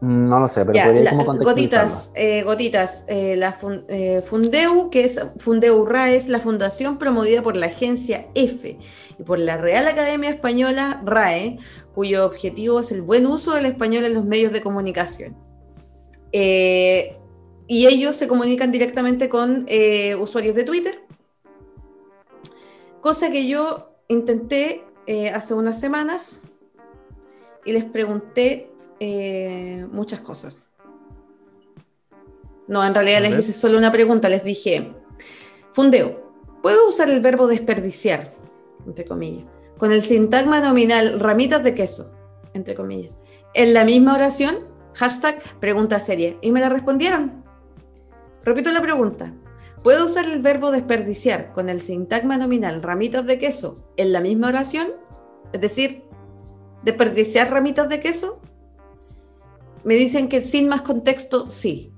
No 0.00 0.38
lo 0.38 0.46
sé, 0.48 0.60
pero 0.64 0.74
Ya, 0.76 0.84
podría 0.84 1.02
la- 1.02 1.10
como 1.10 1.24
gotitas, 1.42 2.12
eh, 2.14 2.42
gotitas. 2.44 3.04
eh, 3.08 3.36
la 3.36 3.52
fun- 3.52 3.84
eh, 3.88 4.22
Fundeu, 4.28 4.90
que 4.90 5.04
es 5.04 5.20
Fundeu 5.38 5.84
RAE, 5.84 6.14
es 6.14 6.28
la 6.28 6.38
fundación 6.38 6.98
promovida 6.98 7.42
por 7.42 7.56
la 7.56 7.66
agencia 7.66 8.26
EFE 8.34 8.78
y 9.18 9.22
por 9.24 9.40
la 9.40 9.56
Real 9.56 9.88
Academia 9.88 10.30
Española 10.30 11.00
RAE, 11.04 11.58
cuyo 11.94 12.24
objetivo 12.26 12.78
es 12.78 12.92
el 12.92 13.02
buen 13.02 13.26
uso 13.26 13.54
del 13.54 13.66
español 13.66 14.04
en 14.04 14.14
los 14.14 14.24
medios 14.24 14.52
de 14.52 14.62
comunicación. 14.62 15.36
Y 17.70 17.86
ellos 17.86 18.14
se 18.16 18.28
comunican 18.28 18.70
directamente 18.70 19.28
con 19.28 19.66
usuarios 20.20 20.54
de 20.54 20.62
Twitter, 20.62 21.00
cosa 23.00 23.30
que 23.32 23.48
yo 23.48 23.90
intenté 24.06 24.84
hace 25.34 25.54
unas 25.54 25.80
semanas 25.80 26.40
y 27.64 27.72
les 27.72 27.84
pregunté 27.84 28.70
eh, 29.00 29.86
muchas 29.90 30.20
cosas. 30.20 30.62
No, 32.66 32.84
en 32.84 32.94
realidad 32.94 33.22
les 33.22 33.38
hice 33.38 33.52
solo 33.52 33.78
una 33.78 33.90
pregunta, 33.90 34.28
les 34.28 34.44
dije, 34.44 34.92
Fundeo, 35.72 36.32
¿puedo 36.62 36.86
usar 36.86 37.08
el 37.08 37.20
verbo 37.20 37.46
desperdiciar, 37.46 38.34
entre 38.86 39.06
comillas, 39.06 39.46
con 39.78 39.92
el 39.92 40.02
sintagma 40.02 40.60
nominal 40.60 41.18
ramitas 41.20 41.62
de 41.64 41.74
queso, 41.74 42.12
entre 42.52 42.74
comillas, 42.74 43.14
en 43.54 43.72
la 43.72 43.84
misma 43.84 44.14
oración? 44.14 44.66
Hashtag 44.94 45.40
pregunta 45.60 46.00
seria. 46.00 46.36
Y 46.40 46.50
me 46.50 46.60
la 46.60 46.68
respondieron. 46.68 47.44
Repito 48.44 48.70
la 48.72 48.82
pregunta. 48.82 49.32
¿Puedo 49.82 50.06
usar 50.06 50.24
el 50.24 50.42
verbo 50.42 50.72
desperdiciar 50.72 51.52
con 51.52 51.68
el 51.68 51.80
sintagma 51.80 52.36
nominal 52.36 52.82
ramitas 52.82 53.24
de 53.24 53.38
queso 53.38 53.92
en 53.96 54.12
la 54.12 54.20
misma 54.20 54.48
oración? 54.48 54.88
Es 55.52 55.60
decir, 55.60 56.02
desperdiciar 56.82 57.50
ramitas 57.50 57.88
de 57.88 58.00
queso. 58.00 58.40
Me 59.84 59.94
dicen 59.94 60.28
que 60.28 60.42
sin 60.42 60.68
más 60.68 60.82
contexto, 60.82 61.48
sí. 61.50 61.92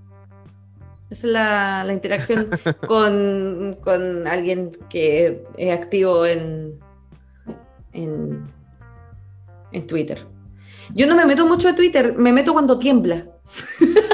Esa 1.10 1.26
es 1.26 1.32
la, 1.32 1.84
la 1.84 1.92
interacción 1.92 2.48
con, 2.86 3.78
con 3.82 4.26
alguien 4.26 4.70
que 4.88 5.44
es 5.56 5.74
activo 5.74 6.24
en, 6.24 6.78
en, 7.92 8.46
en 9.72 9.86
Twitter. 9.86 10.26
Yo 10.94 11.06
no 11.06 11.16
me 11.16 11.24
meto 11.24 11.46
mucho 11.46 11.68
a 11.68 11.74
Twitter, 11.74 12.14
me 12.16 12.32
meto 12.32 12.52
cuando 12.52 12.78
tiembla. 12.78 13.26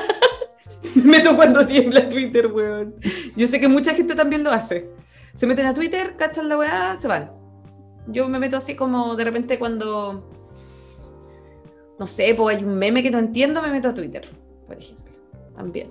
me 0.95 1.03
meto 1.03 1.37
cuando 1.37 1.67
tiembla 1.67 2.09
Twitter, 2.09 2.47
weón. 2.47 2.95
Yo 3.35 3.47
sé 3.47 3.61
que 3.61 3.69
mucha 3.69 3.95
gente 3.95 4.15
también 4.15 4.45
lo 4.45 4.51
hace. 4.51 4.91
Se 5.35 5.47
meten 5.47 5.67
a 5.67 5.75
Twitter, 5.75 6.17
cachan 6.17 6.49
la 6.49 6.59
weá, 6.59 6.99
se 6.99 7.09
van. 7.09 7.31
Yo 8.09 8.29
me 8.29 8.39
meto 8.39 8.57
así 8.57 8.75
como 8.75 9.17
de 9.17 9.25
repente 9.25 9.59
cuando, 9.59 10.31
no 11.99 12.07
sé, 12.07 12.35
pues 12.35 12.57
hay 12.57 12.65
un 12.65 12.79
meme 12.79 13.03
que 13.03 13.11
no 13.11 13.19
entiendo, 13.19 13.63
me 13.63 13.71
meto 13.71 13.89
a 13.89 13.95
Twitter, 13.95 14.29
por 14.67 14.77
ejemplo. 14.77 15.13
También. 15.55 15.89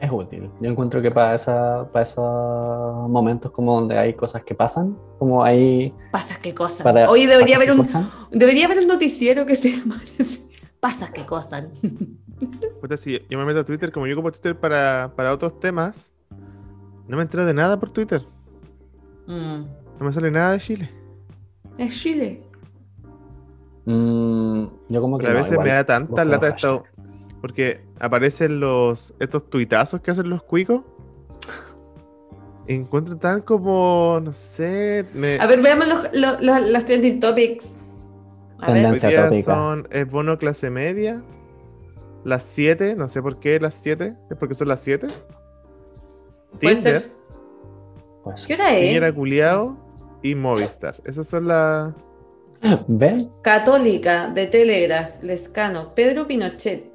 Es 0.00 0.10
útil. 0.10 0.50
Yo 0.60 0.70
encuentro 0.70 1.00
que 1.00 1.10
para, 1.10 1.34
esa, 1.34 1.88
para 1.92 2.02
esos 2.02 3.08
momentos 3.08 3.50
como 3.50 3.80
donde 3.80 3.96
hay 3.96 4.14
cosas 4.14 4.44
que 4.44 4.54
pasan, 4.54 4.96
como 5.18 5.42
hay... 5.42 5.92
Pasas 6.10 6.38
qué 6.38 6.54
cosa. 6.54 6.84
Para, 6.84 7.10
Oye, 7.10 7.26
debería 7.26 7.58
pasas 7.58 7.70
haber 7.70 7.86
que 7.86 7.96
un, 7.96 8.38
debería 8.38 8.66
haber 8.66 8.78
un 8.78 8.88
noticiero 8.88 9.46
que 9.46 9.56
se 9.56 9.70
llama. 9.70 10.02
Pasas 10.80 11.10
qué 11.10 11.24
cosa. 11.24 11.66
Puta, 12.80 12.96
si 12.96 13.18
yo 13.30 13.38
me 13.38 13.44
meto 13.44 13.60
a 13.60 13.64
Twitter, 13.64 13.90
como 13.90 14.06
yo 14.06 14.14
ocupo 14.14 14.30
Twitter 14.32 14.58
para, 14.58 15.12
para 15.16 15.32
otros 15.32 15.58
temas, 15.58 16.12
no 17.08 17.16
me 17.16 17.22
entero 17.22 17.46
de 17.46 17.54
nada 17.54 17.78
por 17.78 17.90
Twitter. 17.90 18.22
Mm. 19.26 19.64
No 19.98 20.06
me 20.06 20.12
sale 20.12 20.30
nada 20.30 20.52
de 20.52 20.58
Chile. 20.58 20.90
Es 21.78 21.94
Chile. 21.94 22.42
Mm, 23.86 24.64
yo 24.88 25.00
como 25.00 25.18
que 25.18 25.26
Pero 25.26 25.30
a 25.30 25.34
no, 25.34 25.38
veces 25.40 25.52
igual 25.52 25.66
me 25.68 25.72
da 25.74 25.84
tanta 25.84 26.24
lata 26.24 26.48
esto. 26.48 26.84
Porque 27.40 27.82
aparecen 28.00 28.58
los 28.60 29.14
estos 29.20 29.50
tuitazos 29.50 30.00
que 30.00 30.10
hacen 30.10 30.30
los 30.30 30.42
cuicos. 30.42 30.80
Encuentro 32.66 33.18
tan 33.18 33.42
como, 33.42 34.18
no 34.24 34.32
sé, 34.32 35.04
me, 35.12 35.38
A 35.38 35.46
ver, 35.46 35.60
veamos 35.60 35.86
los, 35.86 36.02
los- 36.14 36.40
los- 36.40 36.70
las 36.70 36.84
trending 36.86 37.20
topics. 37.20 37.74
A 38.60 38.68
ver. 38.72 38.76
hoy 38.76 38.82
Tendencia 38.82 39.08
día 39.10 39.24
tópica. 39.28 39.54
son, 39.54 39.88
es 39.90 40.10
bono 40.10 40.38
clase 40.38 40.70
media, 40.70 41.22
las 42.24 42.42
7, 42.44 42.94
no 42.96 43.10
sé 43.10 43.20
por 43.20 43.38
qué 43.38 43.60
las 43.60 43.74
7, 43.74 44.16
es 44.30 44.36
porque 44.38 44.54
son 44.54 44.68
las 44.68 44.80
7. 44.80 45.08
Puede 46.58 46.76
Tinder, 46.76 47.02
ser. 47.02 47.10
¿Qué 48.46 48.54
hora 48.54 48.74
es? 48.78 48.86
Piñera 48.86 49.12
Culeado 49.14 49.76
y 50.22 50.34
Movistar. 50.34 50.94
Esas 51.04 51.26
son 51.28 51.48
las... 51.48 51.92
¿Ves? 52.88 53.26
Católica, 53.42 54.28
de 54.28 54.46
Telegraph, 54.46 55.22
Lescano, 55.22 55.94
Pedro 55.94 56.26
Pinochet. 56.26 56.92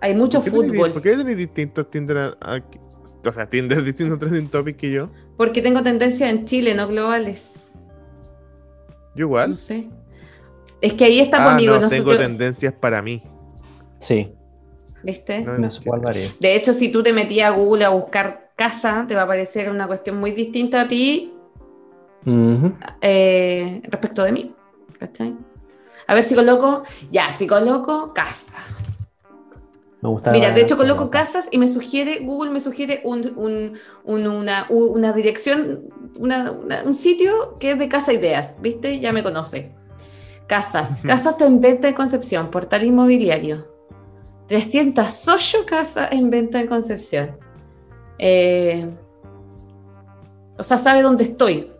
Hay 0.00 0.14
mucho 0.14 0.38
¿Por 0.40 0.44
qué 0.44 0.50
tenéis- 0.50 0.72
fútbol. 0.72 0.92
¿Por 0.92 1.02
qué 1.02 1.16
tenéis 1.16 1.36
distintos 1.38 1.90
Tinder? 1.90 2.16
a- 2.18 2.36
a- 2.40 2.62
o 3.28 3.32
sea, 3.32 3.46
Tinder, 3.48 3.82
distintos 3.84 4.18
trending 4.18 4.48
topics 4.48 4.78
que 4.78 4.90
yo? 4.90 5.08
Porque 5.36 5.62
tengo 5.62 5.82
tendencia 5.82 6.28
en 6.28 6.44
Chile, 6.44 6.74
no 6.74 6.88
globales. 6.88 7.52
Yo 9.14 9.26
igual. 9.26 9.50
No 9.50 9.56
sé. 9.56 9.88
Es 10.80 10.94
que 10.94 11.04
ahí 11.04 11.20
está 11.20 11.42
Ah, 11.44 11.48
conmigo. 11.50 11.74
no, 11.74 11.80
nosotros, 11.82 12.04
tengo 12.06 12.18
tendencias 12.18 12.72
para 12.72 13.02
mí. 13.02 13.22
Sí, 13.98 14.32
¿Viste? 15.02 15.40
No. 15.40 15.52
De 16.40 16.54
hecho, 16.54 16.72
si 16.74 16.90
tú 16.90 17.02
te 17.02 17.12
metías 17.14 17.50
a 17.52 17.56
Google 17.56 17.84
a 17.86 17.88
buscar 17.90 18.50
casa, 18.56 19.04
te 19.08 19.14
va 19.14 19.22
a 19.22 19.24
aparecer 19.24 19.70
una 19.70 19.86
cuestión 19.86 20.18
muy 20.18 20.32
distinta 20.32 20.82
a 20.82 20.88
ti 20.88 21.32
eh, 23.00 23.80
respecto 23.84 24.24
de 24.24 24.32
mí. 24.32 24.54
¿Cachai? 25.00 25.34
A 26.06 26.14
ver 26.14 26.22
si 26.24 26.34
coloco. 26.36 26.84
Ya, 27.10 27.32
si 27.32 27.46
coloco 27.48 28.12
casa. 28.14 28.52
Me 30.02 30.08
gusta. 30.08 30.30
Mira, 30.32 30.52
de 30.52 30.60
hecho 30.62 30.76
coloco 30.76 31.10
casas 31.10 31.48
y 31.50 31.58
me 31.58 31.68
sugiere, 31.68 32.20
Google 32.20 32.50
me 32.50 32.60
sugiere 32.60 33.00
un, 33.04 33.32
un- 33.36 33.72
un- 34.04 34.26
una, 34.94 35.12
dirección, 35.12 35.84
una- 36.16 36.52
una- 36.52 36.82
un 36.84 36.94
sitio 36.94 37.58
que 37.58 37.72
es 37.72 37.78
de 37.78 37.88
Casa 37.88 38.12
Ideas, 38.12 38.54
¿viste? 38.60 38.98
Ya 39.00 39.12
me 39.12 39.22
conoce. 39.22 39.72
Casas, 40.46 40.90
casas 41.06 41.40
en 41.42 41.60
venta 41.60 41.88
en 41.88 41.94
Concepción, 41.94 42.50
portal 42.50 42.84
inmobiliario. 42.84 43.68
308 44.48 45.58
casas 45.66 46.08
en 46.12 46.28
venta 46.30 46.60
en 46.60 46.66
Concepción. 46.66 47.36
Eh, 48.18 48.88
o 50.58 50.64
sea, 50.64 50.78
sabe 50.78 51.02
dónde 51.02 51.24
estoy. 51.24 51.70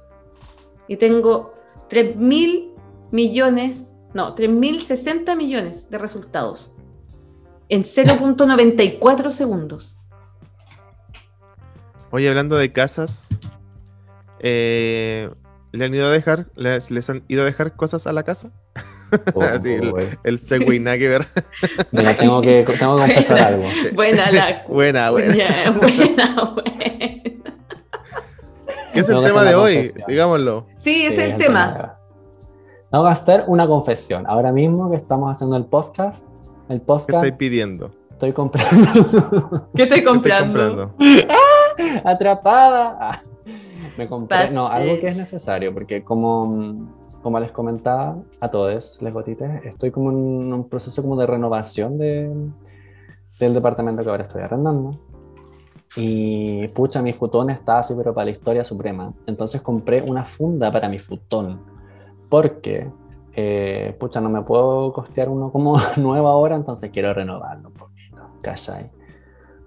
Y 0.89 0.97
tengo 0.97 1.55
3 1.89 2.17
mil 2.17 2.70
millones, 3.11 3.95
no, 4.15 4.35
3 4.35 4.49
mil 4.51 4.81
60 4.83 5.35
millones 5.37 5.91
de 5.91 5.99
resultados 5.99 6.73
en 7.69 7.83
0.94 7.83 9.31
segundos. 9.31 9.97
Oye, 12.11 12.29
hablando 12.29 12.57
de 12.57 12.73
casas, 12.73 13.29
eh, 14.41 15.31
¿le 15.71 15.85
han 15.85 15.95
ido 15.95 16.07
a 16.07 16.11
dejar? 16.11 16.47
¿Les, 16.57 16.91
les 16.91 17.09
han 17.09 17.23
ido 17.29 17.43
a 17.43 17.45
dejar 17.45 17.77
cosas 17.77 18.07
a 18.07 18.13
la 18.13 18.23
casa? 18.25 18.51
Oh, 19.35 19.43
Así, 19.43 19.71
el-. 19.71 19.93
El 20.23 20.39
segway 20.39 20.79
nada 20.79 20.97
que 20.97 21.09
ver. 21.09 21.27
Mira, 21.91 22.17
tengo 22.17 22.41
que, 22.41 22.65
tengo 22.79 22.95
que 22.95 23.03
confesar 23.03 23.41
algo. 23.41 23.65
Buena 23.93 24.31
la 24.31 24.63
Buena, 24.69 25.11
buena. 25.11 25.35
buena, 25.73 26.53
buena. 26.55 26.81
¿Qué 28.93 29.01
es 29.01 29.07
Tengo 29.09 29.21
el 29.23 29.27
tema 29.27 29.43
de 29.43 29.55
hoy? 29.57 29.93
Digámoslo. 30.07 30.69
Sí, 30.77 31.07
este 31.07 31.17
Sí, 31.17 31.23
es 31.23 31.33
el 31.33 31.37
tema. 31.39 31.99
Tengo 32.91 33.05
que 33.05 33.11
hacer 33.11 33.45
una 33.47 33.67
confesión. 33.69 34.25
Ahora 34.27 34.53
mismo 34.53 34.91
que 34.91 34.97
estamos 34.97 35.31
haciendo 35.31 35.57
el 35.57 35.65
podcast, 35.65 36.27
el 36.69 36.81
¿Qué 36.81 36.87
podcast, 36.87 37.11
estáis 37.11 37.35
pidiendo? 37.35 37.91
estoy 38.11 38.33
comprando 38.33 38.71
¿Qué 38.73 38.97
estoy 38.97 39.69
¿Qué 39.75 39.83
estáis 39.83 40.05
comprando? 40.05 40.95
atrapada. 42.05 42.99
Ah, 43.01 43.21
me 43.97 44.09
compré, 44.09 44.51
no, 44.51 44.67
algo 44.67 44.99
que 45.01 45.07
es 45.07 45.17
necesario, 45.17 45.73
porque 45.73 46.03
como, 46.03 46.89
como 47.23 47.39
les 47.39 47.53
comentaba 47.53 48.17
a 48.41 48.51
todos, 48.51 49.01
les 49.01 49.13
gotites, 49.13 49.65
estoy 49.65 49.91
como 49.91 50.11
en 50.11 50.53
un 50.53 50.69
proceso 50.69 51.01
como 51.01 51.17
de 51.17 51.27
renovación 51.27 51.97
de, 51.97 52.31
del 53.39 53.55
departamento 53.55 54.03
que 54.03 54.11
ahora 54.11 54.25
estoy 54.25 54.43
arrendando. 54.43 54.91
Y 55.97 56.69
pucha, 56.69 57.03
mi 57.03 57.13
futón 57.13 57.51
está 57.51 57.79
así, 57.79 57.95
pero 57.97 58.13
para 58.15 58.27
la 58.27 58.31
historia 58.33 58.65
suprema. 58.65 59.13
Entonces 59.27 59.61
compré 59.61 60.03
una 60.03 60.25
funda 60.25 60.71
para 60.73 60.89
mi 60.89 60.99
futón. 60.99 61.80
Porque, 62.31 62.89
eh, 63.35 63.95
pucha, 64.01 64.21
no 64.23 64.31
me 64.31 64.41
puedo 64.43 64.93
costear 64.95 65.29
uno 65.29 65.53
como 65.53 65.79
nuevo 65.99 66.29
ahora, 66.29 66.57
entonces 66.57 66.91
quiero 66.91 67.13
renovarlo 67.13 67.69
un 67.69 67.75
poquito. 67.75 68.23
¿Cachai? 68.43 68.91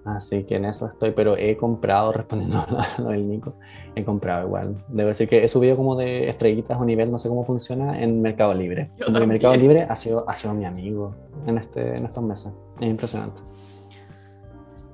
Así 0.04 0.44
que 0.44 0.56
en 0.56 0.66
eso 0.66 0.86
estoy, 0.86 1.12
pero 1.12 1.36
he 1.36 1.56
comprado, 1.56 2.12
respondiendo 2.12 2.58
a 2.58 3.00
lo 3.00 3.10
del 3.10 3.28
Nico, 3.28 3.54
he 3.94 4.04
comprado 4.04 4.46
igual. 4.46 4.84
Debo 4.88 5.08
decir 5.08 5.28
que 5.28 5.44
he 5.44 5.48
subido 5.48 5.76
como 5.76 5.96
de 5.96 6.28
estrellitas 6.28 6.78
o 6.78 6.84
nivel, 6.84 7.10
no 7.10 7.18
sé 7.18 7.28
cómo 7.28 7.44
funciona, 7.44 8.00
en 8.02 8.20
Mercado 8.20 8.52
Libre. 8.54 8.90
Yo 8.98 9.06
Porque. 9.06 9.26
Mercado 9.26 9.54
Libre 9.54 9.82
ha 9.82 9.96
sido, 9.96 10.28
ha 10.28 10.34
sido 10.34 10.54
mi 10.54 10.64
amigo 10.64 11.12
en, 11.46 11.58
este, 11.58 11.96
en 11.96 12.04
estos 12.04 12.24
meses. 12.24 12.52
Es 12.80 12.88
impresionante. 12.88 13.40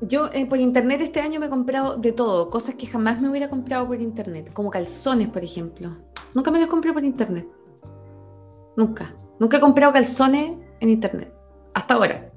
Yo 0.02 0.30
eh, 0.32 0.46
por 0.46 0.58
internet 0.58 1.02
este 1.02 1.20
año 1.20 1.40
me 1.40 1.46
he 1.46 1.50
comprado 1.50 1.96
de 1.96 2.12
todo, 2.12 2.48
cosas 2.48 2.74
que 2.76 2.86
jamás 2.86 3.20
me 3.20 3.28
hubiera 3.28 3.50
comprado 3.50 3.86
por 3.86 4.00
internet, 4.00 4.50
como 4.52 4.70
calzones, 4.70 5.28
por 5.28 5.44
ejemplo. 5.44 5.90
Nunca 6.32 6.50
me 6.50 6.58
los 6.58 6.68
compré 6.68 6.92
por 6.92 7.04
internet. 7.04 7.46
Nunca. 8.76 9.14
Nunca 9.38 9.56
he 9.56 9.60
comprado 9.60 9.92
calzones 9.92 10.56
en 10.80 10.90
internet. 10.90 11.32
Hasta 11.74 11.94
ahora. 11.94 12.30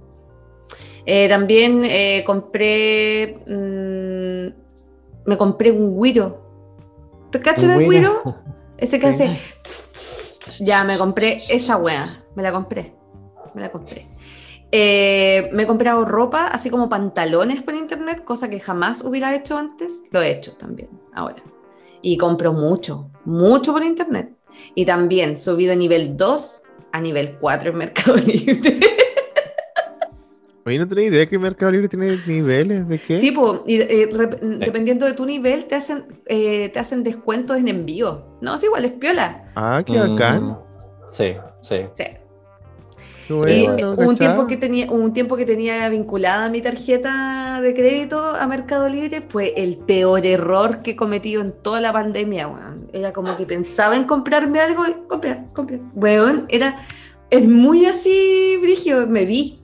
Eh, 1.05 1.27
también 1.27 1.83
eh, 1.83 2.23
compré. 2.25 3.37
mm, 3.45 5.29
me 5.29 5.37
compré 5.37 5.71
un 5.71 6.01
guiro. 6.01 6.41
¿Te 7.31 7.39
cachas 7.39 7.77
del 7.77 7.89
guiro? 7.89 8.21
Ese 8.77 8.99
que 8.99 9.07
hace. 9.07 9.39
tss, 9.63 9.91
tss, 9.91 10.39
tss. 10.39 10.59
Ya, 10.59 10.83
me 10.83 10.97
compré 10.97 11.37
esa 11.49 11.77
wea. 11.77 12.23
Me 12.35 12.43
la 12.43 12.51
compré. 12.51 12.93
Me 13.53 13.61
la 13.61 13.71
compré. 13.71 14.07
Eh, 14.71 15.49
me 15.53 15.63
he 15.63 15.67
comprado 15.67 16.03
ropa, 16.03 16.47
así 16.47 16.71
como 16.71 16.89
pantalones 16.89 17.61
por 17.61 17.75
internet, 17.75 18.23
cosa 18.23 18.49
que 18.49 18.59
jamás 18.59 19.03
hubiera 19.03 19.35
hecho 19.35 19.55
antes. 19.55 20.01
Lo 20.09 20.21
he 20.21 20.31
hecho 20.31 20.53
también, 20.53 20.89
ahora. 21.13 21.43
Y 22.01 22.17
compro 22.17 22.53
mucho, 22.53 23.11
mucho 23.23 23.71
por 23.71 23.83
internet. 23.83 24.35
Y 24.75 24.85
también 24.85 25.37
subí 25.37 25.65
de 25.65 25.75
nivel 25.75 26.17
2 26.17 26.63
a 26.91 27.01
nivel 27.01 27.37
4 27.39 27.71
en 27.71 27.77
Mercado 27.77 28.15
Libre. 28.25 28.79
Oye, 30.65 30.79
no 30.79 30.87
tenía 30.87 31.05
idea 31.05 31.25
que 31.27 31.37
Mercado 31.37 31.71
Libre 31.73 31.89
tiene 31.89 32.17
niveles 32.25 32.87
de 32.87 32.97
qué. 32.97 33.17
Sí, 33.17 33.31
pues, 33.31 33.59
y, 33.67 33.81
eh, 33.81 34.09
dependiendo 34.59 35.05
de 35.05 35.13
tu 35.13 35.25
nivel, 35.25 35.65
te 35.65 35.75
hacen, 35.75 36.21
eh, 36.25 36.69
te 36.69 36.79
hacen 36.79 37.03
descuentos 37.03 37.57
en 37.57 37.67
envío. 37.67 38.37
No, 38.39 38.55
es 38.55 38.63
igual, 38.63 38.85
es 38.85 38.93
piola. 38.93 39.51
Ah, 39.55 39.83
qué 39.85 39.97
bacán. 39.99 40.43
Mm, 40.43 40.57
Sí, 41.11 41.35
sí. 41.61 41.81
Sí. 41.93 42.03
Y 43.35 43.65
bueno, 43.65 43.91
hubo 43.93 44.01
un 44.09 44.15
tiempo 44.17 44.47
que 44.47 44.57
tenía, 44.57 44.91
un 44.91 45.13
tiempo 45.13 45.35
que 45.35 45.45
tenía 45.45 45.89
vinculada 45.89 46.49
mi 46.49 46.61
tarjeta 46.61 47.59
de 47.61 47.73
crédito 47.73 48.19
a 48.35 48.47
Mercado 48.47 48.87
Libre, 48.89 49.21
fue 49.27 49.53
el 49.57 49.77
peor 49.77 50.25
error 50.25 50.81
que 50.81 50.91
he 50.91 50.95
cometido 50.95 51.41
en 51.41 51.51
toda 51.61 51.81
la 51.81 51.91
pandemia, 51.93 52.47
weón. 52.47 52.87
Era 52.93 53.11
como 53.13 53.35
que 53.37 53.45
pensaba 53.45 53.95
en 53.95 54.03
comprarme 54.05 54.59
algo 54.59 54.87
y 54.87 54.93
comprar, 55.07 55.45
comprar. 55.53 55.79
Weón, 55.95 56.45
era, 56.49 56.85
es 57.29 57.47
muy 57.47 57.85
así, 57.85 58.57
Brigio, 58.61 59.07
me 59.07 59.25
vi, 59.25 59.59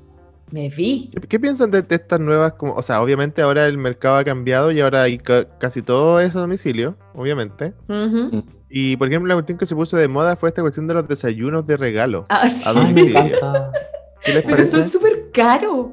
me 0.51 0.69
vi. 0.69 1.11
¿Qué, 1.13 1.27
qué 1.27 1.39
piensan 1.39 1.69
de, 1.71 1.81
de 1.83 1.95
estas 1.95 2.19
nuevas? 2.19 2.53
Como, 2.53 2.73
o 2.73 2.81
sea, 2.81 3.01
obviamente 3.01 3.41
ahora 3.41 3.67
el 3.67 3.77
mercado 3.77 4.15
ha 4.17 4.23
cambiado 4.23 4.71
y 4.71 4.81
ahora 4.81 5.03
hay 5.03 5.19
ca- 5.19 5.45
casi 5.59 5.81
todo 5.83 6.19
es 6.19 6.35
a 6.35 6.39
domicilio, 6.39 6.95
obviamente. 7.13 7.73
Ujú. 7.87 8.43
Y 8.69 8.95
por 8.97 9.07
ejemplo, 9.07 9.29
la 9.29 9.35
cuestión 9.35 9.57
que 9.57 9.65
se 9.65 9.75
puso 9.75 9.97
de 9.97 10.07
moda 10.07 10.35
fue 10.35 10.49
esta 10.49 10.61
cuestión 10.61 10.87
de 10.87 10.93
los 10.93 11.07
desayunos 11.07 11.65
de 11.65 11.75
regalo. 11.77 12.25
Ah, 12.29 12.47
sí. 12.49 12.63
¿A 13.41 13.71
Pero 14.45 14.63
son 14.63 14.83
súper 14.83 15.31
caros, 15.31 15.87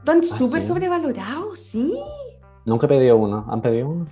están 0.00 0.22
súper 0.22 0.60
sí? 0.62 0.68
sobrevalorados, 0.68 1.58
sí. 1.58 1.94
Nunca 2.66 2.86
he 2.86 2.88
pedido 2.90 3.16
uno. 3.16 3.46
¿Han 3.48 3.62
pedido 3.62 3.88
uno? 3.88 4.06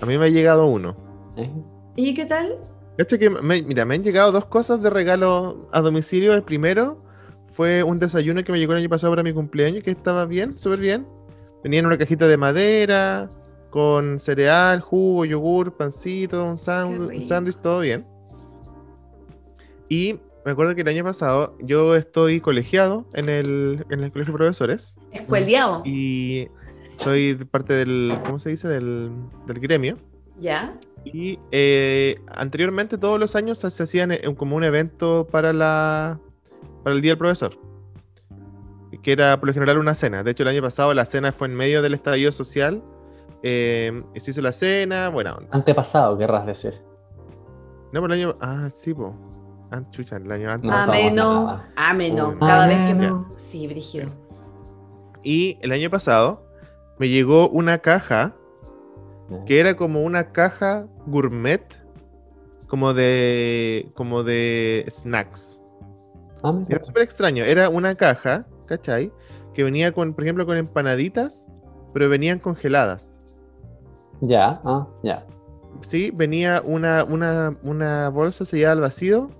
A 0.00 0.06
mí 0.06 0.16
me 0.16 0.26
ha 0.26 0.28
llegado 0.28 0.66
uno. 0.66 0.94
¿Eh? 1.36 1.50
¿Y 1.96 2.14
qué 2.14 2.26
tal? 2.26 2.54
Cacha 2.96 3.18
que 3.18 3.30
me- 3.30 3.62
mira, 3.62 3.84
me 3.84 3.94
han 3.96 4.04
llegado 4.04 4.30
dos 4.30 4.44
cosas 4.44 4.80
de 4.82 4.90
regalo 4.90 5.68
a 5.72 5.80
domicilio. 5.80 6.34
El 6.34 6.42
primero 6.42 7.02
fue 7.48 7.82
un 7.82 7.98
desayuno 7.98 8.44
que 8.44 8.52
me 8.52 8.58
llegó 8.60 8.72
el 8.74 8.78
año 8.78 8.88
pasado 8.88 9.12
para 9.12 9.22
mi 9.24 9.32
cumpleaños, 9.32 9.82
que 9.82 9.90
estaba 9.90 10.24
bien, 10.26 10.52
súper 10.52 10.78
bien. 10.78 11.06
Venía 11.64 11.80
en 11.80 11.86
una 11.86 11.98
cajita 11.98 12.26
de 12.26 12.36
madera, 12.36 13.28
con 13.70 14.18
cereal, 14.20 14.80
jugo, 14.80 15.24
yogur, 15.24 15.76
pancito, 15.76 16.44
un 16.44 16.58
sándwich, 16.58 17.56
todo 17.62 17.80
bien. 17.80 18.04
Y 19.88 20.18
me 20.44 20.52
acuerdo 20.52 20.74
que 20.74 20.82
el 20.82 20.88
año 20.88 21.04
pasado 21.04 21.56
yo 21.60 21.96
estoy 21.96 22.40
colegiado 22.40 23.06
en 23.14 23.28
el, 23.28 23.84
en 23.90 24.00
el 24.04 24.12
colegio 24.12 24.32
de 24.32 24.38
profesores 24.38 24.98
Escueleado. 25.12 25.82
y 25.84 26.48
soy 26.92 27.34
parte 27.50 27.72
del, 27.74 28.16
¿cómo 28.24 28.38
se 28.38 28.50
dice? 28.50 28.68
Del, 28.68 29.10
del 29.46 29.60
gremio. 29.60 29.96
¿Ya? 30.38 30.78
Y 31.04 31.38
eh, 31.50 32.20
anteriormente 32.34 32.98
todos 32.98 33.18
los 33.18 33.36
años 33.36 33.58
se, 33.58 33.70
se 33.70 33.82
hacían 33.82 34.12
eh, 34.12 34.20
como 34.36 34.56
un 34.56 34.64
evento 34.64 35.26
para 35.30 35.52
la 35.52 36.18
para 36.82 36.96
el 36.96 37.02
Día 37.02 37.12
del 37.12 37.18
Profesor. 37.18 37.58
Que 39.02 39.12
era 39.12 39.38
por 39.38 39.46
lo 39.48 39.54
general 39.54 39.78
una 39.78 39.94
cena. 39.94 40.22
De 40.22 40.32
hecho, 40.32 40.42
el 40.42 40.48
año 40.48 40.62
pasado 40.62 40.92
la 40.94 41.04
cena 41.04 41.32
fue 41.32 41.48
en 41.48 41.54
medio 41.54 41.80
del 41.82 41.94
estallido 41.94 42.32
social. 42.32 42.82
Eh, 43.42 44.02
se 44.16 44.30
hizo 44.30 44.42
la 44.42 44.52
cena. 44.52 45.08
Bueno, 45.08 45.38
Antepasado, 45.50 46.16
querrás 46.18 46.46
decir. 46.46 46.74
no 47.92 48.00
por 48.00 48.12
el 48.12 48.20
año. 48.20 48.36
Ah, 48.40 48.68
sí, 48.72 48.92
po. 48.94 49.14
Ah, 49.70 49.82
chucha, 49.90 50.16
el 50.16 50.30
año 50.32 50.50
antes. 50.50 50.68
No 50.70 50.76
somos 50.80 50.88
Ameno, 50.96 51.44
nada. 51.44 51.68
ameno, 51.76 52.28
Uy, 52.30 52.36
cada 52.40 52.66
vez 52.66 52.76
que 52.76 52.90
Ameno. 52.92 53.26
me... 53.30 53.38
Sí, 53.40 53.66
Brígido. 53.68 54.10
Y 55.22 55.58
el 55.62 55.70
año 55.72 55.90
pasado 55.90 56.44
me 56.98 57.08
llegó 57.08 57.48
una 57.48 57.78
caja 57.78 58.34
que 59.46 59.60
era 59.60 59.76
como 59.76 60.02
una 60.02 60.32
caja 60.32 60.86
gourmet, 61.06 61.62
como 62.66 62.94
de, 62.94 63.88
como 63.94 64.24
de 64.24 64.84
snacks. 64.90 65.60
Ah. 66.42 66.58
Era 66.68 66.82
súper 66.82 67.02
extraño. 67.04 67.44
Era 67.44 67.68
una 67.68 67.94
caja, 67.94 68.44
¿cachai? 68.66 69.12
Que 69.54 69.62
venía 69.62 69.92
con, 69.92 70.14
por 70.14 70.24
ejemplo, 70.24 70.46
con 70.46 70.56
empanaditas, 70.56 71.46
pero 71.94 72.08
venían 72.08 72.40
congeladas. 72.40 73.19
Ya, 74.20 74.60
ah, 74.64 74.86
ya. 75.02 75.26
Sí, 75.82 76.10
venía 76.14 76.62
una, 76.64 77.04
una, 77.04 77.56
una 77.62 78.08
bolsa 78.10 78.44
sellada 78.44 78.72
al 78.72 78.80
vacío, 78.80 79.30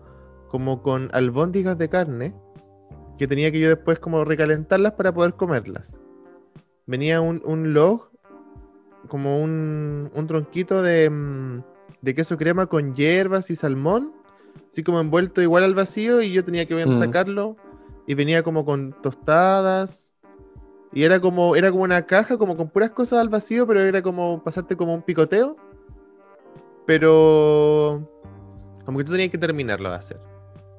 como 0.49 0.83
con 0.83 1.09
albóndigas 1.13 1.77
de 1.79 1.89
carne, 1.89 2.35
que 3.19 3.29
tenía 3.29 3.53
que 3.53 3.61
yo 3.61 3.69
después 3.69 3.99
como 3.99 4.25
recalentarlas 4.25 4.93
para 4.95 5.13
poder 5.13 5.35
comerlas. 5.35 6.01
Venía 6.87 7.21
un, 7.21 7.43
un 7.45 7.75
log, 7.75 8.11
como 9.09 9.43
un, 9.43 10.11
un 10.15 10.27
tronquito 10.27 10.83
de, 10.83 11.11
mm, 11.11 11.63
de 12.01 12.15
queso 12.15 12.37
crema 12.37 12.67
con 12.67 12.95
hierbas 12.95 13.51
y 13.51 13.57
salmón, 13.57 14.13
así 14.71 14.83
como 14.83 15.01
envuelto 15.01 15.43
igual 15.43 15.65
al 15.65 15.75
vacío, 15.75 16.23
y 16.23 16.33
yo 16.33 16.45
tenía 16.45 16.67
que 16.67 16.87
Mm. 16.87 16.95
sacarlo, 16.95 17.57
y 18.07 18.15
venía 18.15 18.43
como 18.43 18.65
con 18.65 18.95
tostadas. 19.03 20.10
Y 20.93 21.05
era 21.05 21.21
como, 21.21 21.55
era 21.55 21.71
como 21.71 21.85
una 21.85 22.05
caja, 22.07 22.37
como 22.37 22.57
con 22.57 22.69
puras 22.69 22.91
cosas 22.91 23.21
al 23.21 23.29
vacío, 23.29 23.67
pero 23.67 23.81
era 23.81 24.03
como 24.03 24.43
pasarte 24.43 24.77
como 24.77 24.93
un 24.95 25.03
picoteo. 25.03 25.57
Pero 26.87 28.09
como 28.85 28.99
que 28.99 29.05
tú 29.05 29.13
tenías 29.13 29.31
que 29.31 29.39
terminarlo 29.39 29.91
de 29.91 29.97
hacer. 29.97 30.21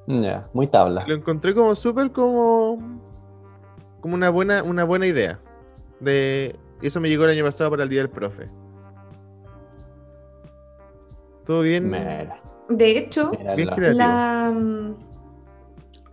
Ya, 0.06 0.48
muy 0.52 0.66
tabla. 0.66 1.06
Lo 1.06 1.14
encontré 1.14 1.54
como 1.54 1.74
súper 1.74 2.10
como 2.12 3.00
como 4.00 4.14
una 4.14 4.28
buena 4.30 4.62
una 4.62 4.84
buena 4.84 5.06
idea. 5.06 5.38
De 6.00 6.56
y 6.82 6.88
eso 6.88 7.00
me 7.00 7.08
llegó 7.08 7.24
el 7.24 7.30
año 7.30 7.44
pasado 7.44 7.70
para 7.70 7.84
el 7.84 7.88
día 7.88 8.00
del 8.00 8.10
profe. 8.10 8.48
Todo 11.46 11.62
bien. 11.62 11.88
Mira, 11.90 12.38
De 12.68 12.90
hecho, 12.90 13.32
la- 13.94 14.52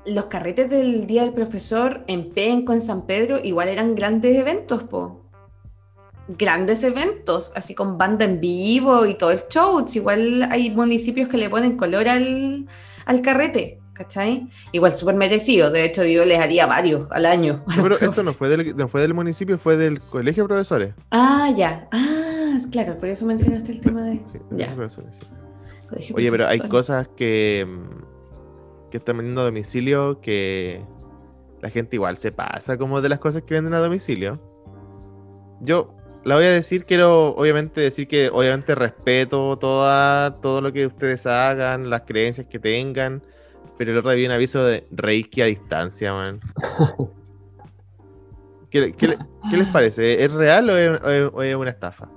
los 0.09 0.25
carretes 0.25 0.69
del 0.69 1.07
Día 1.07 1.23
del 1.23 1.33
Profesor 1.33 2.03
en 2.07 2.31
Penco, 2.31 2.73
en 2.73 2.81
San 2.81 3.05
Pedro, 3.05 3.39
igual 3.43 3.67
eran 3.69 3.95
grandes 3.95 4.35
eventos, 4.35 4.83
po. 4.83 5.25
Grandes 6.27 6.83
eventos, 6.83 7.51
así 7.55 7.73
con 7.73 7.97
banda 7.97 8.23
en 8.25 8.39
vivo 8.39 9.05
y 9.07 9.15
todo 9.17 9.31
el 9.31 9.39
show. 9.49 9.83
Igual 9.91 10.43
hay 10.51 10.69
municipios 10.69 11.27
que 11.27 11.37
le 11.37 11.49
ponen 11.49 11.75
color 11.75 12.07
al, 12.07 12.67
al 13.05 13.21
carrete, 13.23 13.79
¿cachai? 13.93 14.47
Igual 14.71 14.95
súper 14.95 15.15
merecido. 15.15 15.71
De 15.71 15.83
hecho, 15.85 16.03
yo 16.05 16.25
les 16.25 16.39
haría 16.39 16.67
varios 16.67 17.07
al 17.09 17.25
año. 17.25 17.63
No, 17.75 17.81
pero 17.81 17.99
esto 17.99 18.21
no 18.21 18.33
fue 18.33 18.47
del, 18.49 18.75
no 18.77 18.87
fue 18.87 19.01
del 19.01 19.15
municipio, 19.15 19.57
fue 19.57 19.75
del 19.75 20.01
colegio 20.01 20.43
de 20.43 20.47
profesores. 20.49 20.93
Ah, 21.09 21.51
ya. 21.57 21.87
Ah, 21.91 22.59
claro, 22.71 22.95
por 22.99 23.09
eso 23.09 23.25
mencionaste 23.25 23.71
el 23.71 23.81
tema 23.81 24.03
de. 24.03 24.21
Sí, 24.31 24.37
Ya. 24.55 24.75
profesores, 24.75 25.15
sí. 25.19 26.13
Oye, 26.13 26.29
pero 26.29 26.45
hay 26.45 26.59
cosas 26.59 27.07
que, 27.17 27.65
mm, 27.67 28.08
que 28.89 28.97
están 28.97 29.17
vendiendo 29.17 29.41
a 29.41 29.45
domicilio 29.45 30.19
que 30.21 30.81
la 31.61 31.69
gente 31.69 31.95
igual 31.95 32.17
se 32.17 32.31
pasa 32.31 32.77
como 32.77 33.01
de 33.01 33.09
las 33.09 33.19
cosas 33.19 33.43
que 33.43 33.53
venden 33.53 33.73
a 33.73 33.79
domicilio. 33.79 34.39
Yo 35.61 35.93
la 36.23 36.35
voy 36.35 36.45
a 36.45 36.51
decir, 36.51 36.85
quiero 36.85 37.35
obviamente 37.35 37.81
decir 37.81 38.07
que 38.07 38.29
obviamente 38.29 38.75
respeto 38.75 39.57
toda, 39.57 40.35
todo 40.41 40.61
lo 40.61 40.71
que 40.73 40.85
ustedes 40.87 41.25
hagan, 41.27 41.89
las 41.89 42.01
creencias 42.01 42.47
que 42.47 42.59
tengan, 42.59 43.21
pero 43.77 43.91
el 43.91 43.97
otro 43.97 44.11
día 44.11 44.17
vi 44.19 44.25
un 44.25 44.31
aviso 44.31 44.63
de 44.63 44.87
Reiki 44.91 45.41
a 45.41 45.45
distancia, 45.45 46.13
man. 46.13 46.39
¿Qué, 48.69 48.93
qué 48.93 49.17
qué 49.49 49.57
les 49.57 49.67
parece? 49.67 50.23
¿Es 50.23 50.31
real 50.31 50.69
o 50.69 50.77
es, 50.77 51.01
o 51.01 51.09
es- 51.09 51.31
o 51.33 51.41
es 51.41 51.55
una 51.55 51.71
estafa? 51.71 52.07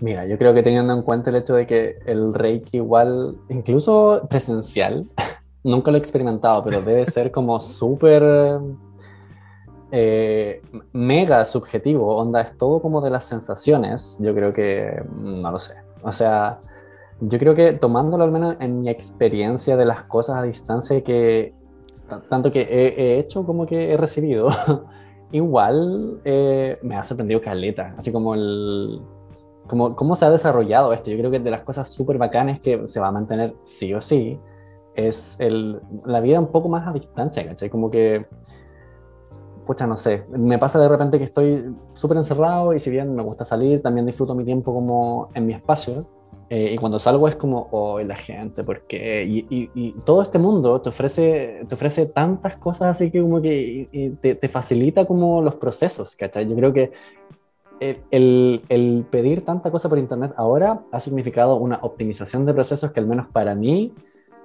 Mira, 0.00 0.26
yo 0.26 0.38
creo 0.38 0.54
que 0.54 0.62
teniendo 0.62 0.94
en 0.94 1.02
cuenta 1.02 1.30
el 1.30 1.36
hecho 1.36 1.54
de 1.54 1.66
que 1.66 1.98
el 2.06 2.32
Reiki 2.32 2.76
igual, 2.78 3.36
incluso 3.48 4.26
presencial, 4.30 5.06
nunca 5.68 5.90
lo 5.90 5.96
he 5.96 6.00
experimentado, 6.00 6.62
pero 6.64 6.80
debe 6.80 7.06
ser 7.06 7.30
como 7.30 7.60
súper 7.60 8.58
eh, 9.92 10.62
mega 10.92 11.44
subjetivo, 11.44 12.16
onda, 12.16 12.40
es 12.40 12.56
todo 12.56 12.80
como 12.80 13.00
de 13.00 13.10
las 13.10 13.24
sensaciones, 13.26 14.16
yo 14.20 14.34
creo 14.34 14.52
que, 14.52 15.02
mm, 15.08 15.40
no 15.42 15.50
lo 15.50 15.58
sé, 15.58 15.74
o 16.02 16.12
sea, 16.12 16.60
yo 17.20 17.38
creo 17.38 17.54
que 17.54 17.72
tomándolo 17.72 18.24
al 18.24 18.30
menos 18.30 18.56
en 18.60 18.80
mi 18.80 18.90
experiencia 18.90 19.76
de 19.76 19.84
las 19.84 20.04
cosas 20.04 20.36
a 20.36 20.42
distancia 20.42 21.02
que 21.02 21.52
tanto 22.30 22.50
que 22.50 22.62
he, 22.62 23.02
he 23.02 23.18
hecho 23.18 23.44
como 23.44 23.66
que 23.66 23.92
he 23.92 23.96
recibido, 23.96 24.48
igual 25.32 26.20
eh, 26.24 26.78
me 26.82 26.96
ha 26.96 27.02
sorprendido 27.02 27.40
caleta, 27.40 27.94
así 27.98 28.12
como 28.12 28.34
el 28.34 29.00
como, 29.66 29.94
cómo 29.94 30.16
se 30.16 30.24
ha 30.24 30.30
desarrollado 30.30 30.94
esto. 30.94 31.10
Yo 31.10 31.18
creo 31.18 31.30
que 31.30 31.40
de 31.40 31.50
las 31.50 31.60
cosas 31.60 31.88
súper 31.92 32.16
bacanas 32.16 32.58
que 32.58 32.86
se 32.86 33.00
va 33.00 33.08
a 33.08 33.12
mantener 33.12 33.54
sí 33.64 33.92
o 33.92 34.00
sí 34.00 34.40
es 35.06 35.36
el, 35.38 35.80
la 36.04 36.20
vida 36.20 36.40
un 36.40 36.48
poco 36.48 36.68
más 36.68 36.86
a 36.88 36.92
distancia, 36.92 37.46
¿cachai? 37.46 37.70
Como 37.70 37.90
que, 37.90 38.26
pucha, 39.66 39.86
no 39.86 39.96
sé, 39.96 40.24
me 40.30 40.58
pasa 40.58 40.80
de 40.80 40.88
repente 40.88 41.18
que 41.18 41.24
estoy 41.24 41.64
súper 41.94 42.16
encerrado 42.16 42.72
y 42.74 42.78
si 42.80 42.90
bien 42.90 43.14
me 43.14 43.22
gusta 43.22 43.44
salir, 43.44 43.82
también 43.82 44.06
disfruto 44.06 44.34
mi 44.34 44.44
tiempo 44.44 44.72
como 44.74 45.28
en 45.34 45.46
mi 45.46 45.52
espacio. 45.54 46.06
eh, 46.50 46.72
y 46.72 46.78
cuando 46.78 46.98
salgo 46.98 47.28
es 47.28 47.36
como, 47.36 47.68
oh, 47.72 48.00
la 48.00 48.16
gente, 48.16 48.64
porque 48.64 49.22
y, 49.24 49.40
y, 49.50 49.70
y 49.74 49.92
todo 50.06 50.22
este 50.22 50.38
mundo 50.38 50.80
te 50.80 50.88
ofrece, 50.88 51.60
te 51.68 51.74
ofrece 51.74 52.06
tantas 52.06 52.56
cosas 52.56 52.88
así 52.96 53.10
que 53.10 53.20
como 53.20 53.42
que 53.42 53.86
y- 53.92 54.10
te, 54.16 54.34
te 54.34 54.48
facilita 54.48 55.04
como 55.06 55.42
los 55.42 55.56
procesos, 55.56 56.16
¿cachai? 56.16 56.48
Yo 56.48 56.56
creo 56.56 56.72
que 56.72 56.90
el, 57.80 58.02
el- 58.10 58.62
el 58.70 59.06
pedir 59.10 59.44
tanta 59.44 59.70
cosa 59.70 59.88
por 59.90 59.98
internet 59.98 60.32
ahora 60.38 60.80
ha 60.90 61.00
significado 61.00 61.56
una 61.56 61.78
optimización 61.82 62.46
de 62.46 62.54
procesos 62.54 62.90
que 62.92 63.00
al 63.00 63.06
menos 63.06 63.26
para 63.28 63.54
mí 63.54 63.92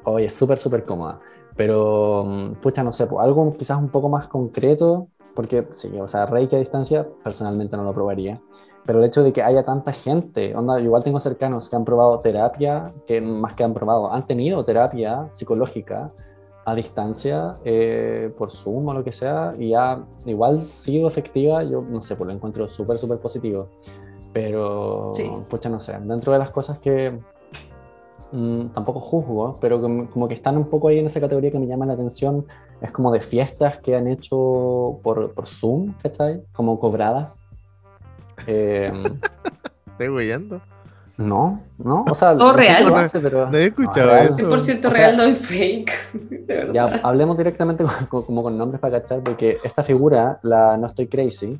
hoy 0.06 0.26
es 0.26 0.34
súper, 0.34 0.60
súper 0.60 0.86
cómoda. 0.86 1.20
Pero, 1.56 2.24
mm, 2.26 2.54
pucha, 2.56 2.84
no 2.84 2.92
sé, 2.92 3.08
algo 3.20 3.56
quizás 3.58 3.78
un 3.78 3.90
poco 3.90 4.10
más 4.10 4.28
concreto, 4.28 5.08
porque 5.36 5.68
sí, 5.74 5.92
o 6.00 6.08
sea, 6.08 6.26
Reiki 6.26 6.56
a 6.56 6.60
distancia 6.60 7.08
personalmente 7.24 7.78
no 7.78 7.84
lo 7.84 7.94
probaría. 7.94 8.42
Pero 8.86 9.00
el 9.00 9.06
hecho 9.06 9.24
de 9.24 9.32
que 9.32 9.42
haya 9.42 9.64
tanta 9.64 9.94
gente, 9.94 10.56
onda, 10.56 10.80
igual 10.80 11.04
tengo 11.04 11.20
cercanos 11.20 11.70
que 11.70 11.76
han 11.76 11.86
probado 11.86 12.20
terapia, 12.20 12.92
que 13.08 13.22
más 13.22 13.54
que 13.54 13.64
han 13.64 13.74
probado, 13.74 14.12
han 14.12 14.28
tenido 14.28 14.66
terapia 14.66 15.28
psicológica 15.32 16.10
a 16.66 16.76
distancia, 16.76 17.58
eh, 17.64 18.34
por 18.38 18.52
Zoom 18.52 18.88
o 18.90 18.94
lo 18.94 19.04
que 19.04 19.14
sea, 19.14 19.54
y 19.58 19.74
ha 19.74 20.04
igual 20.26 20.64
sido 20.66 21.08
efectiva, 21.08 21.64
yo 21.64 21.82
no 21.82 22.02
sé, 22.04 22.16
pues 22.16 22.28
lo 22.28 22.34
encuentro 22.34 22.68
súper, 22.68 22.98
súper 23.00 23.20
positivo. 23.20 23.68
Pero, 24.34 25.12
Sí. 25.14 25.30
pucha, 25.50 25.70
no 25.70 25.80
sé, 25.80 25.98
dentro 26.02 26.34
de 26.34 26.40
las 26.40 26.52
cosas 26.52 26.80
que 26.80 27.20
mm, 28.34 28.74
tampoco 28.74 29.00
juzgo, 29.00 29.58
pero 29.62 29.80
como, 29.80 30.10
como 30.10 30.28
que 30.28 30.34
están 30.34 30.58
un 30.58 30.66
poco 30.70 30.90
ahí 30.90 31.00
en 31.00 31.06
esa 31.06 31.22
categoría 31.22 31.52
que 31.52 31.60
me 31.60 31.68
llama 31.68 31.86
la 31.86 31.94
atención, 31.94 32.46
es 32.82 32.92
como 32.92 33.12
de 33.14 33.22
fiestas 33.22 33.78
que 33.80 33.96
han 33.96 34.08
hecho 34.08 35.00
por, 35.04 35.34
por 35.34 35.48
Zoom, 35.48 35.94
¿cachai? 36.04 36.44
Como 36.52 36.80
cobradas. 36.80 37.48
Eh, 38.48 38.92
¿Estás 39.92 40.10
güeyando? 40.10 40.60
no, 41.16 41.62
no, 41.78 42.04
o 42.10 42.16
sea, 42.16 42.36
Todo 42.36 42.54
real. 42.54 42.88
lo 42.88 42.96
hace, 42.98 43.20
pero 43.20 43.42
No 43.42 43.48
había 43.56 43.68
escuchado 43.68 44.10
real. 44.10 44.28
eso. 44.30 44.38
100% 44.50 44.56
O 44.56 44.60
sea- 44.60 44.90
real, 44.90 45.18
no 45.18 45.24
es 45.24 45.38
fake. 45.38 45.92
De. 46.48 46.70
Ya, 46.74 46.86
hablemos 47.04 47.38
directamente 47.38 47.84
con- 47.84 48.08
con- 48.08 48.24
como 48.24 48.42
con 48.44 48.58
nombres 48.58 48.82
para 48.82 49.00
cachar, 49.00 49.22
porque 49.22 49.60
esta 49.64 49.84
figura, 49.84 50.40
la 50.42 50.76
No 50.78 50.88
Estoy 50.88 51.08
Crazy, 51.08 51.60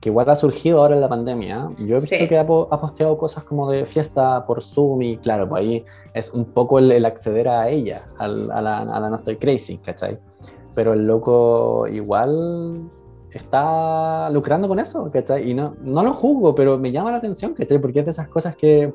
que 0.00 0.08
igual 0.08 0.30
ha 0.30 0.36
surgido 0.36 0.80
ahora 0.80 0.94
en 0.94 1.02
la 1.02 1.08
pandemia, 1.10 1.70
yo 1.78 1.96
he 1.96 2.00
visto 2.00 2.16
Sí. 2.16 2.26
que 2.26 2.38
ha, 2.38 2.40
ha 2.40 2.46
posteado 2.80 3.18
cosas 3.18 3.44
como 3.44 3.70
de 3.70 3.84
fiesta 3.84 4.46
por 4.46 4.62
Zoom 4.62 5.02
y 5.02 5.18
claro, 5.18 5.46
pues 5.48 5.60
ahí 5.60 5.84
es 6.14 6.32
un 6.32 6.46
poco 6.46 6.78
el, 6.78 6.90
el 6.90 7.04
acceder 7.04 7.48
a 7.48 7.68
ella, 7.68 8.06
al- 8.18 8.50
a, 8.50 8.62
la, 8.62 8.78
a 8.78 8.98
la 9.00 9.10
No 9.10 9.16
Estoy 9.16 9.36
Crazy, 9.36 9.76
¿cachai? 9.78 10.18
Pero 10.74 10.94
el 10.94 11.06
loco 11.06 11.86
igual 11.86 12.88
está 13.32 14.30
lucrando 14.30 14.68
con 14.68 14.78
eso, 14.80 15.10
¿cachai? 15.10 15.50
Y 15.50 15.54
no, 15.54 15.74
no 15.82 16.02
lo 16.02 16.14
juzgo, 16.14 16.54
pero 16.54 16.78
me 16.78 16.92
llama 16.92 17.10
la 17.10 17.18
atención, 17.18 17.54
¿cachai? 17.54 17.78
Porque 17.78 18.00
es 18.00 18.04
de 18.06 18.10
esas 18.12 18.28
cosas 18.28 18.56
que 18.56 18.92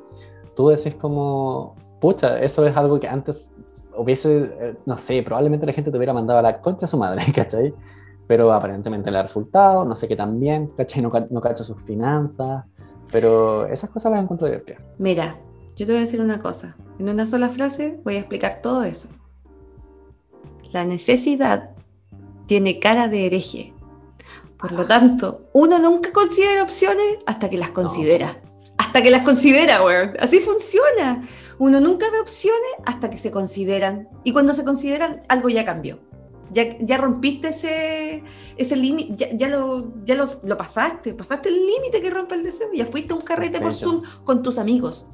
tú 0.56 0.70
decís 0.70 0.96
como, 0.96 1.76
pucha, 2.02 2.40
eso 2.40 2.66
es 2.66 2.76
algo 2.76 3.00
que 3.00 3.08
antes 3.08 3.54
hubiese, 3.98 4.52
eh, 4.60 4.76
no 4.86 4.98
sé, 4.98 5.22
probablemente 5.24 5.66
la 5.66 5.74
gente 5.74 5.92
te 5.92 5.98
hubiera 5.98 6.14
mandado 6.14 6.40
a 6.40 6.42
la 6.42 6.60
concha 6.62 6.82
de 6.82 6.88
su 6.88 6.98
madre, 6.98 7.22
¿cachai? 7.36 7.74
Pero 8.28 8.52
aparentemente 8.52 9.12
le 9.12 9.20
ha 9.20 9.22
resultado, 9.22 9.86
no 9.86 9.96
sé 9.96 10.08
qué 10.08 10.16
tan 10.16 10.40
bien, 10.40 10.72
¿cachai? 10.76 11.02
No, 11.02 11.12
no 11.30 11.42
cacho 11.42 11.64
sus 11.64 11.82
finanzas, 11.84 12.66
pero 13.12 13.68
esas 13.68 13.90
cosas 13.90 14.12
las 14.12 14.24
encuentro 14.24 14.48
divertidas. 14.48 14.82
Mira, 14.98 15.38
yo 15.76 15.86
te 15.86 15.92
voy 15.92 15.98
a 15.98 16.02
decir 16.02 16.22
una 16.22 16.40
cosa. 16.40 16.76
En 17.00 17.10
una 17.10 17.28
sola 17.28 17.50
frase 17.50 18.00
voy 18.04 18.16
a 18.16 18.20
explicar 18.20 18.60
todo 18.62 18.84
eso. 18.84 19.10
La 20.72 20.86
necesidad 20.86 21.72
tiene 22.48 22.80
cara 22.80 23.08
de 23.08 23.26
hereje. 23.26 23.74
Por 24.58 24.72
lo 24.72 24.86
tanto, 24.86 25.50
uno 25.54 25.80
nunca 25.80 26.12
considera 26.12 26.64
opciones 26.64 27.18
hasta 27.26 27.50
que 27.50 27.58
las 27.58 27.70
considera. 27.70 28.42
Hasta 28.78 29.02
que 29.02 29.12
las 29.12 29.24
considera, 29.24 29.84
weón. 29.84 30.14
Así 30.20 30.40
funciona. 30.40 31.28
Uno 31.60 31.80
nunca 31.80 32.10
ve 32.10 32.20
opciones 32.20 32.72
hasta 32.86 33.10
que 33.10 33.18
se 33.18 33.32
consideran. 33.32 34.10
Y 34.24 34.32
cuando 34.34 34.54
se 34.54 34.66
consideran, 34.66 35.22
algo 35.28 35.50
ya 35.50 35.66
cambió. 35.66 36.00
Ya, 36.56 36.78
ya 36.80 36.98
rompiste 36.98 37.50
ese, 37.50 38.24
ese 38.56 38.76
límite, 38.78 39.14
ya, 39.18 39.28
ya, 39.36 39.50
lo, 39.50 39.92
ya 40.06 40.16
lo, 40.16 40.26
lo 40.44 40.58
pasaste, 40.58 41.14
pasaste 41.14 41.50
el 41.50 41.68
límite 41.68 42.02
que 42.02 42.10
rompe 42.10 42.34
el 42.36 42.44
deseo, 42.44 42.70
ya 42.74 42.86
fuiste 42.86 43.12
a 43.14 43.18
un 43.18 43.22
carrete 43.24 43.60
por. 43.60 43.74
Zoom 43.74 44.04
con 44.24 44.42
tus 44.42 44.58
amigos. 44.58 45.06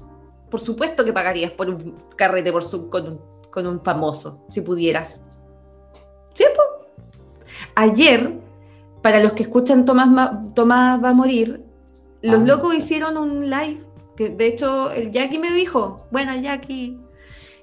Por 0.51 0.59
supuesto 0.59 1.03
que 1.03 1.11
pagarías 1.13 1.51
por 1.51 1.67
un 1.69 1.95
carrete 2.15 2.51
por 2.51 2.63
Zoom 2.63 2.89
con 2.89 3.07
un, 3.07 3.19
con 3.51 3.65
un 3.65 3.81
famoso, 3.81 4.45
si 4.49 4.61
pudieras. 4.61 5.21
¿Sí, 6.35 6.43
po? 6.55 6.61
Ayer, 7.75 8.39
para 9.01 9.21
los 9.23 9.33
que 9.33 9.43
escuchan 9.43 9.83
Tomás, 9.85 10.09
Ma- 10.09 10.43
Tomás 10.53 11.03
va 11.03 11.09
a 11.09 11.13
morir, 11.13 11.63
los 12.21 12.41
Ah, 12.43 12.45
locos 12.45 12.75
hicieron 12.75 13.17
un 13.17 13.49
live, 13.49 13.81
que 14.15 14.29
de 14.29 14.45
hecho 14.47 14.91
el 14.91 15.11
Jackie 15.11 15.39
me 15.39 15.51
dijo, 15.53 16.05
bueno 16.11 16.35
Jackie, 16.39 16.99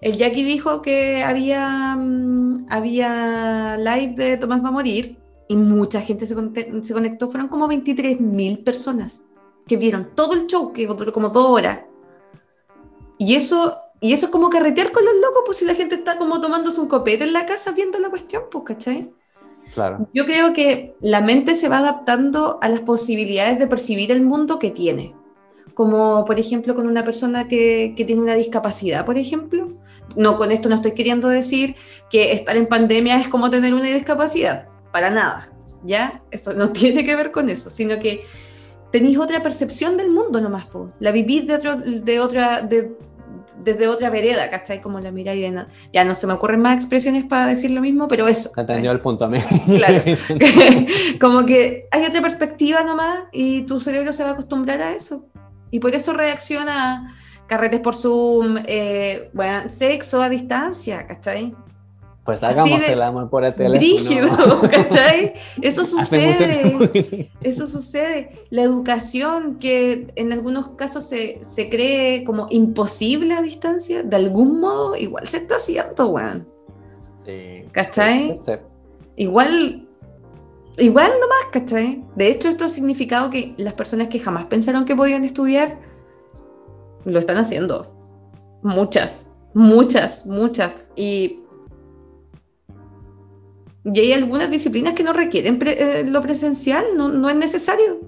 el 0.00 0.16
Jackie 0.16 0.44
dijo 0.44 0.82
que 0.82 1.22
había, 1.22 1.96
mm, 1.96 2.66
había 2.70 3.76
live 3.76 4.14
de 4.14 4.36
Tomás 4.36 4.62
va 4.62 4.68
a 4.68 4.72
morir 4.72 5.18
y 5.48 5.56
mucha 5.56 6.00
gente 6.00 6.26
se, 6.26 6.34
se 6.34 6.94
conectó, 6.94 7.28
fueron 7.28 7.48
como 7.48 7.66
23 7.66 8.20
mil 8.20 8.58
personas 8.60 9.22
que 9.66 9.76
vieron 9.76 10.10
todo 10.14 10.34
el 10.34 10.46
show, 10.46 10.72
que 10.72 10.86
como 11.12 11.28
dos 11.28 11.46
horas. 11.46 11.80
Y 13.18 13.34
eso, 13.34 13.76
y 14.00 14.12
eso 14.12 14.26
es 14.26 14.32
como 14.32 14.50
carretear 14.50 14.92
con 14.92 15.04
los 15.04 15.14
locos, 15.16 15.42
pues 15.44 15.58
si 15.58 15.64
la 15.64 15.74
gente 15.74 15.96
está 15.96 16.18
como 16.18 16.40
tomándose 16.40 16.80
un 16.80 16.88
copete 16.88 17.24
en 17.24 17.32
la 17.32 17.46
casa 17.46 17.72
viendo 17.72 17.98
la 17.98 18.10
cuestión, 18.10 18.44
pues, 18.50 18.64
¿cachai? 18.64 19.12
Claro, 19.74 20.08
Yo 20.14 20.24
creo 20.24 20.54
que 20.54 20.96
la 21.00 21.20
mente 21.20 21.54
se 21.54 21.68
va 21.68 21.78
adaptando 21.78 22.58
a 22.62 22.68
las 22.70 22.80
posibilidades 22.80 23.58
de 23.58 23.66
percibir 23.66 24.10
el 24.10 24.22
mundo 24.22 24.58
que 24.58 24.70
tiene. 24.70 25.14
Como 25.78 26.24
por 26.24 26.40
ejemplo 26.40 26.74
con 26.74 26.88
una 26.88 27.04
persona 27.04 27.46
que, 27.46 27.94
que 27.96 28.04
tiene 28.04 28.20
una 28.20 28.34
discapacidad, 28.34 29.04
por 29.04 29.16
ejemplo. 29.16 29.74
No, 30.16 30.36
con 30.36 30.50
esto 30.50 30.68
no 30.68 30.74
estoy 30.74 30.90
queriendo 30.90 31.28
decir 31.28 31.76
que 32.10 32.32
estar 32.32 32.56
en 32.56 32.66
pandemia 32.66 33.20
es 33.20 33.28
como 33.28 33.48
tener 33.48 33.72
una 33.74 33.86
discapacidad, 33.86 34.66
para 34.90 35.08
nada, 35.08 35.52
¿ya? 35.84 36.20
Eso 36.32 36.52
no 36.52 36.70
tiene 36.72 37.04
que 37.04 37.14
ver 37.14 37.30
con 37.30 37.48
eso, 37.48 37.70
sino 37.70 38.00
que 38.00 38.24
tenéis 38.90 39.18
otra 39.18 39.40
percepción 39.40 39.96
del 39.96 40.10
mundo 40.10 40.40
nomás, 40.40 40.66
po. 40.66 40.90
la 40.98 41.12
vivís 41.12 41.46
de, 41.46 41.54
otro, 41.54 41.76
de 41.76 42.18
otra, 42.18 42.60
de- 42.62 42.96
desde 43.62 43.86
otra 43.86 44.10
vereda, 44.10 44.50
¿cachai? 44.50 44.80
Como 44.80 44.98
la 44.98 45.12
miráis 45.12 45.42
de... 45.42 45.64
Ya 45.92 46.04
no 46.04 46.16
se 46.16 46.26
me 46.26 46.32
ocurren 46.32 46.60
más 46.60 46.76
expresiones 46.76 47.24
para 47.24 47.46
decir 47.46 47.70
lo 47.70 47.80
mismo, 47.80 48.08
pero 48.08 48.26
eso. 48.26 48.50
entendió 48.56 48.90
el 48.90 49.00
punto 49.00 49.26
a 49.26 49.28
mí. 49.28 49.38
Claro. 49.76 50.02
como 51.20 51.46
que 51.46 51.86
hay 51.92 52.04
otra 52.04 52.20
perspectiva 52.20 52.82
nomás 52.82 53.20
y 53.30 53.62
tu 53.62 53.80
cerebro 53.80 54.12
se 54.12 54.24
va 54.24 54.30
a 54.30 54.32
acostumbrar 54.32 54.82
a 54.82 54.92
eso. 54.92 55.26
Y 55.70 55.80
por 55.80 55.94
eso 55.94 56.12
reacciona 56.12 57.14
carretes 57.46 57.80
por 57.80 57.94
Zoom, 57.94 58.58
eh, 58.66 59.30
bueno, 59.32 59.68
sexo 59.68 60.22
a 60.22 60.28
distancia, 60.28 61.06
¿cachai? 61.06 61.54
Pues 62.28 62.42
hagamos 62.42 62.86
el 62.86 63.00
amor 63.00 63.30
por 63.30 63.42
el 63.42 63.54
teléfono. 63.54 63.78
Brígido, 63.78 64.60
¿cachai? 64.70 65.32
Eso 65.62 65.82
sucede. 65.86 67.30
Eso 67.40 67.66
sucede. 67.66 68.44
La 68.50 68.60
educación 68.60 69.58
que 69.58 70.08
en 70.14 70.34
algunos 70.34 70.68
casos 70.76 71.04
se, 71.04 71.40
se 71.42 71.70
cree 71.70 72.24
como 72.24 72.46
imposible 72.50 73.32
a 73.32 73.40
distancia, 73.40 74.02
de 74.02 74.14
algún 74.14 74.60
modo 74.60 74.94
igual 74.94 75.26
se 75.26 75.38
está 75.38 75.56
haciendo, 75.56 76.08
weón. 76.08 76.46
Sí. 77.24 77.64
¿Cachai? 77.72 78.20
Sí, 78.20 78.40
sí, 78.44 78.52
sí. 78.52 78.52
Igual, 79.16 79.87
igual 80.78 81.10
nomás, 81.20 81.46
¿cachai? 81.52 82.04
De 82.16 82.28
hecho, 82.28 82.48
esto 82.48 82.64
ha 82.64 82.68
significado 82.68 83.30
que 83.30 83.54
las 83.56 83.74
personas 83.74 84.08
que 84.08 84.18
jamás 84.20 84.46
pensaron 84.46 84.84
que 84.84 84.96
podían 84.96 85.24
estudiar, 85.24 85.78
lo 87.04 87.18
están 87.18 87.36
haciendo. 87.38 87.94
Muchas, 88.62 89.26
muchas, 89.54 90.26
muchas. 90.26 90.84
Y 90.96 91.40
Y 93.84 94.00
hay 94.00 94.12
algunas 94.12 94.50
disciplinas 94.50 94.92
que 94.94 95.02
no 95.04 95.12
requieren 95.14 95.58
pre- 95.58 96.00
eh, 96.00 96.04
lo 96.04 96.20
presencial, 96.20 96.84
no, 96.96 97.08
no 97.08 97.30
es 97.30 97.36
necesario. 97.36 98.00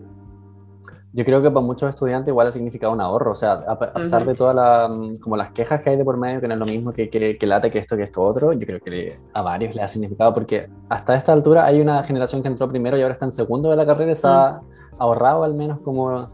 Yo 1.12 1.24
creo 1.24 1.42
que 1.42 1.50
para 1.50 1.66
muchos 1.66 1.88
estudiantes 1.88 2.28
igual 2.28 2.46
ha 2.46 2.52
significado 2.52 2.92
un 2.92 3.00
ahorro, 3.00 3.32
o 3.32 3.34
sea, 3.34 3.52
a, 3.52 3.72
a 3.72 3.78
pesar 3.94 4.24
de 4.24 4.34
todas 4.34 4.54
las 4.54 5.18
como 5.18 5.36
las 5.36 5.50
quejas 5.50 5.82
que 5.82 5.90
hay 5.90 5.96
de 5.96 6.04
por 6.04 6.16
medio, 6.16 6.40
que 6.40 6.46
no 6.46 6.54
es 6.54 6.61
lo 6.61 6.66
mismo 6.66 6.92
que, 6.92 7.11
que, 7.11 7.36
que 7.36 7.46
late, 7.46 7.68
que 7.70 7.78
esto, 7.80 7.96
que 7.96 8.04
esto 8.04 8.22
otro, 8.22 8.52
yo 8.52 8.64
creo 8.64 8.78
que 8.80 8.90
le- 8.90 9.18
a 9.34 9.42
varios 9.42 9.74
le 9.74 9.82
ha 9.82 9.88
significado, 9.88 10.32
porque 10.32 10.68
hasta 10.88 11.16
esta 11.16 11.32
altura 11.32 11.64
hay 11.66 11.80
una 11.80 12.04
generación 12.04 12.42
que 12.42 12.48
entró 12.48 12.68
primero 12.68 12.96
y 12.96 13.02
ahora 13.02 13.14
está 13.14 13.24
en 13.26 13.32
segundo 13.32 13.70
de 13.70 13.76
la 13.76 13.84
carrera 13.86 14.14
se 14.14 14.28
ha 14.28 14.61
ahorrado 14.98 15.42
al 15.42 15.54
menos 15.54 15.80
como, 15.80 16.28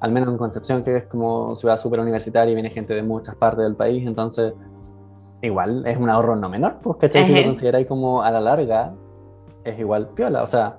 al 0.00 0.12
menos 0.12 0.30
en 0.30 0.38
Concepción, 0.38 0.82
que 0.82 0.96
es 0.96 1.04
como 1.04 1.54
ciudad 1.54 1.76
súper 1.76 2.00
universitaria 2.00 2.52
y 2.52 2.54
viene 2.54 2.70
gente 2.70 2.94
de 2.94 3.02
muchas 3.02 3.34
partes 3.36 3.64
del 3.64 3.76
país, 3.76 4.06
entonces 4.06 4.54
igual 5.42 5.86
es 5.86 5.98
un 5.98 6.08
ahorro 6.08 6.36
no 6.36 6.48
menor, 6.48 6.76
pues, 6.82 6.96
¿cachai? 6.98 7.24
Si 7.26 7.32
lo 7.32 7.38
consideráis 7.48 7.86
como 7.86 8.22
a 8.22 8.30
la 8.30 8.40
larga, 8.40 8.94
es 9.62 9.78
igual 9.78 10.08
piola, 10.14 10.42
o 10.42 10.46
sea... 10.46 10.78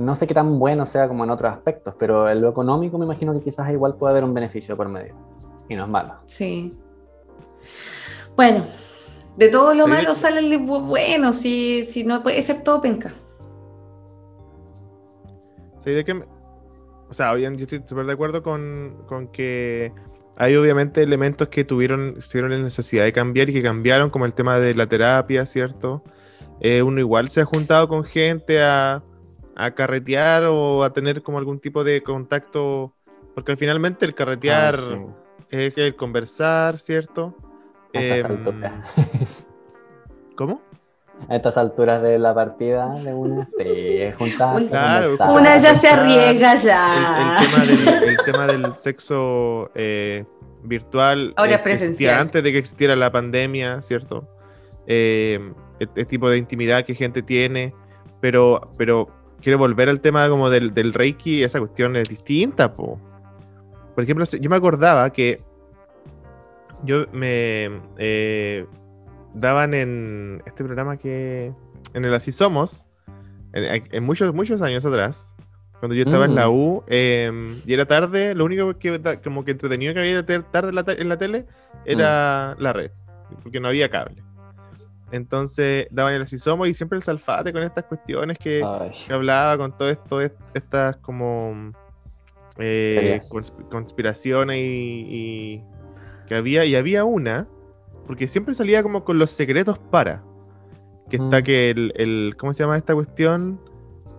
No 0.00 0.14
sé 0.16 0.26
qué 0.26 0.32
tan 0.34 0.58
bueno 0.58 0.86
sea 0.86 1.08
como 1.08 1.24
en 1.24 1.30
otros 1.30 1.52
aspectos, 1.52 1.94
pero 1.98 2.28
en 2.28 2.40
lo 2.40 2.48
económico 2.48 2.96
me 2.96 3.04
imagino 3.04 3.32
que 3.34 3.40
quizás 3.40 3.70
igual 3.70 3.96
puede 3.96 4.12
haber 4.12 4.24
un 4.24 4.32
beneficio 4.32 4.76
por 4.76 4.88
medio. 4.88 5.14
Y 5.68 5.76
no 5.76 5.84
es 5.84 5.90
malo. 5.90 6.14
Sí. 6.26 6.74
Bueno, 8.34 8.64
de 9.36 9.48
todo 9.48 9.74
lo 9.74 9.86
malo 9.86 10.14
sale 10.14 10.40
el 10.40 10.58
bu- 10.60 10.86
bueno, 10.86 11.32
si, 11.32 11.84
si 11.86 12.04
no 12.04 12.22
puede 12.22 12.40
ser 12.42 12.62
todo 12.62 12.80
penca. 12.80 13.10
Sí, 15.84 15.90
de 15.90 16.04
que 16.04 16.14
me- 16.14 16.24
O 17.10 17.14
sea, 17.14 17.36
yo 17.36 17.48
estoy 17.50 17.82
súper 17.86 18.06
de 18.06 18.12
acuerdo 18.12 18.42
con, 18.42 19.02
con 19.06 19.28
que 19.28 19.92
hay 20.36 20.56
obviamente 20.56 21.02
elementos 21.02 21.48
que 21.48 21.64
tuvieron, 21.64 22.16
tuvieron 22.30 22.52
la 22.52 22.58
necesidad 22.58 23.04
de 23.04 23.12
cambiar 23.12 23.50
y 23.50 23.52
que 23.52 23.62
cambiaron, 23.62 24.10
como 24.10 24.24
el 24.24 24.32
tema 24.32 24.58
de 24.58 24.74
la 24.74 24.86
terapia, 24.86 25.44
¿cierto? 25.44 26.02
Eh, 26.60 26.82
uno 26.82 27.00
igual 27.00 27.28
se 27.28 27.40
ha 27.42 27.44
juntado 27.44 27.88
con 27.88 28.04
gente 28.04 28.62
a, 28.62 29.02
a 29.64 29.74
carretear 29.74 30.44
o 30.44 30.82
a 30.84 30.92
tener 30.92 31.22
como 31.22 31.38
algún 31.38 31.60
tipo 31.60 31.84
de 31.84 32.02
contacto, 32.02 32.94
porque 33.34 33.56
finalmente 33.56 34.04
el 34.06 34.14
carretear 34.14 34.74
Ah, 34.76 34.80
sí. 35.48 35.56
es 35.56 35.76
el 35.78 35.96
conversar, 35.96 36.78
¿cierto? 36.78 37.34
A 37.94 37.98
estas 38.00 38.30
alturas. 38.30 39.44
¿Cómo? 40.36 40.62
A 41.28 41.36
estas 41.36 41.58
alturas 41.58 42.02
de 42.02 42.18
la 42.18 42.34
partida 42.34 42.88
de 42.94 43.12
una 43.12 43.44
se 43.46 44.12
juntan. 44.16 44.68
Claro. 44.68 45.16
Una 45.34 45.58
ya 45.58 45.74
se 45.74 45.88
arriesga 45.88 46.54
el, 46.54 46.60
ya. 46.60 47.38
el 47.38 47.46
tema 47.50 47.64
del, 47.66 48.08
el 48.08 48.16
tema 48.24 48.46
del 48.46 48.74
sexo 48.74 49.70
eh, 49.74 50.24
virtual 50.62 51.34
Ahora 51.36 51.52
eh, 51.52 51.54
es 51.56 51.60
presencial. 51.60 52.18
antes 52.20 52.42
de 52.42 52.52
que 52.52 52.58
existiera 52.58 52.96
la 52.96 53.12
pandemia, 53.12 53.82
¿cierto? 53.82 54.26
Eh, 54.86 55.52
este 55.78 56.06
tipo 56.06 56.30
de 56.30 56.38
intimidad 56.38 56.84
que 56.86 56.94
gente 56.94 57.22
tiene, 57.22 57.74
pero, 58.22 58.72
pero 58.78 59.08
quiero 59.42 59.58
volver 59.58 59.88
al 59.88 60.00
tema 60.00 60.28
como 60.28 60.50
del, 60.50 60.72
del 60.74 60.92
Reiki, 60.92 61.42
esa 61.42 61.58
cuestión 61.58 61.96
es 61.96 62.08
distinta, 62.08 62.74
po. 62.74 62.98
Por 63.94 64.04
ejemplo, 64.04 64.24
yo 64.24 64.50
me 64.50 64.56
acordaba 64.56 65.10
que 65.10 65.40
yo 66.84 67.06
me 67.12 67.70
eh, 67.98 68.66
daban 69.34 69.74
en 69.74 70.42
este 70.46 70.64
programa 70.64 70.96
que 70.96 71.52
en 71.94 72.04
el 72.04 72.14
Así 72.14 72.32
Somos, 72.32 72.84
en, 73.52 73.82
en 73.90 74.04
muchos, 74.04 74.32
muchos 74.34 74.62
años 74.62 74.86
atrás, 74.86 75.34
cuando 75.80 75.94
yo 75.94 76.04
estaba 76.04 76.24
en 76.26 76.34
la 76.34 76.46
Mm. 76.48 76.52
U 76.54 76.84
eh, 76.88 77.32
y 77.66 77.72
era 77.72 77.84
tarde, 77.86 78.34
lo 78.34 78.44
único 78.44 78.78
que 78.78 79.00
como 79.24 79.44
que 79.44 79.52
entretenido 79.52 79.92
que 79.94 80.00
había 80.00 80.24
tarde 80.24 80.68
en 80.70 80.74
la, 80.74 80.84
te- 80.84 81.00
en 81.00 81.08
la 81.08 81.16
tele 81.18 81.46
era 81.84 82.54
la 82.58 82.72
red, 82.72 82.90
porque 83.42 83.60
no 83.60 83.68
había 83.68 83.88
cable. 83.90 84.22
Entonces 85.12 85.86
daban 85.90 86.14
el 86.14 86.22
Así 86.22 86.38
Somos 86.38 86.68
y 86.68 86.74
siempre 86.74 86.96
el 86.96 87.02
salfate 87.02 87.52
con 87.52 87.62
estas 87.62 87.84
cuestiones 87.84 88.38
que, 88.38 88.60
que 89.06 89.12
hablaba 89.12 89.56
con 89.58 89.76
todo 89.76 89.90
esto, 89.90 90.20
est- 90.20 90.36
estas 90.54 90.96
como 90.98 91.72
eh, 92.58 93.18
conspiraciones 93.70 94.58
y, 94.58 95.06
y 95.08 95.62
que 96.26 96.34
había, 96.34 96.64
y 96.64 96.76
había 96.76 97.04
una, 97.04 97.48
porque 98.06 98.28
siempre 98.28 98.54
salía 98.54 98.82
como 98.82 99.04
con 99.04 99.18
los 99.18 99.30
secretos 99.30 99.78
para, 99.78 100.22
que 101.08 101.16
está 101.16 101.40
Mm. 101.40 101.42
que 101.44 101.70
el, 101.70 101.92
el- 101.96 102.36
¿cómo 102.38 102.52
se 102.52 102.62
llama 102.62 102.76
esta 102.76 102.94
cuestión? 102.94 103.60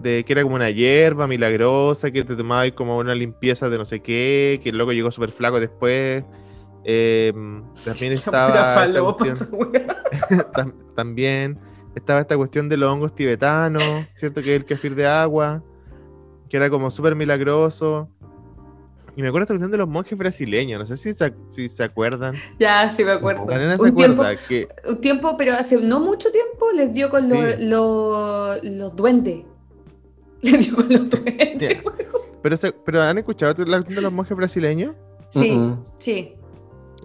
De 0.02 0.24
que 0.26 0.34
era 0.34 0.42
como 0.44 0.56
una 0.56 0.72
hierba 0.72 1.28
milagrosa, 1.28 2.10
que 2.12 2.24
te 2.24 2.36
tomaba 2.36 2.62
ahí 2.62 2.72
como 2.72 2.98
una 2.98 3.14
limpieza 3.14 3.70
de 3.70 3.78
no 3.78 3.86
sé 3.86 4.02
qué, 4.02 4.60
que 4.64 4.70
el 4.70 4.78
loco 4.78 4.92
llegó 4.94 5.12
súper 5.12 5.32
flaco 5.32 5.60
después. 5.60 6.26
Eh, 6.84 7.32
también 7.86 8.14
estaba 8.14 8.88
También 10.96 11.58
estaba 11.96 12.22
esta 12.22 12.38
cuestión 12.38 12.70
de 12.70 12.78
los 12.78 12.90
hongos 12.90 13.14
tibetanos, 13.16 13.84
¿cierto? 14.16 14.42
Que 14.42 14.52
es 14.56 14.62
el 14.62 14.66
kefir 14.66 14.96
de 14.96 15.08
agua, 15.08 15.64
que 16.50 16.58
era 16.58 16.70
como 16.70 16.90
súper 16.90 17.16
milagroso. 17.16 18.10
Y 19.16 19.22
me 19.22 19.28
acuerdo 19.28 19.44
esta 19.44 19.54
cuestión 19.54 19.72
de 19.72 19.78
los 19.78 19.90
monjes 19.90 20.18
brasileños, 20.18 20.80
no 20.80 20.86
sé 20.86 20.96
si 20.96 21.12
se, 21.12 21.34
si 21.50 21.68
se 21.68 21.84
acuerdan. 21.84 22.36
Ya, 22.60 22.90
sí 22.90 23.04
me 23.04 23.12
acuerdo. 23.12 23.46
La 23.46 23.58
nena 23.58 23.76
se 23.76 23.84
Un 23.84 23.96
tiempo, 23.96 24.22
acuerda 24.22 24.42
que 24.48 24.68
un 24.88 25.02
tiempo, 25.02 25.36
pero 25.38 25.54
hace 25.54 25.76
no 25.82 26.00
mucho 26.00 26.32
tiempo 26.32 26.72
les 26.74 26.94
dio 26.94 27.10
con 27.10 27.28
los, 27.30 27.56
Sí. 27.56 27.66
los, 27.66 28.64
los 28.64 28.96
duendes. 28.96 29.44
Les 30.42 30.66
dio 30.66 30.76
con 30.76 30.88
los 30.90 31.10
duendes. 31.10 31.78
Pero, 32.42 32.58
se- 32.58 32.72
pero 32.72 33.02
¿han 33.02 33.18
escuchado 33.20 33.54
la 33.66 33.78
cuestión 33.78 33.96
de 33.98 34.02
los 34.02 34.12
monjes 34.14 34.36
brasileños? 34.36 34.96
Sí, 35.34 35.60
sí. 36.00 36.34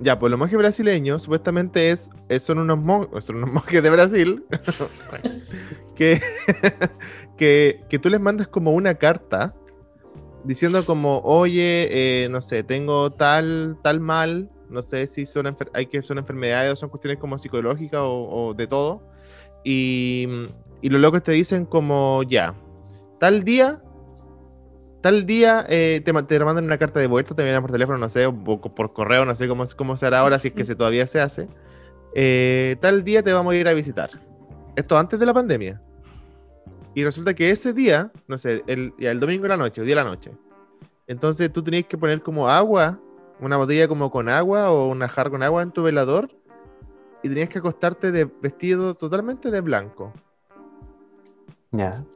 Ya, 0.00 0.18
pues 0.18 0.30
los 0.30 0.38
monjes 0.38 0.58
brasileños 0.58 1.22
supuestamente 1.22 1.90
es, 1.90 2.10
son, 2.40 2.58
unos 2.58 2.78
mon- 2.78 3.08
son 3.22 3.36
unos 3.36 3.52
monjes 3.52 3.82
de 3.82 3.90
Brasil 3.90 4.44
que, 5.94 6.20
que, 7.38 7.80
que 7.88 7.98
tú 7.98 8.10
les 8.10 8.20
mandas 8.20 8.46
como 8.48 8.72
una 8.72 8.94
carta 8.94 9.54
diciendo 10.44 10.84
como, 10.84 11.18
oye, 11.20 11.88
eh, 12.24 12.28
no 12.28 12.40
sé, 12.40 12.62
tengo 12.62 13.10
tal, 13.10 13.78
tal 13.82 13.98
mal, 14.00 14.50
no 14.68 14.80
sé 14.82 15.06
si 15.06 15.26
son, 15.26 15.46
enfer- 15.46 15.70
hay 15.74 15.86
que 15.86 16.02
son 16.02 16.18
enfermedades 16.18 16.72
o 16.72 16.76
son 16.76 16.88
cuestiones 16.90 17.18
como 17.18 17.38
psicológicas 17.38 18.00
o, 18.02 18.28
o 18.48 18.54
de 18.54 18.66
todo. 18.66 19.02
Y, 19.64 20.28
y 20.82 20.88
los 20.90 21.00
locos 21.00 21.22
te 21.24 21.32
dicen 21.32 21.64
como, 21.66 22.22
ya, 22.22 22.54
tal 23.18 23.42
día, 23.42 23.82
tal 25.06 25.24
día 25.24 25.64
eh, 25.68 26.02
te, 26.04 26.12
te 26.12 26.44
mandan 26.44 26.64
una 26.64 26.78
carta 26.78 26.98
de 26.98 27.06
vuelta, 27.06 27.32
te 27.32 27.44
vienen 27.44 27.62
por 27.62 27.70
teléfono, 27.70 27.96
no 27.96 28.08
sé, 28.08 28.26
o 28.26 28.34
por, 28.34 28.92
correo, 28.92 29.24
no 29.24 29.36
sé 29.36 29.46
cómo, 29.46 29.64
cómo 29.76 29.96
se 29.96 30.04
hará 30.04 30.18
ahora, 30.18 30.40
si 30.40 30.48
es 30.48 30.54
que 30.54 30.64
se, 30.64 30.74
todavía 30.74 31.06
se 31.06 31.20
hace. 31.20 31.48
Eh, 32.12 32.74
tal 32.80 33.04
día 33.04 33.22
te 33.22 33.32
vamos 33.32 33.52
a 33.52 33.56
ir 33.56 33.68
a 33.68 33.72
visitar. 33.72 34.10
Esto 34.74 34.98
antes 34.98 35.20
de 35.20 35.26
la 35.26 35.32
pandemia. 35.32 35.80
Y 36.92 37.04
resulta 37.04 37.34
que 37.34 37.50
ese 37.50 37.72
día, 37.72 38.10
no 38.26 38.36
sé, 38.36 38.64
el, 38.66 38.94
el 38.98 39.20
domingo 39.20 39.44
de 39.44 39.50
la 39.50 39.56
noche, 39.56 39.80
el 39.80 39.86
día 39.86 39.94
de 39.94 40.02
la 40.02 40.10
noche. 40.10 40.32
Entonces 41.06 41.52
tú 41.52 41.62
tenías 41.62 41.86
que 41.86 41.96
poner 41.96 42.20
como 42.20 42.48
agua, 42.48 42.98
una 43.38 43.56
botella 43.58 43.86
como 43.86 44.10
con 44.10 44.28
agua 44.28 44.72
o 44.72 44.88
una 44.88 45.06
jarra 45.06 45.30
con 45.30 45.44
agua 45.44 45.62
en 45.62 45.70
tu 45.70 45.84
velador 45.84 46.30
y 47.22 47.28
tenías 47.28 47.48
que 47.48 47.60
acostarte 47.60 48.10
de 48.10 48.24
vestido 48.24 48.94
totalmente 48.96 49.52
de 49.52 49.60
blanco. 49.60 50.12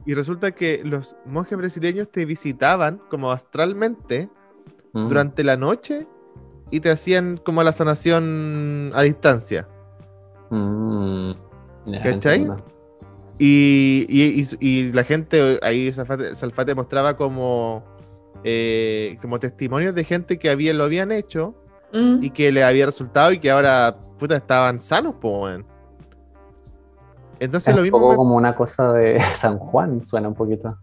Y 0.05 0.13
resulta 0.13 0.51
que 0.51 0.81
los 0.83 1.15
monjes 1.25 1.57
brasileños 1.57 2.09
te 2.11 2.25
visitaban 2.25 3.01
como 3.09 3.31
astralmente 3.31 4.29
Mm. 4.93 5.07
durante 5.07 5.43
la 5.43 5.55
noche 5.57 6.05
y 6.69 6.79
te 6.81 6.89
hacían 6.91 7.37
como 7.37 7.63
la 7.63 7.71
sanación 7.71 8.91
a 8.93 9.01
distancia. 9.03 9.67
Mm. 10.49 11.31
¿Cachai? 12.03 12.47
Y, 13.39 14.05
y- 14.09 14.41
y- 14.41 14.57
y 14.59 14.91
la 14.93 15.03
gente 15.03 15.59
ahí, 15.63 15.91
Salfate, 15.91 16.35
Salfate 16.35 16.75
mostraba 16.75 17.15
como, 17.17 17.83
eh, 18.43 19.17
como 19.21 19.39
testimonios 19.39 19.95
de 19.95 20.03
gente 20.03 20.37
que 20.37 20.49
había, 20.49 20.73
lo 20.73 20.83
habían 20.83 21.11
hecho 21.11 21.55
Mm. 21.93 22.23
y 22.23 22.29
que 22.29 22.51
le 22.51 22.63
había 22.63 22.85
resultado 22.85 23.31
y 23.31 23.39
que 23.39 23.49
ahora 23.49 23.95
puta, 24.19 24.35
estaban 24.35 24.79
sanos, 24.79 25.15
po, 25.15 25.41
weón. 25.43 25.65
Entonces 27.41 27.69
Es 27.69 27.75
lo 27.75 27.81
un 27.81 27.83
mismo. 27.85 27.97
poco 27.99 28.11
me- 28.11 28.15
como 28.17 28.35
una 28.35 28.55
cosa 28.55 28.93
de 28.93 29.19
San 29.35 29.57
Juan, 29.57 30.05
suena 30.05 30.27
un 30.27 30.35
poquito. 30.35 30.77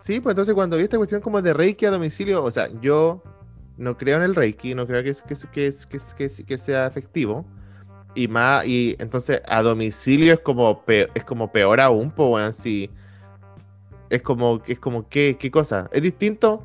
Sí, 0.00 0.20
pues 0.20 0.32
entonces 0.32 0.54
cuando 0.54 0.76
vi 0.76 0.82
esta 0.82 0.96
cuestión 0.96 1.20
como 1.20 1.40
de 1.40 1.52
Reiki 1.54 1.86
a 1.86 1.90
domicilio, 1.90 2.42
o 2.42 2.50
sea, 2.50 2.68
yo 2.80 3.22
no 3.76 3.96
creo 3.96 4.16
en 4.16 4.24
el 4.24 4.34
Reiki, 4.34 4.74
no 4.74 4.86
creo 4.86 5.02
que, 5.04 5.10
es- 5.10 5.22
que, 5.22 5.34
es- 5.34 5.46
que, 5.46 5.66
es- 5.68 5.86
que, 5.86 5.96
es- 6.24 6.42
que, 6.44 6.54
es- 6.54 6.60
sea 6.62 6.86
efectivo. 6.86 7.44
Y 8.14 8.26
más, 8.26 8.66
y 8.66 8.96
entonces 8.98 9.40
a 9.46 9.62
domicilio 9.62 10.32
es 10.34 10.40
como, 10.40 10.82
pe- 10.84 11.08
es 11.14 11.24
como 11.24 11.52
peor 11.52 11.80
aún, 11.80 12.10
pues, 12.10 12.56
si 12.56 12.90
es 14.10 14.22
como, 14.22 14.60
es 14.66 14.80
como 14.80 15.08
¿qué, 15.08 15.36
qué 15.38 15.50
cosa? 15.50 15.88
¿Es 15.92 16.02
distinto? 16.02 16.64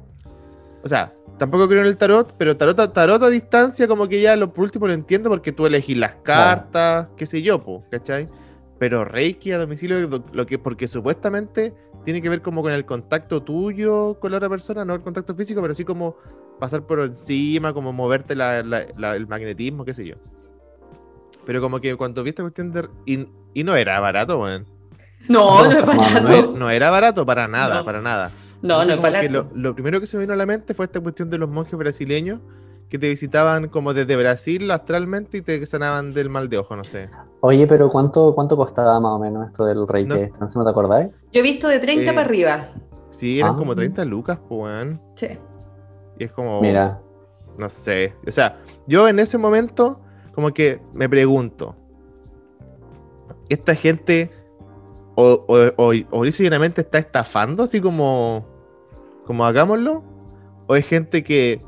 O 0.84 0.88
sea, 0.88 1.14
tampoco 1.38 1.68
creo 1.68 1.82
en 1.82 1.88
el 1.88 1.98
tarot, 1.98 2.36
pero 2.38 2.56
tarot, 2.58 2.80
a- 2.80 2.94
tarot 2.94 3.22
a 3.24 3.30
distancia 3.30 3.88
como 3.88 4.08
que 4.08 4.22
ya 4.22 4.36
lo 4.36 4.54
por 4.54 4.64
último 4.66 4.88
lo 4.88 4.94
entiendo 4.94 5.30
porque 5.30 5.52
tú 5.52 5.66
elegís 5.66 5.98
las 5.98 6.16
cartas, 6.16 7.08
qué 7.18 7.26
sé 7.26 7.42
yo, 7.42 7.64
pues, 7.64 7.84
¿cachai? 7.92 8.28
Pero 8.80 9.06
Reiki 9.06 9.52
a 9.52 9.58
domicilio, 9.60 10.22
lo, 10.32 10.46
que, 10.46 10.60
porque 10.60 10.88
supuestamente 10.88 11.74
tiene 12.04 12.22
que 12.22 12.30
ver 12.30 12.42
como 12.42 12.62
con 12.62 12.72
el 12.74 12.86
contacto 12.86 13.42
tuyo 13.42 14.20
con 14.20 14.32
la 14.32 14.38
otra 14.38 14.50
persona, 14.50 14.84
no 14.84 14.94
el 14.94 15.02
contacto 15.02 15.34
físico, 15.36 15.62
pero 15.62 15.74
sí 15.74 15.86
como 15.86 16.16
pasar 16.60 16.86
por 16.86 17.00
encima, 17.00 17.74
como 17.74 17.94
moverte 17.94 18.36
la- 18.36 18.62
la- 18.64 18.86
la- 18.98 19.16
el 19.16 19.28
magnetismo, 19.28 19.86
qué 19.86 19.94
sé 19.94 20.06
yo. 20.06 20.16
Pero 21.46 21.62
como 21.62 21.80
que 21.80 21.96
cuando 21.96 22.24
vi 22.24 22.30
esta 22.30 22.44
cuestión 22.44 22.72
de... 22.72 22.88
Y, 23.06 23.28
y 23.54 23.64
no 23.64 23.76
era 23.76 24.00
barato, 24.00 24.40
weón. 24.40 24.66
No, 25.30 25.64
no 25.64 25.72
es 25.72 25.80
No, 25.86 25.86
barato. 25.86 26.34
e- 26.34 26.58
no 26.60 26.70
era 26.70 26.90
barato 26.90 27.26
para 27.26 27.48
nada, 27.48 27.80
No. 27.80 27.86
para 27.86 28.02
nada. 28.02 28.32
No, 28.62 28.78
no 28.78 28.82
es 28.84 28.88
que 28.88 28.96
barato. 29.02 29.30
lo, 29.54 29.70
lo 29.70 29.74
primero 29.74 30.00
que 30.00 30.08
se 30.08 30.18
me 30.18 30.24
vino 30.24 30.34
a 30.34 30.38
la 30.38 30.46
mente 30.46 30.74
fue 30.74 30.86
esta 30.86 31.00
cuestión 31.00 31.30
de 31.30 31.38
los 31.38 31.50
monjes 31.50 31.78
brasileños 31.78 32.40
que 32.90 33.00
te 33.00 33.10
visitaban 33.10 33.70
como 33.70 33.94
desde 33.94 34.16
Brasil 34.16 34.70
astralmente 34.70 35.38
y 35.40 35.42
te 35.42 35.66
sanaban 35.66 36.14
del 36.14 36.30
mal 36.30 36.48
de 36.50 36.60
ojo, 36.60 36.76
no 36.76 36.84
sé. 36.84 37.10
Oye, 37.42 37.66
pero 37.68 37.90
¿cuánto, 37.90 38.34
cuánto 38.36 38.56
costaba 38.56 39.00
más 39.00 39.14
o 39.14 39.20
menos 39.20 39.48
esto 39.48 39.66
del 39.66 39.88
Reiki? 39.88 40.10
No 40.10 40.18
sé. 40.18 40.32
¿No 40.56 40.64
te 40.64 40.70
acordáis? 40.70 41.10
Yo 41.32 41.40
he 41.40 41.42
visto 41.42 41.68
de 41.68 41.80
30 41.80 42.12
Eh, 42.12 42.14
para 42.14 42.26
arriba. 42.28 42.68
Sí, 43.10 43.40
eran 43.40 43.56
Ah. 43.56 43.58
como 43.58 43.76
30 43.76 44.06
lucas, 44.06 44.38
pues. 44.48 44.88
Sí. 45.16 45.28
Y 46.20 46.24
es 46.26 46.32
como, 46.32 46.62
Mira, 46.62 47.00
no 47.58 47.70
sé. 47.70 48.14
O 48.28 48.32
sea, 48.32 48.58
yo 48.88 49.08
en 49.08 49.20
ese 49.20 49.38
momento 49.38 50.00
como 50.36 50.52
que 50.54 50.80
me 50.94 51.10
pregunto, 51.10 51.76
¿esta 53.50 53.76
gente 53.76 54.32
o, 55.16 55.46
o, 55.48 55.74
o, 55.78 55.94
o 56.12 56.26
lisa 56.26 56.42
y 56.42 56.46
llanamente 56.46 56.82
está 56.82 56.98
estafando 56.98 57.64
así 57.64 57.80
como, 57.80 58.46
como 59.26 59.46
hagámoslo? 59.46 60.04
¿O 60.68 60.76
es 60.76 60.88
gente 60.88 61.24
que, 61.24 61.62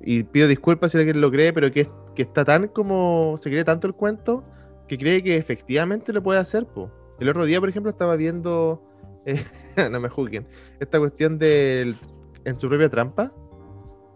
y 0.00 0.22
pido 0.24 0.48
disculpas 0.48 0.92
si 0.92 0.98
alguien 0.98 1.20
lo 1.20 1.30
cree, 1.30 1.52
pero 1.52 1.70
que, 1.70 1.88
que 2.14 2.22
está 2.22 2.44
tan 2.44 2.68
como, 2.68 3.36
se 3.36 3.50
cree 3.50 3.64
tanto 3.64 3.86
el 3.86 3.94
cuento, 3.94 4.42
que 4.88 4.96
cree 4.96 5.22
que 5.22 5.36
efectivamente 5.36 6.12
lo 6.12 6.22
puede 6.22 6.40
hacer? 6.40 6.66
Po? 6.66 6.90
El 7.18 7.28
otro 7.28 7.44
día, 7.44 7.60
por 7.60 7.68
ejemplo, 7.68 7.90
estaba 7.90 8.16
viendo, 8.16 8.82
eh, 9.26 9.42
no 9.90 10.00
me 10.00 10.08
juzguen, 10.08 10.46
esta 10.80 10.98
cuestión 10.98 11.38
del, 11.38 11.96
en 12.44 12.58
su 12.58 12.68
propia 12.68 12.88
trampa 12.88 13.32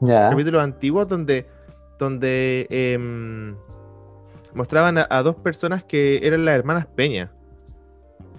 ya. 0.00 0.30
capítulos 0.30 0.62
antiguos 0.62 1.08
donde, 1.08 1.46
donde 1.98 2.66
em, 2.70 3.56
mostraban 4.54 4.98
a, 4.98 5.06
a 5.10 5.22
dos 5.22 5.36
personas 5.36 5.84
que 5.84 6.26
eran 6.26 6.44
las 6.44 6.54
hermanas 6.56 6.86
Peña. 6.86 7.32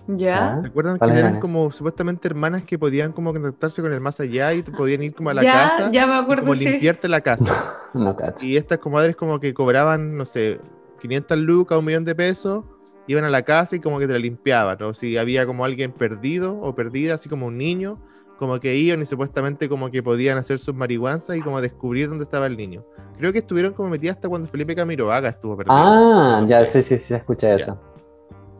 ¿Ya? 0.07 0.61
¿Recuerdan 0.61 0.99
que 0.99 0.99
¿Cuáles 0.99 1.17
eran 1.17 1.39
como 1.39 1.71
supuestamente 1.71 2.27
hermanas 2.27 2.63
que 2.63 2.79
podían 2.79 3.11
como 3.11 3.33
contactarse 3.33 3.81
con 3.81 3.91
el 3.93 3.99
más 3.99 4.19
allá 4.19 4.53
y 4.53 4.63
podían 4.63 5.03
ir 5.03 5.13
como 5.13 5.29
a 5.29 5.33
la 5.33 5.43
ya, 5.43 5.51
casa 5.51 5.91
ya 5.91 6.07
me 6.07 6.13
y 6.13 6.17
acuerdo, 6.17 6.43
como 6.43 6.55
sí. 6.55 6.65
limpiarte 6.69 7.07
la 7.07 7.21
casa? 7.21 7.73
No 7.93 8.15
cacho. 8.15 8.45
Y 8.45 8.57
estas 8.57 8.77
comadres 8.79 9.15
como 9.15 9.39
que 9.39 9.53
cobraban, 9.53 10.17
no 10.17 10.25
sé, 10.25 10.59
500 11.01 11.37
lucas, 11.37 11.79
un 11.79 11.85
millón 11.85 12.05
de 12.05 12.13
pesos, 12.15 12.63
iban 13.07 13.23
a 13.23 13.29
la 13.29 13.41
casa 13.43 13.75
y 13.75 13.79
como 13.79 13.97
que 13.97 14.05
te 14.07 14.13
la 14.13 14.19
limpiaban, 14.19 14.81
o 14.83 14.93
si 14.93 15.17
había 15.17 15.45
como 15.45 15.65
alguien 15.65 15.91
perdido 15.93 16.59
o 16.59 16.75
perdida, 16.75 17.15
así 17.15 17.27
como 17.29 17.47
un 17.47 17.57
niño, 17.57 17.97
como 18.37 18.59
que 18.59 18.75
iban 18.75 19.01
y 19.01 19.05
supuestamente 19.05 19.67
como 19.67 19.89
que 19.89 20.03
podían 20.03 20.37
hacer 20.37 20.59
sus 20.59 20.75
marihuanzas 20.75 21.37
y 21.37 21.41
como 21.41 21.59
descubrir 21.61 22.09
dónde 22.09 22.25
estaba 22.25 22.45
el 22.45 22.55
niño. 22.57 22.85
Creo 23.17 23.31
que 23.33 23.39
estuvieron 23.39 23.73
como 23.73 23.89
metidas 23.89 24.17
hasta 24.17 24.29
cuando 24.29 24.47
Felipe 24.47 24.75
Camiroaga 24.75 25.29
estuvo 25.29 25.57
perdido. 25.57 25.75
Ah, 25.75 26.39
No 26.41 26.45
ya, 26.45 26.63
sé. 26.65 26.83
sí, 26.83 26.83
sí, 26.83 26.97
sí, 26.99 27.13
escuché 27.15 27.55
eso. 27.55 27.81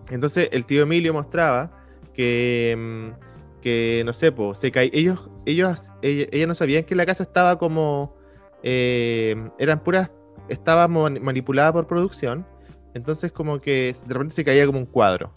Entonces 0.10 0.50
el 0.52 0.66
tío 0.66 0.84
Emilio 0.84 1.14
mostraba 1.14 1.72
que, 2.14 2.76
mm, 2.78 3.62
que 3.62 4.04
no 4.06 4.14
sé, 4.14 4.32
po, 4.32 4.54
se 4.54 4.72
caí, 4.72 4.90
ellos, 4.94 5.20
ellos, 5.46 5.92
ellas 6.02 6.48
no 6.48 6.56
sabían 6.56 6.84
que 6.84 6.96
la 6.96 7.06
casa 7.06 7.24
estaba 7.24 7.58
como, 7.58 8.16
eh, 8.64 9.36
eran 9.60 9.84
puras, 9.84 10.12
estaba 10.50 10.88
manipulada 10.88 11.74
por 11.74 11.88
producción, 11.88 12.46
entonces 12.94 13.32
como 13.32 13.60
que 13.60 13.94
de 14.06 14.14
repente 14.14 14.36
se 14.36 14.46
caía 14.46 14.66
como 14.66 14.80
un 14.80 14.86
cuadro, 14.86 15.32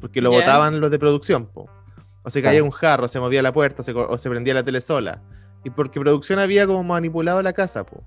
porque 0.00 0.20
lo 0.20 0.30
botaban 0.30 0.80
los 0.80 0.90
de 0.90 0.98
producción, 0.98 1.46
po. 1.46 1.68
o 2.24 2.30
se 2.30 2.40
caía 2.40 2.58
Claro. 2.60 2.64
un 2.66 2.70
jarro, 2.70 3.08
se 3.08 3.18
movía 3.20 3.42
la 3.42 3.52
puerta, 3.52 3.82
se 3.82 3.92
o 3.92 4.16
se 4.18 4.30
prendía 4.30 4.54
la 4.54 4.62
tele 4.64 4.80
sola, 4.80 5.22
y 5.64 5.70
porque 5.70 6.00
producción 6.00 6.38
había 6.38 6.66
como 6.66 6.82
manipulado 6.82 7.42
la 7.42 7.52
casa, 7.52 7.84
po. 7.84 8.02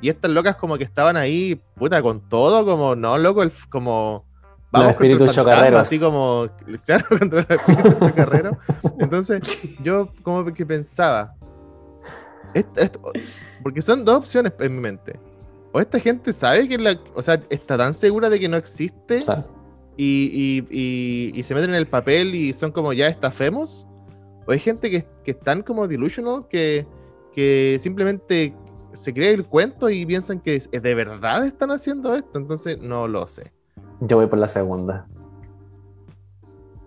Y 0.00 0.08
estas 0.08 0.30
locas 0.30 0.56
como 0.56 0.76
que 0.76 0.84
estaban 0.84 1.16
ahí, 1.16 1.60
puta, 1.76 2.02
con 2.02 2.28
todo, 2.28 2.64
como, 2.64 2.94
no, 2.96 3.16
loco, 3.18 3.42
el, 3.42 3.50
como... 3.70 4.24
el 4.72 4.90
espíritus 4.90 5.34
fantasma. 5.44 5.80
Así 5.80 5.98
como, 6.00 6.48
claro, 6.86 7.04
contra 7.18 7.40
los 7.42 7.50
espíritus 7.50 7.98
chocarreros. 7.98 8.56
Entonces, 8.98 9.76
yo 9.82 10.08
como 10.22 10.44
que 10.52 10.66
pensaba, 10.66 11.34
esto- 12.54 12.80
esto- 12.80 13.00
porque 13.62 13.82
son 13.82 14.04
dos 14.04 14.18
opciones 14.18 14.52
en 14.58 14.74
mi 14.74 14.80
mente. 14.80 15.18
O 15.72 15.80
esta 15.80 15.98
gente 16.00 16.32
sabe 16.32 16.68
que 16.68 16.78
la, 16.78 16.98
o 17.14 17.22
sea, 17.22 17.40
está 17.50 17.76
tan 17.76 17.92
segura 17.94 18.30
de 18.30 18.40
que 18.40 18.48
no 18.48 18.56
existe 18.56 19.20
y, 19.96 20.30
y- 20.32 20.64
y- 20.70 21.38
y 21.38 21.42
se 21.42 21.54
meten 21.54 21.70
en 21.70 21.76
el 21.76 21.86
papel 21.86 22.34
y 22.34 22.52
son 22.52 22.70
como 22.72 22.92
ya 22.92 23.08
estafemos. 23.08 23.86
O 24.46 24.52
hay 24.52 24.58
gente 24.60 24.90
que, 24.90 25.04
que 25.24 25.32
están 25.32 25.62
como 25.62 25.86
delusional, 25.88 26.46
que, 26.48 26.86
que 27.34 27.76
simplemente 27.80 28.54
se 28.94 29.12
cree 29.12 29.34
el 29.34 29.44
cuento 29.44 29.90
y 29.90 30.06
piensan 30.06 30.40
que 30.40 30.58
de 30.60 30.94
verdad 30.94 31.44
están 31.44 31.70
haciendo 31.72 32.14
esto. 32.14 32.38
Entonces, 32.38 32.78
no 32.78 33.06
lo 33.08 33.26
sé. 33.26 33.52
Yo 34.00 34.16
voy 34.16 34.26
por 34.26 34.38
la 34.38 34.48
segunda. 34.48 35.06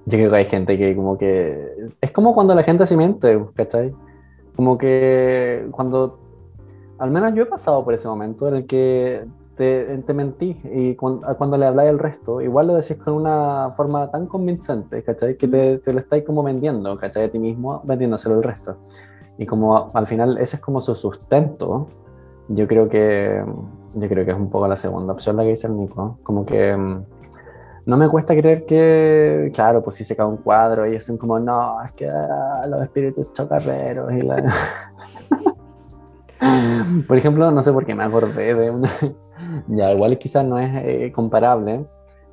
Yo 0.06 0.18
creo 0.18 0.32
que 0.32 0.38
hay 0.38 0.46
gente 0.46 0.78
que 0.78 0.96
como 0.96 1.18
que... 1.18 1.90
Es 2.02 2.12
como 2.12 2.34
cuando 2.34 2.56
la 2.56 2.64
gente 2.64 2.88
se 2.88 2.98
miente, 2.98 3.40
¿cachai? 3.56 3.94
Como 4.56 4.78
que 4.78 5.68
cuando... 5.72 6.20
Al 6.98 7.12
menos 7.12 7.34
yo 7.34 7.44
he 7.44 7.46
pasado 7.46 7.84
por 7.84 7.94
ese 7.94 8.08
momento 8.08 8.48
en 8.48 8.56
el 8.56 8.66
que 8.66 9.26
te, 9.56 9.98
te 10.00 10.14
mentí 10.14 10.60
y 10.72 10.96
cuando, 10.96 11.28
cuando 11.38 11.58
le 11.58 11.66
habláis 11.66 11.90
al 11.90 12.00
resto, 12.00 12.42
igual 12.42 12.68
lo 12.68 12.76
decís 12.76 12.98
con 12.98 13.14
una 13.14 13.72
forma 13.72 14.10
tan 14.10 14.26
convincente, 14.26 15.04
¿cachai? 15.04 15.38
Que 15.38 15.48
te, 15.48 15.80
te 15.80 15.94
lo 15.94 16.00
estáis 16.00 16.24
como 16.24 16.44
vendiendo, 16.44 16.98
¿cachai? 16.98 17.26
A 17.26 17.32
ti 17.32 17.40
mismo, 17.40 17.82
vendiéndoselo 17.86 18.36
al 18.36 18.44
resto. 18.44 18.78
Y 19.38 19.46
como 19.46 19.92
al 19.94 20.08
final 20.08 20.38
ese 20.38 20.58
es 20.58 20.62
como 20.62 20.82
su 20.82 20.96
sustento, 20.96 21.88
yo 22.48 22.68
creo 22.68 22.90
que 22.90 23.44
yo 23.94 24.08
creo 24.08 24.26
que 24.26 24.32
es 24.32 24.38
un 24.38 24.50
poco 24.50 24.68
la 24.68 24.78
segunda 24.78 25.14
opción 25.14 25.38
la 25.38 25.44
que 25.44 25.50
dice 25.50 25.68
el 25.68 25.78
Nico. 25.78 26.20
Como 26.24 26.46
que 26.46 26.76
mm, 26.76 27.04
no 27.86 27.98
me 27.98 28.10
cuesta 28.10 28.36
creer 28.36 28.66
que, 28.66 29.52
claro, 29.54 29.82
pues 29.82 29.96
si 29.96 30.04
se 30.04 30.16
cae 30.16 30.26
un 30.26 30.38
cuadro, 30.38 30.86
ellos 30.86 31.04
son 31.04 31.18
como, 31.18 31.40
no, 31.40 31.82
es 31.84 31.92
que 31.94 32.10
ah, 32.10 32.66
los 32.68 32.82
espíritus 32.82 33.34
chocarreros 33.34 34.12
y. 34.14 34.22
Por 37.08 37.18
ejemplo, 37.18 37.52
no 37.52 37.62
sé 37.62 37.74
por 37.74 37.86
qué 37.86 37.94
me 37.94 38.04
acordé 38.04 38.56
de 38.56 38.72
una... 38.72 38.90
ya, 39.68 39.92
igual 39.92 40.18
quizás 40.18 40.46
no 40.46 40.58
es 40.58 40.72
eh, 40.84 41.12
comparable 41.14 41.86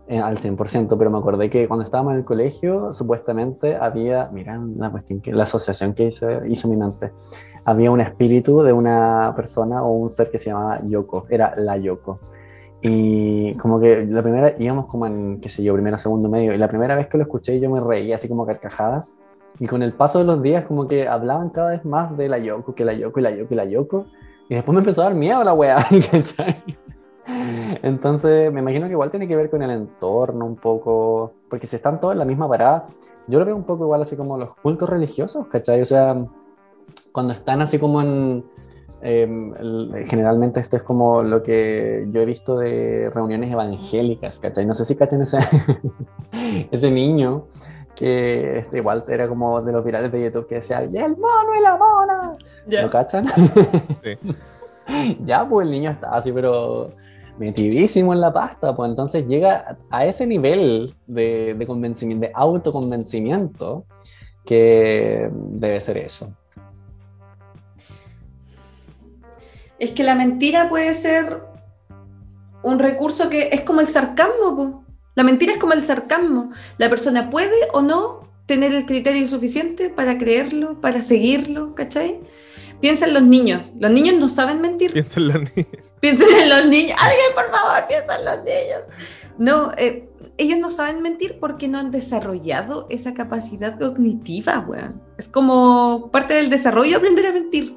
al 0.09 0.39
100%, 0.39 0.97
pero 0.97 1.11
me 1.11 1.19
acordé 1.19 1.51
que 1.51 1.67
cuando 1.67 1.85
estábamos 1.85 2.13
en 2.13 2.19
el 2.19 2.25
colegio, 2.25 2.95
supuestamente 2.95 3.77
había, 3.77 4.31
mira, 4.33 4.61
la, 4.77 4.91
cuestión 4.91 5.21
que, 5.21 5.33
la 5.33 5.45
asociación 5.45 5.95
que 5.95 6.05
hizo, 6.05 6.45
hizo 6.47 6.69
mi 6.69 6.77
mente, 6.77 7.13
había 7.65 7.91
un 7.91 8.01
espíritu 8.01 8.63
de 8.63 8.73
una 8.73 9.33
persona 9.35 9.83
o 9.83 9.91
un 9.91 10.09
ser 10.09 10.31
que 10.31 10.39
se 10.39 10.51
llamaba 10.51 10.81
Yoko, 10.85 11.27
era 11.29 11.55
la 11.57 11.77
Yoko. 11.77 12.21
Y 12.83 13.55
como 13.55 13.81
que 13.81 14.07
la 14.07 14.23
primera, 14.23 14.55
íbamos 14.59 14.87
como 14.87 15.07
en, 15.07 15.41
qué 15.41 15.51
sé 15.51 15.65
yo, 15.65 15.75
primero, 15.75 15.99
segundo, 15.99 16.29
medio, 16.29 16.53
y 16.53 16.59
la 16.59 16.69
primera 16.69 16.95
vez 16.95 17.09
que 17.09 17.19
lo 17.19 17.25
escuché 17.25 17.59
yo 17.59 17.69
me 17.69 17.81
reí 17.81 18.13
así 18.13 18.29
como 18.29 18.47
carcajadas, 18.47 19.21
y 19.59 19.67
con 19.67 19.83
el 19.83 19.93
paso 19.93 20.19
de 20.19 20.25
los 20.25 20.41
días 20.41 20.67
como 20.67 20.87
que 20.87 21.09
hablaban 21.09 21.51
cada 21.51 21.71
vez 21.71 21.85
más 21.85 22.17
de 22.17 22.29
la 22.29 22.39
Yoko, 22.39 22.75
que 22.75 22.85
la 22.85 22.93
Yoko, 22.93 23.19
y 23.19 23.23
la 23.25 23.31
Yoko, 23.33 23.55
y 23.55 23.57
la 23.57 23.65
Yoko, 23.65 24.07
y 24.49 24.55
después 24.55 24.73
me 24.73 24.81
empezó 24.81 25.01
a 25.01 25.05
dar 25.07 25.15
miedo 25.15 25.43
la 25.43 25.53
weá, 25.53 25.79
¿cachai? 26.11 26.63
Entonces 27.83 28.53
me 28.53 28.61
imagino 28.61 28.87
que 28.87 28.93
igual 28.93 29.11
tiene 29.11 29.27
que 29.29 29.37
ver 29.37 29.51
con 29.51 29.63
el 29.63 29.71
entorno 29.71 30.45
un 30.45 30.57
poco, 30.57 31.33
porque 31.49 31.67
si 31.67 31.77
están 31.77 32.01
todos 32.01 32.13
en 32.13 32.19
la 32.19 32.25
misma 32.25 32.49
parada, 32.49 32.87
yo 33.27 33.39
lo 33.39 33.45
veo 33.45 33.57
un 33.57 33.65
poco 33.65 33.85
igual 33.85 34.03
así 34.03 34.17
como 34.17 34.39
los 34.39 34.55
cultos 34.57 34.89
religiosos, 34.89 35.47
¿cachai? 35.49 35.83
O 35.83 35.87
sea, 35.87 36.17
cuando 37.13 37.33
están 37.33 37.61
así 37.63 37.79
como 37.79 38.01
en... 38.01 38.45
eh, 39.03 39.27
generalmente 40.07 40.61
esto 40.61 40.77
es 40.77 40.83
como 40.83 41.23
lo 41.23 41.43
que 41.43 42.07
yo 42.11 42.21
he 42.21 42.25
visto 42.25 42.59
de 42.59 43.11
reuniones 43.13 43.53
evangélicas, 43.53 44.39
¿cachai? 44.39 44.65
No 44.65 44.75
sé 44.75 44.85
si 44.85 44.97
cachan 44.97 45.23
ese, 45.23 45.39
ese 46.71 46.91
niño 46.91 47.47
que 47.97 48.59
este, 48.59 48.79
igual 48.79 49.03
era 49.09 49.27
como 49.27 49.63
de 49.63 49.73
los 49.73 49.85
virales 49.85 50.13
de 50.13 50.25
YouTube 50.25 50.47
que 50.47 50.57
decía, 50.57 50.85
¡Y 50.85 50.97
el 50.97 51.17
mono 51.17 51.55
y 51.59 51.63
la 51.63 51.77
mona! 51.77 52.33
¿Lo 52.67 52.91
cachan? 52.91 53.27
Sí. 54.05 55.17
ya, 55.25 55.49
pues 55.49 55.67
el 55.67 55.73
niño 55.73 55.91
está 55.91 56.11
así, 56.11 56.31
pero 56.31 56.91
metidísimo 57.39 58.13
en 58.13 58.21
la 58.21 58.33
pasta, 58.33 58.75
pues 58.75 58.91
entonces 58.91 59.27
llega 59.27 59.79
a 59.91 60.07
ese 60.07 60.27
nivel 60.27 60.95
de, 61.07 61.55
de 61.55 61.67
convencimiento, 61.67 62.27
de 62.27 62.33
autoconvencimiento, 62.35 63.85
que 64.45 65.29
debe 65.33 65.81
ser 65.81 65.99
eso. 65.99 66.33
Es 69.79 69.91
que 69.91 70.03
la 70.03 70.15
mentira 70.15 70.69
puede 70.69 70.95
ser 70.95 71.43
un 72.63 72.79
recurso 72.79 73.29
que 73.29 73.51
es 73.53 73.61
como 73.61 73.81
el 73.81 73.89
sarcasmo. 73.89 74.57
po. 74.57 74.85
La 75.15 75.23
mentira 75.23 75.53
es 75.53 75.59
como 75.59 75.73
el 75.73 75.85
sarcasmo. 75.85 76.51
La 76.79 76.89
persona 76.89 77.29
puede 77.29 77.57
o 77.73 77.83
no 77.83 78.29
tener 78.47 78.75
el 78.75 78.87
criterio 78.87 79.27
suficiente 79.27 79.91
para 79.91 80.19
creerlo, 80.19 80.81
para 80.81 81.03
seguirlo, 81.03 81.75
¿cachai? 81.75 82.21
Piensa 82.81 83.07
en 83.07 83.15
los 83.15 83.23
niños. 83.23 83.63
Los 83.79 83.91
niños 83.91 84.17
no 84.17 84.29
saben 84.29 84.61
mentir. 84.61 84.93
Piensa 84.93 85.21
en 85.21 85.29
la 85.29 85.39
niña. 85.39 85.86
Piensen 86.01 86.29
en 86.41 86.49
los 86.49 86.67
niños. 86.67 86.99
Alguien, 87.01 87.27
por 87.35 87.51
favor, 87.51 87.87
piensa 87.89 88.17
en 88.19 88.25
los 88.25 88.39
niños. 88.39 88.81
No, 89.39 89.73
eh, 89.77 90.09
ellos 90.39 90.59
no 90.59 90.71
saben 90.71 91.03
mentir 91.03 91.39
porque 91.41 91.69
no 91.69 91.79
han 91.79 91.91
desarrollado 91.91 92.87
esa 92.91 93.15
capacidad 93.15 93.79
cognitiva, 93.79 94.61
weón. 94.67 95.01
Es 95.19 95.29
como 95.29 96.11
parte 96.13 96.35
del 96.35 96.51
desarrollo 96.51 96.99
aprender 96.99 97.27
a 97.27 97.33
mentir. 97.33 97.77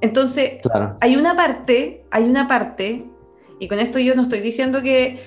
Entonces, 0.00 0.60
Claro. 0.62 0.96
hay 1.00 1.16
una 1.16 1.36
parte, 1.36 2.04
hay 2.10 2.24
una 2.24 2.48
parte, 2.48 3.04
y 3.60 3.68
con 3.68 3.78
esto 3.78 3.98
yo 3.98 4.14
no 4.14 4.22
estoy 4.22 4.40
diciendo 4.40 4.82
que, 4.82 5.22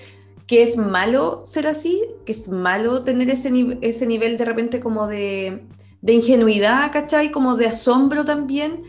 que 0.47 0.63
es 0.63 0.75
malo 0.77 1.41
ser 1.45 1.67
así, 1.67 2.03
que 2.25 2.33
es 2.33 2.49
malo 2.49 3.03
tener 3.03 3.29
ese, 3.29 3.51
ese 3.81 4.05
nivel 4.05 4.37
de 4.37 4.45
repente 4.45 4.79
como 4.81 5.07
de, 5.07 5.63
de 6.01 6.13
ingenuidad, 6.13 6.91
¿cachai? 6.91 7.31
Como 7.31 7.55
de 7.55 7.67
asombro 7.67 8.25
también, 8.25 8.83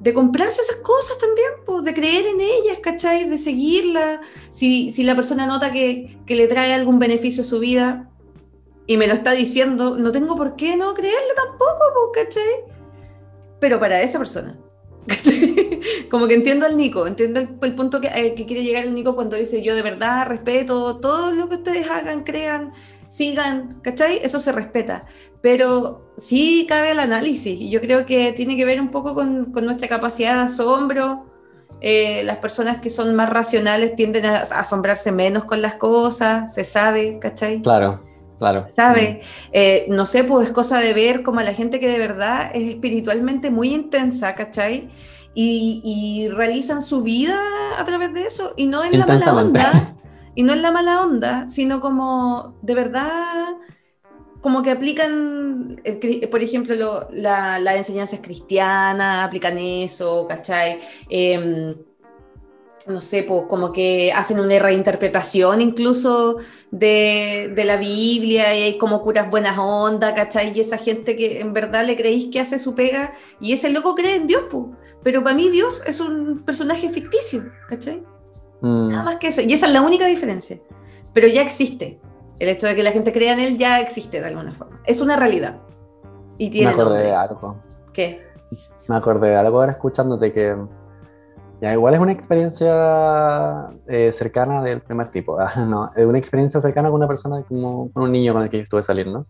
de 0.00 0.14
comprarse 0.14 0.62
esas 0.62 0.76
cosas 0.76 1.18
también, 1.18 1.48
pues, 1.66 1.84
de 1.84 1.92
creer 1.92 2.24
en 2.26 2.40
ellas, 2.40 2.78
¿cachai? 2.82 3.28
De 3.28 3.36
seguirlas. 3.36 4.20
Si, 4.50 4.90
si 4.90 5.04
la 5.04 5.14
persona 5.14 5.46
nota 5.46 5.70
que, 5.70 6.18
que, 6.26 6.34
le 6.34 6.48
trae 6.48 6.72
algún 6.72 6.98
beneficio 6.98 7.42
a 7.42 7.46
su 7.46 7.60
vida 7.60 8.10
y 8.86 8.96
me 8.96 9.06
lo 9.06 9.12
está 9.12 9.32
diciendo, 9.32 9.98
no 9.98 10.10
tengo 10.10 10.36
por 10.36 10.56
qué 10.56 10.76
no 10.76 10.94
creerle 10.94 11.34
tampoco, 11.36 12.12
pues, 12.12 12.24
¿cachai? 12.24 12.64
Pero 13.60 13.78
para 13.78 14.00
esa 14.00 14.18
persona. 14.18 14.58
Como 16.10 16.26
que 16.26 16.34
entiendo 16.34 16.64
al 16.64 16.78
Nico, 16.78 17.06
entiendo 17.06 17.40
el, 17.40 17.74
punto 17.74 18.00
que, 18.00 18.08
eh, 18.08 18.34
que, 18.34 18.46
quiere 18.46 18.64
llegar 18.64 18.84
el 18.84 18.94
Nico 18.94 19.14
cuando 19.14 19.36
dice 19.36 19.62
yo 19.62 19.74
de 19.74 19.82
verdad 19.82 20.26
respeto 20.26 20.96
todo 20.98 21.30
lo 21.32 21.48
que 21.48 21.56
ustedes 21.56 21.88
hagan, 21.88 22.24
crean, 22.24 22.72
sigan, 23.10 23.80
¿cachai? 23.82 24.20
Eso 24.22 24.40
se 24.40 24.52
respeta. 24.52 25.04
Pero 25.42 26.12
sí 26.16 26.64
cabe 26.68 26.92
el 26.92 27.00
análisis 27.00 27.60
y 27.60 27.68
yo 27.70 27.80
creo 27.80 28.06
que 28.06 28.32
tiene 28.32 28.56
que 28.56 28.64
ver 28.64 28.80
un 28.80 28.90
poco 28.90 29.14
con, 29.14 29.52
con 29.52 29.66
nuestra 29.66 29.88
capacidad 29.88 30.36
de 30.36 30.40
asombro. 30.42 31.26
Eh, 31.82 32.22
las 32.24 32.38
personas 32.38 32.80
que 32.80 32.90
son 32.90 33.14
más 33.14 33.30
racionales 33.30 33.96
tienden 33.96 34.26
a 34.26 34.40
asombrarse 34.40 35.12
menos 35.12 35.44
con 35.44 35.62
las 35.62 35.74
cosas, 35.74 36.54
se 36.54 36.64
sabe, 36.64 37.18
¿cachai? 37.18 37.60
Claro. 37.60 38.08
Claro. 38.38 38.64
¿Sabe? 38.74 39.20
Eh, 39.52 39.84
no 39.90 40.06
sé, 40.06 40.24
pues 40.24 40.48
es 40.48 40.52
cosa 40.54 40.78
de 40.78 40.94
ver 40.94 41.22
como 41.22 41.40
a 41.40 41.42
la 41.42 41.52
gente 41.52 41.78
que 41.78 41.88
de 41.88 41.98
verdad 41.98 42.50
es 42.54 42.70
espiritualmente 42.70 43.50
muy 43.50 43.74
intensa, 43.74 44.34
¿cachai? 44.34 44.88
Y, 45.34 45.82
y 45.84 46.28
realizan 46.28 46.80
su 46.80 47.02
vida 47.02 47.38
a 47.78 47.84
través 47.84 48.14
de 48.14 48.22
eso 48.22 48.54
y 48.56 48.66
no 48.66 48.82
en 48.82 48.98
la 48.98 49.06
mala 49.06 49.34
onda, 49.34 49.94
y 50.40 50.42
no 50.42 50.54
en 50.54 50.62
la 50.62 50.72
mala 50.72 51.02
onda, 51.02 51.48
sino 51.48 51.82
como 51.82 52.56
de 52.62 52.74
verdad, 52.74 53.58
como 54.40 54.62
que 54.62 54.70
aplican, 54.70 55.78
eh, 55.84 56.28
por 56.28 56.42
ejemplo, 56.42 56.74
lo, 56.76 57.08
la, 57.10 57.58
las 57.58 57.76
enseñanzas 57.76 58.20
cristianas, 58.22 59.26
aplican 59.26 59.58
eso, 59.58 60.26
¿cachai? 60.26 60.78
Eh, 61.10 61.76
no 62.86 63.02
sé, 63.02 63.22
pues 63.22 63.44
como 63.50 63.70
que 63.70 64.12
hacen 64.14 64.40
una 64.40 64.58
reinterpretación 64.58 65.60
incluso 65.60 66.38
de, 66.70 67.52
la 67.54 67.76
Biblia 67.76 68.56
y 68.56 68.62
hay 68.62 68.78
como 68.78 69.02
curas 69.02 69.28
buenas 69.28 69.58
ondas, 69.58 70.14
¿cachai? 70.14 70.56
Y 70.56 70.60
esa 70.60 70.78
gente 70.78 71.18
que 71.18 71.40
en 71.40 71.52
verdad 71.52 71.84
le 71.84 71.96
creéis 71.96 72.28
que 72.32 72.40
hace 72.40 72.58
su 72.58 72.74
pega 72.74 73.12
y 73.42 73.52
ese 73.52 73.68
loco 73.68 73.94
cree 73.94 74.14
en 74.14 74.26
Dios, 74.26 74.44
pues. 74.50 74.64
Pero 75.02 75.22
para 75.22 75.36
mí 75.36 75.50
Dios 75.50 75.82
es 75.86 76.00
un 76.00 76.44
personaje 76.46 76.88
ficticio, 76.88 77.52
¿cachai? 77.68 78.02
Mm. 78.60 78.88
Nada 78.90 79.02
más 79.02 79.16
que 79.16 79.28
eso. 79.28 79.40
Y 79.40 79.52
esa 79.52 79.66
es 79.66 79.72
la 79.72 79.82
única 79.82 80.06
diferencia. 80.06 80.58
Pero 81.12 81.28
ya 81.28 81.42
existe. 81.42 82.00
El 82.38 82.48
hecho 82.48 82.66
de 82.66 82.74
que 82.74 82.82
la 82.82 82.92
gente 82.92 83.12
crea 83.12 83.34
en 83.34 83.40
él 83.40 83.58
ya 83.58 83.80
existe 83.80 84.20
de 84.20 84.26
alguna 84.26 84.52
forma. 84.52 84.80
Es 84.86 85.00
una 85.00 85.16
realidad. 85.16 85.58
Y 86.38 86.50
tiene 86.50 86.68
Me 86.68 86.80
acordé 86.80 87.02
de 87.02 87.14
algo. 87.14 87.56
¿Qué? 87.92 88.22
Me 88.88 88.96
acordé 88.96 89.28
de 89.28 89.36
algo 89.36 89.60
ahora 89.60 89.72
escuchándote 89.72 90.32
que 90.32 90.56
ya, 91.60 91.74
igual 91.74 91.92
es 91.92 92.00
una 92.00 92.12
experiencia 92.12 93.68
eh, 93.86 94.10
cercana 94.12 94.62
del 94.62 94.80
primer 94.80 95.10
tipo. 95.10 95.36
no, 95.66 95.90
es 95.94 96.06
una 96.06 96.18
experiencia 96.18 96.60
cercana 96.60 96.88
con 96.88 96.96
una 96.96 97.08
persona, 97.08 97.42
como 97.42 97.92
con 97.92 98.04
un 98.04 98.12
niño 98.12 98.32
con 98.32 98.42
el 98.42 98.50
que 98.50 98.58
yo 98.58 98.62
estuve 98.62 98.82
saliendo. 98.82 99.26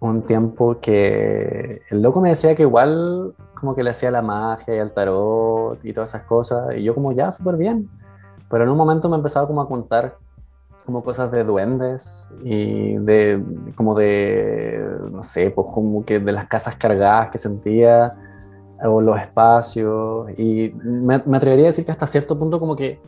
Un 0.00 0.22
tiempo 0.22 0.80
que 0.80 1.82
el 1.88 2.02
loco 2.02 2.20
me 2.20 2.30
decía 2.30 2.56
que 2.56 2.62
igual 2.62 3.34
como 3.54 3.76
que 3.76 3.84
le 3.84 3.90
hacía 3.90 4.10
la 4.10 4.22
magia 4.22 4.74
y 4.74 4.78
el 4.78 4.92
tarot 4.92 5.78
y 5.84 5.92
todas 5.92 6.10
esas 6.10 6.24
cosas. 6.24 6.76
Y 6.76 6.82
yo 6.82 6.94
como 6.94 7.12
ya, 7.12 7.30
súper 7.30 7.56
bien. 7.56 7.88
Pero 8.52 8.64
en 8.64 8.70
un 8.70 8.76
momento 8.76 9.08
me 9.08 9.16
empezaba 9.16 9.46
como 9.46 9.62
a 9.62 9.66
contar 9.66 10.18
como 10.84 11.02
cosas 11.02 11.32
de 11.32 11.42
duendes 11.42 12.34
y 12.44 12.96
de 12.98 13.42
como 13.74 13.94
de, 13.94 14.84
no 15.10 15.22
sé, 15.22 15.50
pues 15.50 15.68
como 15.72 16.04
que 16.04 16.18
de 16.18 16.32
las 16.32 16.48
casas 16.48 16.76
cargadas 16.76 17.30
que 17.30 17.38
sentía 17.38 18.14
o 18.84 19.00
los 19.00 19.18
espacios, 19.18 20.38
y 20.38 20.70
me, 20.84 21.14
atrevería 21.14 21.66
a 21.66 21.68
decir 21.68 21.86
que 21.86 21.92
hasta 21.92 22.06
cierto 22.06 22.38
punto 22.38 22.60
como 22.60 22.76
que 22.76 23.00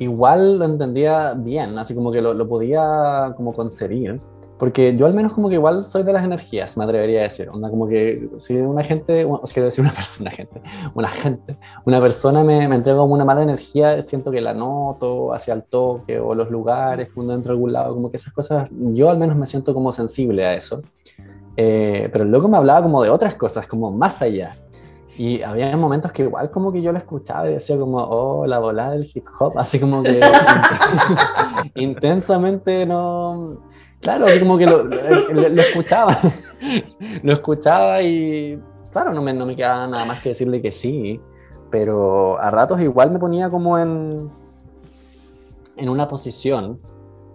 igual 0.00 0.58
lo 0.58 0.64
entendía 0.64 1.34
bien, 1.34 1.78
así 1.78 1.94
como 1.94 2.10
que 2.10 2.20
lo, 2.20 2.34
lo, 2.34 2.48
podía 2.48 3.34
como 3.36 3.52
concebir, 3.52 4.20
porque 4.58 4.96
yo 4.96 5.06
al 5.06 5.14
menos 5.14 5.32
como 5.32 5.48
que 5.48 5.54
igual 5.54 5.84
soy 5.84 6.02
de 6.02 6.12
las 6.12 6.24
energías, 6.24 6.76
me 6.76 6.84
atrevería 6.84 7.20
a 7.20 7.22
decir, 7.24 7.48
onda 7.48 7.70
como 7.70 7.86
que 7.86 8.28
si 8.38 8.56
una 8.56 8.82
gente, 8.82 9.24
o 9.24 9.40
quiero 9.42 9.66
decir 9.66 9.82
una 9.82 9.92
persona, 9.94 10.30
gente, 10.30 10.60
una 10.94 11.08
gente, 11.08 11.56
una 11.84 12.00
persona 12.00 12.42
me, 12.42 12.66
me 12.68 12.76
entrega 12.76 12.98
como 12.98 13.14
una 13.14 13.24
mala 13.24 13.42
energía, 13.42 14.02
siento 14.02 14.30
que 14.30 14.40
la 14.40 14.54
noto 14.54 15.32
hacia 15.32 15.54
el 15.54 15.62
toque 15.62 16.18
o 16.18 16.34
los 16.34 16.50
lugares, 16.50 17.08
cuando 17.14 17.34
entro 17.34 17.52
a 17.52 17.54
algún 17.54 17.72
lado, 17.72 17.94
como 17.94 18.10
que 18.10 18.16
esas 18.16 18.32
cosas, 18.32 18.70
yo 18.70 19.10
al 19.10 19.18
menos 19.18 19.36
me 19.36 19.46
siento 19.46 19.72
como 19.74 19.92
sensible 19.92 20.44
a 20.44 20.54
eso. 20.54 20.82
Eh, 21.60 22.08
pero 22.12 22.24
loco 22.24 22.46
me 22.46 22.56
hablaba 22.56 22.82
como 22.82 23.02
de 23.02 23.10
otras 23.10 23.34
cosas, 23.34 23.66
como 23.66 23.90
más 23.90 24.22
allá. 24.22 24.54
Y 25.18 25.42
había 25.42 25.76
momentos 25.76 26.12
que 26.12 26.22
igual 26.22 26.48
como 26.52 26.72
que 26.72 26.80
yo 26.80 26.92
lo 26.92 26.98
escuchaba 26.98 27.50
y 27.50 27.54
decía 27.54 27.76
como, 27.76 27.98
oh, 27.98 28.46
la 28.46 28.60
volada 28.60 28.92
del 28.92 29.10
hip 29.12 29.26
hop, 29.40 29.58
así 29.58 29.80
como 29.80 30.02
que 30.04 30.20
intensamente 31.74 32.86
no... 32.86 33.58
Claro, 34.00 34.26
así 34.26 34.38
como 34.38 34.56
que 34.58 34.66
lo, 34.66 34.88
escuchaba, 35.60 36.16
lo 37.22 37.32
escuchaba 37.32 38.00
y 38.02 38.58
claro, 38.92 39.12
no 39.12 39.22
me, 39.22 39.32
no 39.32 39.44
me 39.44 39.56
quedaba 39.56 39.86
nada 39.86 40.04
más 40.04 40.20
que 40.20 40.30
decirle 40.30 40.62
que 40.62 40.70
sí, 40.70 41.20
pero 41.70 42.40
a 42.40 42.50
ratos 42.50 42.80
igual 42.80 43.10
me 43.10 43.18
ponía 43.18 43.50
como 43.50 43.78
en, 43.78 44.30
en 45.76 45.88
una 45.88 46.08
posición, 46.08 46.78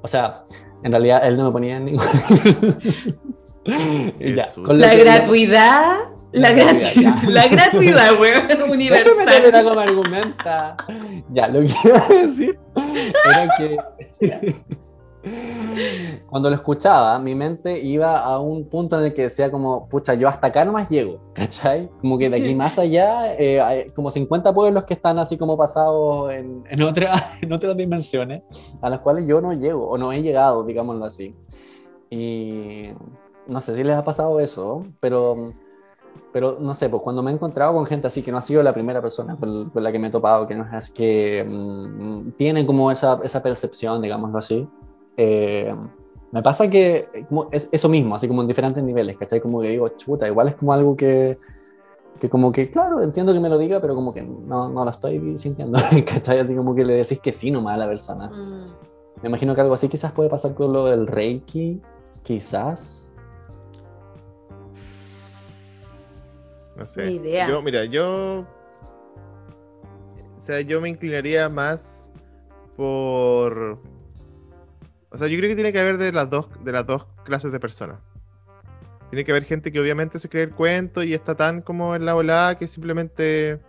o 0.01 0.07
sea, 0.07 0.45
en 0.84 0.91
realidad 0.91 1.28
él 1.28 1.38
no 1.38 1.45
me 1.45 1.51
ponía 1.51 1.78
en 1.78 1.86
ningún... 1.86 2.05
la 4.68 4.95
gratuidad 4.95 6.14
la, 6.34 6.51
gratuidad, 6.51 7.24
la 7.28 7.47
gratuidad, 7.47 8.20
weón, 8.20 8.72
universal. 8.72 9.45
Era 9.45 9.64
como 9.64 9.80
argumenta. 9.80 10.76
Ya, 11.30 11.47
lo 11.47 11.61
que 11.61 11.74
iba 11.86 12.03
a 12.03 12.07
decir 12.07 12.59
era 13.26 13.55
que 13.57 13.78
cuando 16.30 16.49
lo 16.49 16.55
escuchaba, 16.55 17.17
mi 17.19 17.34
mente 17.34 17.80
iba 17.80 18.19
a 18.19 18.39
un 18.39 18.67
punto 18.67 18.99
en 18.99 19.05
el 19.05 19.13
que 19.13 19.24
decía 19.24 19.49
como, 19.49 19.88
pucha, 19.88 20.13
yo 20.15 20.28
hasta 20.28 20.47
acá 20.47 20.65
nomás 20.65 20.89
llego, 20.89 21.19
¿cachai? 21.34 21.89
Como 22.01 22.17
que 22.17 22.30
de 22.30 22.38
aquí 22.38 22.53
más 22.53 22.78
allá, 22.78 23.36
eh, 23.36 23.61
hay 23.61 23.89
como 23.91 24.11
50 24.11 24.53
pueblos 24.53 24.84
que 24.84 24.93
están 24.93 25.19
así 25.19 25.38
como 25.38 25.57
pasados 25.57 26.32
en, 26.32 26.63
en, 26.69 26.82
otra, 26.84 27.38
en 27.41 27.53
otras 27.53 27.78
dimensiones, 27.78 28.43
a 28.82 28.89
las 28.89 28.99
cuales 28.99 29.26
yo 29.28 29.39
no 29.41 29.53
llego, 29.53 29.88
o 29.88 29.97
no 29.97 30.11
he 30.11 30.21
llegado, 30.21 30.63
digámoslo 30.63 31.05
así. 31.05 31.36
Y 32.09 32.89
no 33.47 33.61
sé 33.61 33.76
si 33.76 33.84
les 33.84 33.95
ha 33.95 34.03
pasado 34.03 34.39
eso, 34.39 34.86
pero 34.99 35.53
pero 36.32 36.57
no 36.59 36.74
sé, 36.74 36.89
pues 36.89 37.01
cuando 37.03 37.21
me 37.21 37.32
he 37.32 37.34
encontrado 37.34 37.74
con 37.74 37.86
gente 37.86 38.07
así 38.07 38.24
que 38.24 38.32
no 38.32 38.39
ha 38.39 38.41
sido 38.41 38.63
la 38.63 38.74
primera 38.74 39.01
persona 39.01 39.36
con, 39.36 39.71
la 39.76 39.91
que 39.91 39.99
me 39.99 40.07
he 40.07 40.11
topado, 40.11 40.47
que 40.47 40.55
no 40.55 40.65
es 40.76 40.89
que 40.89 41.45
mm, 41.47 42.32
tienen 42.32 42.65
como 42.65 42.91
esa, 42.91 43.19
esa, 43.24 43.43
percepción, 43.43 44.01
digámoslo 44.01 44.39
así, 44.39 44.67
eh, 45.18 45.74
me 46.32 46.41
pasa 46.41 46.70
que 46.70 47.07
como 47.30 47.47
es 47.51 47.70
eso 47.72 47.89
mismo, 47.89 48.16
así 48.16 48.28
como 48.28 48.41
en 48.41 48.47
diferentes 48.47 48.84
niveles, 48.84 49.18
¿cachai? 49.18 49.39
Como 49.39 49.61
que 49.61 49.70
digo, 49.70 49.89
chuta, 49.89 50.28
igual 50.28 50.49
es 50.49 50.55
como 50.55 50.74
algo 50.74 50.95
que, 50.95 51.38
que 52.20 52.30
como 52.30 52.51
que, 52.51 52.72
claro, 52.72 53.01
entiendo 53.01 53.34
que 53.34 53.39
me 53.39 53.49
lo 53.49 53.57
diga, 53.57 53.80
pero 53.80 53.95
como 53.95 54.14
que 54.14 54.22
no, 54.22 54.70
no 54.70 54.84
lo 54.84 54.91
estoy 54.91 55.38
sintiendo, 55.38 55.78
¿cachai? 56.05 56.39
Así 56.39 56.55
como 56.55 56.74
que 56.74 56.86
le 56.86 56.95
decís 56.95 57.20
que 57.20 57.32
sí 57.32 57.51
nomás 57.51 57.76
a 57.76 57.78
la 57.78 57.88
persona. 57.88 58.30
Mm. 58.30 58.72
Me 59.22 59.30
imagino 59.30 59.55
que 59.55 59.61
algo 59.61 59.74
así 59.74 59.88
quizás 59.88 60.11
puede 60.11 60.30
pasar 60.30 60.53
con 60.53 60.74
lo 60.74 60.86
del 60.86 61.07
Reiki, 61.07 61.82
quizás 62.24 63.03
No 66.76 66.88
sé. 66.88 67.20
Yo, 67.47 67.61
mira, 67.61 67.86
yo. 67.86 68.45
O 70.38 70.41
sea, 70.41 70.61
yo 70.61 70.82
me 70.82 70.89
inclinaría 70.89 71.47
más 71.49 72.09
por. 72.76 73.80
O 75.14 75.18
sea, 75.18 75.28
yo 75.28 75.38
creo 75.38 75.49
que 75.49 75.55
tiene 75.55 75.72
que 75.72 75.80
haber 75.80 75.97
de 75.97 76.11
las 76.11 76.30
dos, 76.30 76.47
de 76.64 76.72
las 76.72 76.86
dos 76.86 77.05
clases 77.24 77.51
de 77.51 77.59
personas. 77.59 77.99
Tiene 79.09 79.24
que 79.24 79.32
haber 79.32 79.45
gente 79.45 79.72
que 79.72 79.80
obviamente 79.80 80.18
se 80.18 80.28
cree 80.28 80.43
el 80.43 80.51
cuento 80.51 81.03
y 81.03 81.14
está 81.14 81.36
tan 81.36 81.61
como 81.61 81.95
en 81.95 82.05
la 82.05 82.16
volada 82.16 82.57
que 82.57 82.68
simplemente 82.68 83.59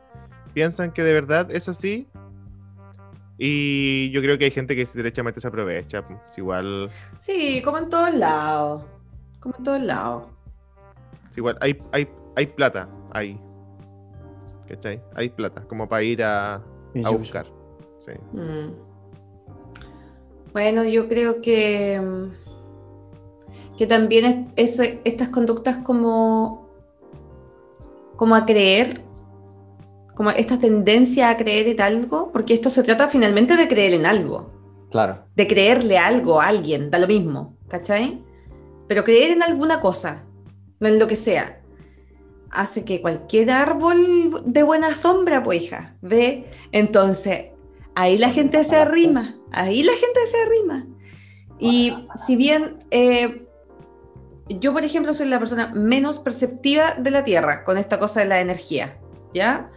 piensan 0.55 0.91
que 0.91 1.03
de 1.03 1.13
verdad 1.13 1.51
es 1.51 1.69
así. 1.69 2.09
Y 3.37 4.11
yo 4.11 4.23
creo 4.23 4.39
que 4.39 4.47
hay 4.47 4.51
gente 4.51 4.75
que 4.75 4.89
derechamente 4.95 5.41
se 5.41 5.49
aprovecha. 5.49 6.07
Pues, 6.07 6.19
igual. 6.39 6.91
Sí, 7.19 7.61
como 7.63 7.79
en 7.79 7.91
todos 7.91 8.15
lados. 8.15 8.85
Como 9.39 9.57
en 9.59 9.65
todos 9.65 9.83
lados. 9.83 10.25
igual, 11.37 11.59
hay, 11.61 11.79
hay 11.93 12.09
hay 12.37 12.47
plata 12.47 12.89
ahí. 13.13 13.41
¿Cachai? 14.69 15.03
Hay 15.15 15.29
plata, 15.29 15.63
como 15.67 15.89
para 15.89 16.03
ir 16.03 16.23
a, 16.23 16.55
a 16.55 17.11
buscar. 17.11 17.47
Sí. 17.99 18.13
Mm. 18.33 18.94
Bueno, 20.55 20.85
yo 20.85 21.09
creo 21.09 21.43
que, 21.43 22.01
que 23.77 23.87
también 23.89 24.53
es, 24.55 24.81
estas 25.05 25.29
conductas 25.31 25.79
como, 25.79 26.71
como 28.15 28.37
a 28.37 28.47
creer, 28.47 29.03
como 30.15 30.31
esta 30.31 30.57
tendencia 30.61 31.29
a 31.29 31.37
creer 31.37 31.67
en 31.67 31.81
algo, 31.81 32.31
porque 32.33 32.55
esto 32.55 32.71
se 32.71 32.85
trata 32.85 33.09
finalmente 33.09 33.57
de 33.57 33.69
creer 33.69 33.95
en 33.95 34.07
algo. 34.07 34.55
Claro. 34.91 35.25
de 35.35 35.49
creerle 35.49 35.99
algo 35.99 36.41
a 36.41 36.47
alguien, 36.47 36.89
da 36.89 37.01
lo 37.01 37.09
mismo, 37.09 37.57
¿cachai? 37.67 38.23
Pero 38.87 39.03
creer 39.03 39.33
en 39.33 39.43
alguna 39.43 39.81
cosa, 39.81 40.23
no 40.79 40.87
en 40.87 41.01
lo 41.01 41.09
que 41.09 41.17
sea, 41.17 41.61
hace 42.53 42.85
que 42.85 43.03
cualquier 43.03 43.51
árbol 43.51 44.41
de 44.47 44.63
buena 44.63 44.95
sombra, 44.95 45.43
pues 45.43 45.65
hija, 45.65 45.97
ve, 46.01 46.45
entonces 46.71 47.47
ahí 47.95 48.19
la 48.19 48.31
gente 48.31 48.63
se 48.65 48.77
arrima, 48.77 49.37
ahí 49.53 49.83
la 49.83 49.93
gente 49.93 50.27
se 50.27 50.41
arrima. 50.43 50.87
Y 51.59 51.95
si 52.27 52.37
bien 52.37 52.79
eh, 52.91 53.47
yo, 54.49 54.73
por 54.73 54.85
ejemplo, 54.85 55.15
soy 55.15 55.29
la 55.29 55.39
persona 55.39 55.73
menos 55.75 56.19
perceptiva 56.19 56.95
de 56.99 57.11
la 57.11 57.25
Tierra 57.25 57.65
con 57.65 57.79
esta 57.79 57.99
cosa 57.99 58.21
de 58.21 58.27
la 58.27 58.41
energía, 58.41 58.99
¿ya? 59.33 59.71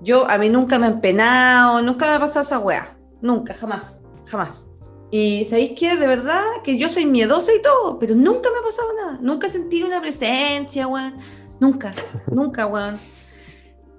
Yo, 0.00 0.28
a 0.28 0.36
mí 0.38 0.50
nunca 0.50 0.78
me 0.78 0.86
han 0.86 1.00
penado, 1.00 1.80
nunca 1.82 2.06
me 2.06 2.12
ha 2.16 2.20
pasado 2.20 2.42
esa 2.42 2.58
weá, 2.58 2.96
nunca, 3.20 3.54
jamás 3.54 4.02
jamás. 4.32 4.66
Y 5.10 5.44
sabéis 5.44 5.78
que 5.78 5.94
de 5.96 6.06
verdad 6.06 6.42
que 6.64 6.78
yo 6.78 6.88
soy 6.88 7.04
miedosa 7.04 7.52
y 7.52 7.60
todo, 7.60 7.98
pero 7.98 8.14
nunca 8.14 8.50
me 8.50 8.58
ha 8.58 8.62
pasado 8.62 8.88
nada. 8.94 9.18
Nunca 9.20 9.46
he 9.46 9.50
sentido 9.50 9.86
una 9.86 10.00
presencia, 10.00 10.86
weón. 10.86 11.16
Nunca, 11.60 11.92
nunca, 12.30 12.66
weón. 12.66 12.98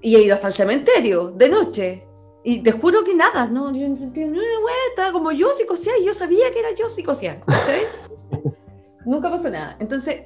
Y 0.01 0.15
he 0.15 0.23
ido 0.23 0.33
hasta 0.33 0.47
el 0.47 0.53
cementerio 0.53 1.29
de 1.29 1.49
noche. 1.49 2.07
Y 2.43 2.59
te 2.59 2.73
juro 2.73 3.03
que 3.03 3.15
nada, 3.15 3.47
no, 3.47 3.71
yo 3.73 3.87
ni 3.87 4.03
una 4.03 4.41
estaba 4.89 5.11
como 5.13 5.31
yo 5.31 5.53
psicoseada 5.53 5.97
y 5.99 6.05
yo 6.05 6.13
sabía 6.13 6.51
que 6.51 6.59
era 6.59 6.71
yo 6.75 6.87
¿cachai? 7.45 7.83
nunca 9.05 9.29
pasó 9.29 9.49
nada. 9.49 9.77
Entonces, 9.79 10.23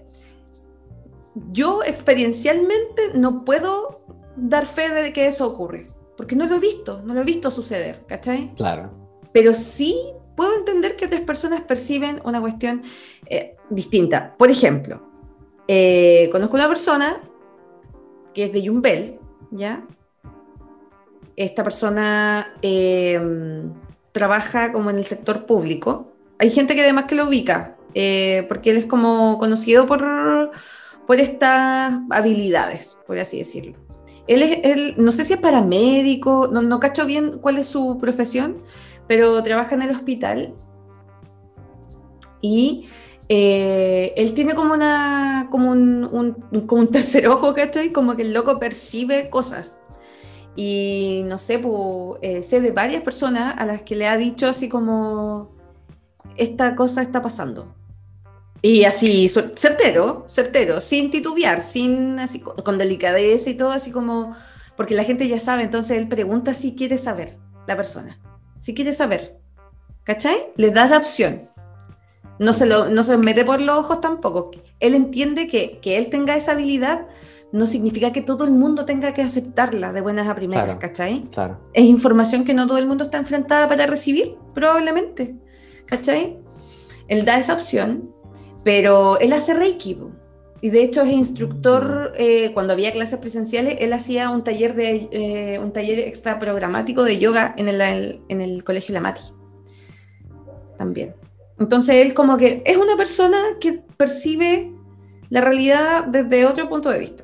yo 1.51 1.84
experiencialmente 1.84 3.11
no 3.13 3.45
puedo 3.45 4.01
dar 4.36 4.65
fe 4.65 4.89
de 4.89 5.13
que 5.13 5.28
eso 5.28 5.47
ocurre, 5.47 5.88
porque 6.15 6.36
no 6.36 6.47
lo 6.47 6.55
he 6.55 6.59
visto, 6.59 7.01
no 7.03 7.13
lo 7.13 7.22
he 7.22 7.26
visto 7.26 7.51
suceder, 7.51 8.03
¿cachai? 8.07 8.53
Claro. 8.55 8.91
pero 9.32 9.53
sí 9.53 9.95
puedo 10.36 10.55
entender 10.55 10.95
que 10.95 11.05
otras 11.05 11.22
personas 11.22 11.61
perciben 11.61 12.22
una 12.24 12.39
cuestión 12.39 12.84
eh, 13.26 13.55
distinta. 13.70 14.36
Por 14.38 14.51
ejemplo, 14.51 15.01
eh, 15.68 16.30
conozco 16.32 16.55
una 16.55 16.68
persona 16.68 17.22
que 18.34 18.45
es 18.45 18.53
de 18.53 18.61
Yumbel, 18.61 19.20
¿ya? 19.51 19.84
Esta 21.38 21.64
persona 21.64 22.54
eh, 22.62 23.22
trabaja 24.12 24.74
como 24.74 24.90
en 24.90 24.98
el 24.98 25.06
sector 25.06 25.46
público. 25.46 26.12
Hay 26.40 26.52
gente 26.52 26.76
que 26.76 26.82
además 26.82 27.06
que 27.06 27.16
lo 27.16 27.28
ubica, 27.28 27.78
eh, 27.94 28.46
porque 28.50 28.72
él 28.72 28.78
es 28.78 28.86
como 28.86 29.38
conocido 29.40 29.86
por, 29.86 30.04
por 31.06 31.20
estas 31.20 31.94
habilidades, 32.10 32.98
por 33.08 33.18
así 33.20 33.38
decirlo. 33.38 33.78
Él 34.28 34.42
es, 34.44 34.60
él, 34.64 34.96
no 34.98 35.14
sé 35.14 35.24
si 35.24 35.34
es 35.34 35.40
paramédico, 35.40 36.50
no, 36.52 36.62
no 36.62 36.80
cacho 36.80 37.06
bien 37.06 37.40
cuál 37.40 37.58
es 37.58 37.68
su 37.68 37.98
profesión, 37.98 38.64
pero 39.08 39.42
trabaja 39.42 39.76
en 39.76 39.84
el 39.84 39.92
hospital 39.92 40.54
y 42.42 42.88
eh, 43.30 44.14
él 44.16 44.34
tiene 44.34 44.54
como 44.54 44.74
una 44.74 45.48
como 45.52 45.72
un, 45.72 46.36
como 46.66 46.82
un 46.82 46.90
tercer 46.90 47.28
ojo, 47.28 47.54
¿cachai? 47.54 47.92
Como 47.92 48.16
que 48.16 48.24
el 48.24 48.34
loco 48.34 48.60
percibe 48.60 49.30
cosas. 49.30 49.82
Y 50.60 51.22
no 51.26 51.38
sé, 51.38 51.60
pues, 51.60 52.18
eh, 52.24 52.41
sé 52.41 52.62
de 52.62 52.72
varias 52.72 53.03
personas 53.03 53.53
a 53.60 53.66
las 53.68 53.84
que 53.84 53.95
le 53.95 54.08
ha 54.08 54.18
dicho 54.18 54.47
así 54.47 54.68
como 54.68 55.55
esta 56.36 56.76
cosa 56.76 57.03
está 57.03 57.22
pasando. 57.22 57.76
Y 58.64 58.86
así, 58.86 59.30
certero, 59.30 60.26
certero, 60.28 60.82
sin 60.82 61.12
titubear, 61.12 61.62
sin 61.62 62.20
así 62.20 62.39
con, 62.39 62.80
delicadeza 62.80 63.51
y 63.51 63.53
todo, 63.53 63.70
así 63.70 63.91
como, 63.91 64.36
porque 64.76 64.95
la 64.95 65.03
gente 65.03 65.28
ya 65.28 65.38
sabe, 65.38 65.62
entonces 65.62 65.95
él 65.99 66.08
pregunta 66.08 66.55
si 66.55 66.74
quiere 66.74 66.97
saber, 66.97 67.38
la 67.68 67.78
persona, 67.78 68.20
si 68.60 68.74
quiere 68.74 68.93
saber, 68.93 69.38
¿cachai? 70.03 70.47
Le 70.55 70.72
da 70.72 70.88
la 70.88 70.97
opción. 70.97 71.51
No 72.39 72.53
se, 72.53 72.66
lo, 72.66 72.89
no 72.89 73.03
se 73.03 73.16
mete 73.18 73.45
por 73.45 73.62
los 73.62 73.78
ojos 73.78 74.01
tampoco. 74.01 74.51
Él 74.80 74.95
entiende 74.95 75.47
que, 75.47 75.80
que 75.82 75.97
él 75.97 76.10
tenga 76.10 76.36
esa 76.36 76.53
habilidad 76.53 77.05
no 77.52 77.66
significa 77.66 78.12
que 78.12 78.22
todo 78.22 78.43
el 78.43 78.52
mundo 78.52 78.86
tenga 78.86 79.14
que 79.14 79.22
aceptarla 79.22 79.93
de 79.93 80.02
buenas 80.02 80.28
a 80.28 80.36
primeras, 80.36 80.66
Claro. 80.66 80.80
¿cachai? 80.80 81.24
Claro. 81.32 81.60
es 81.74 81.86
información 81.86 82.43
que 82.43 82.54
no 82.54 82.68
todo 82.68 82.78
el 82.78 82.88
mundo 82.88 83.06
está 83.06 83.18
enfrentada 83.18 83.68
para 83.68 83.86
recibir, 83.88 84.36
probablemente. 84.54 85.36
¿Cachai? 85.86 86.38
Él 87.08 87.24
da 87.24 87.38
esa 87.39 87.54
opción, 87.54 88.12
pero 88.64 89.18
él 89.20 89.32
hace 89.32 89.54
Reiki. 89.54 89.98
Y 90.60 90.70
de 90.72 90.84
hecho 90.84 91.04
es 91.04 91.12
instructor, 91.12 92.14
eh, 92.18 92.52
cuando 92.54 92.74
había 92.74 92.91
clases 92.91 93.20
presenciales, 93.20 93.78
él 93.80 93.93
hacía 93.93 94.30
un 94.30 94.43
taller, 94.43 94.76
de, 94.76 95.08
eh, 95.12 95.60
un 95.60 95.72
taller 95.72 96.00
extra 96.00 96.39
programático 96.39 97.04
de 97.04 97.20
yoga 97.20 97.54
en 97.58 97.68
el, 97.70 98.22
en 98.28 98.41
el 98.41 98.64
colegio 98.64 98.93
La 98.93 99.00
Mati. 99.00 99.22
También. 100.78 101.16
Entonces 101.60 101.95
él 102.06 102.14
como 102.14 102.38
que 102.38 102.62
es 102.66 102.78
una 102.78 102.98
persona 102.98 103.38
que 103.60 103.82
percibe 103.98 104.74
la 105.30 105.41
realidad 105.41 106.06
desde 106.06 106.45
otro 106.45 106.68
punto 106.70 106.89
de 106.89 107.00
vista. 107.00 107.24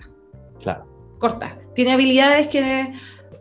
Corta. 1.23 1.57
Tiene 1.73 1.93
habilidades 1.93 2.49
que 2.49 2.91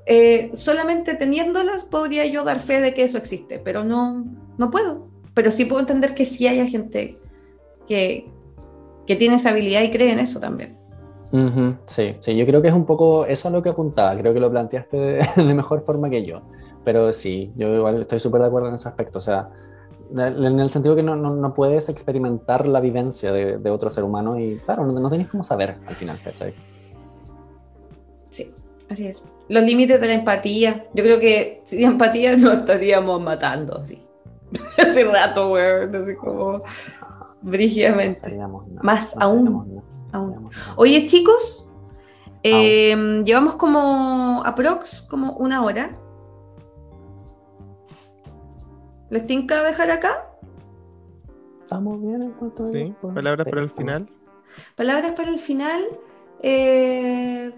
eh, 0.07 0.53
solamente 0.55 1.17
teniéndolas 1.17 1.83
podría 1.83 2.25
yo 2.27 2.45
dar 2.45 2.61
fe 2.61 2.81
de 2.81 2.95
que 2.95 3.03
eso 3.03 3.19
existe, 3.19 3.59
pero 3.59 3.83
no, 3.83 4.25
no 4.57 4.71
puedo. 4.71 5.09
Pero 5.35 5.51
sí 5.51 5.65
puedo 5.65 5.81
entender 5.81 6.15
que 6.15 6.25
sí 6.25 6.47
haya 6.47 6.65
gente 6.67 7.19
que, 7.89 8.31
que 9.05 9.17
tiene 9.17 9.35
esa 9.35 9.51
habilidad 9.51 9.83
y 9.83 9.91
cree 9.91 10.13
en 10.13 10.21
eso 10.21 10.39
también. 10.39 10.79
Ujú, 11.33 11.75
Sí, 11.87 12.15
sí, 12.21 12.37
yo 12.37 12.47
creo 12.47 12.63
que 12.63 12.69
es 12.69 12.75
un 12.75 12.87
poco 12.87 13.27
eso 13.27 13.49
a 13.49 13.51
lo 13.51 13.65
que 13.65 13.71
apuntaba, 13.71 14.17
creo 14.17 14.33
que 14.33 14.39
lo 14.39 14.49
planteaste 14.49 14.97
de, 14.97 15.29
de 15.45 15.55
mejor 15.55 15.81
forma 15.81 16.09
que 16.09 16.25
yo, 16.25 16.43
pero 16.85 17.13
sí, 17.13 17.53
yo 17.57 17.75
igual 17.75 18.03
estoy 18.03 18.21
súper 18.21 18.43
de 18.43 18.47
acuerdo 18.47 18.69
en 18.69 18.75
ese 18.77 18.89
aspecto, 18.89 19.19
o 19.19 19.23
sea, 19.23 19.49
en 20.15 20.61
el 20.61 20.71
sentido 20.71 20.95
que 20.95 21.03
no, 21.03 21.17
no, 21.17 21.35
no 21.35 21.55
puedes 21.55 21.89
experimentar 21.89 22.69
la 22.69 22.81
vivencia 22.81 23.33
de, 23.33 23.57
de 23.57 23.71
otro 23.71 23.91
ser 23.91 24.05
humano 24.05 24.39
y 24.39 24.59
claro, 24.59 24.87
no, 24.87 25.01
no 25.01 25.11
tenés 25.11 25.27
cómo 25.29 25.43
saber 25.43 25.79
al 25.87 25.95
final, 25.95 26.21
¿cachai? 26.23 26.53
Sí, 28.97 29.07
así 29.07 29.07
es. 29.07 29.25
Los 29.49 29.63
límites 29.65 30.01
de 30.01 30.07
la 30.07 30.15
empatía. 30.15 30.87
Yo 30.95 31.05
creo 31.05 31.21
que 31.21 31.63
sin 31.65 31.85
empatía 31.85 32.37
nos 32.37 32.59
estaríamos 32.59 33.21
matando, 33.21 33.79
así. 33.79 34.03
Hace 34.79 35.05
rato, 35.05 35.53
weón, 35.53 35.95
así 35.95 36.15
como 36.15 36.63
brígidamente. 37.43 38.33
No, 38.33 38.67
Más 38.83 39.17
no 39.17 39.23
aún. 40.13 40.51
Oye, 40.77 41.07
chicos, 41.07 41.69
eh, 42.43 43.23
llevamos 43.25 43.55
como 43.55 44.43
aprox, 44.45 45.03
como 45.03 45.33
una 45.35 45.63
hora. 45.63 45.97
¿Les 49.11 49.27
tinca 49.27 49.63
dejar 49.63 49.91
acá? 49.91 50.27
¿Estamos 51.63 52.01
bien 52.01 52.23
en 52.23 52.33
cuanto 52.33 52.65
a 52.65 52.67
Sí, 52.67 52.95
palabras 53.15 53.47
para 53.47 53.63
el 53.63 53.71
final. 53.71 54.09
Palabras 54.77 55.13
para 55.13 55.31
el 55.31 55.39
final. 55.39 55.85
Eh, 56.43 57.53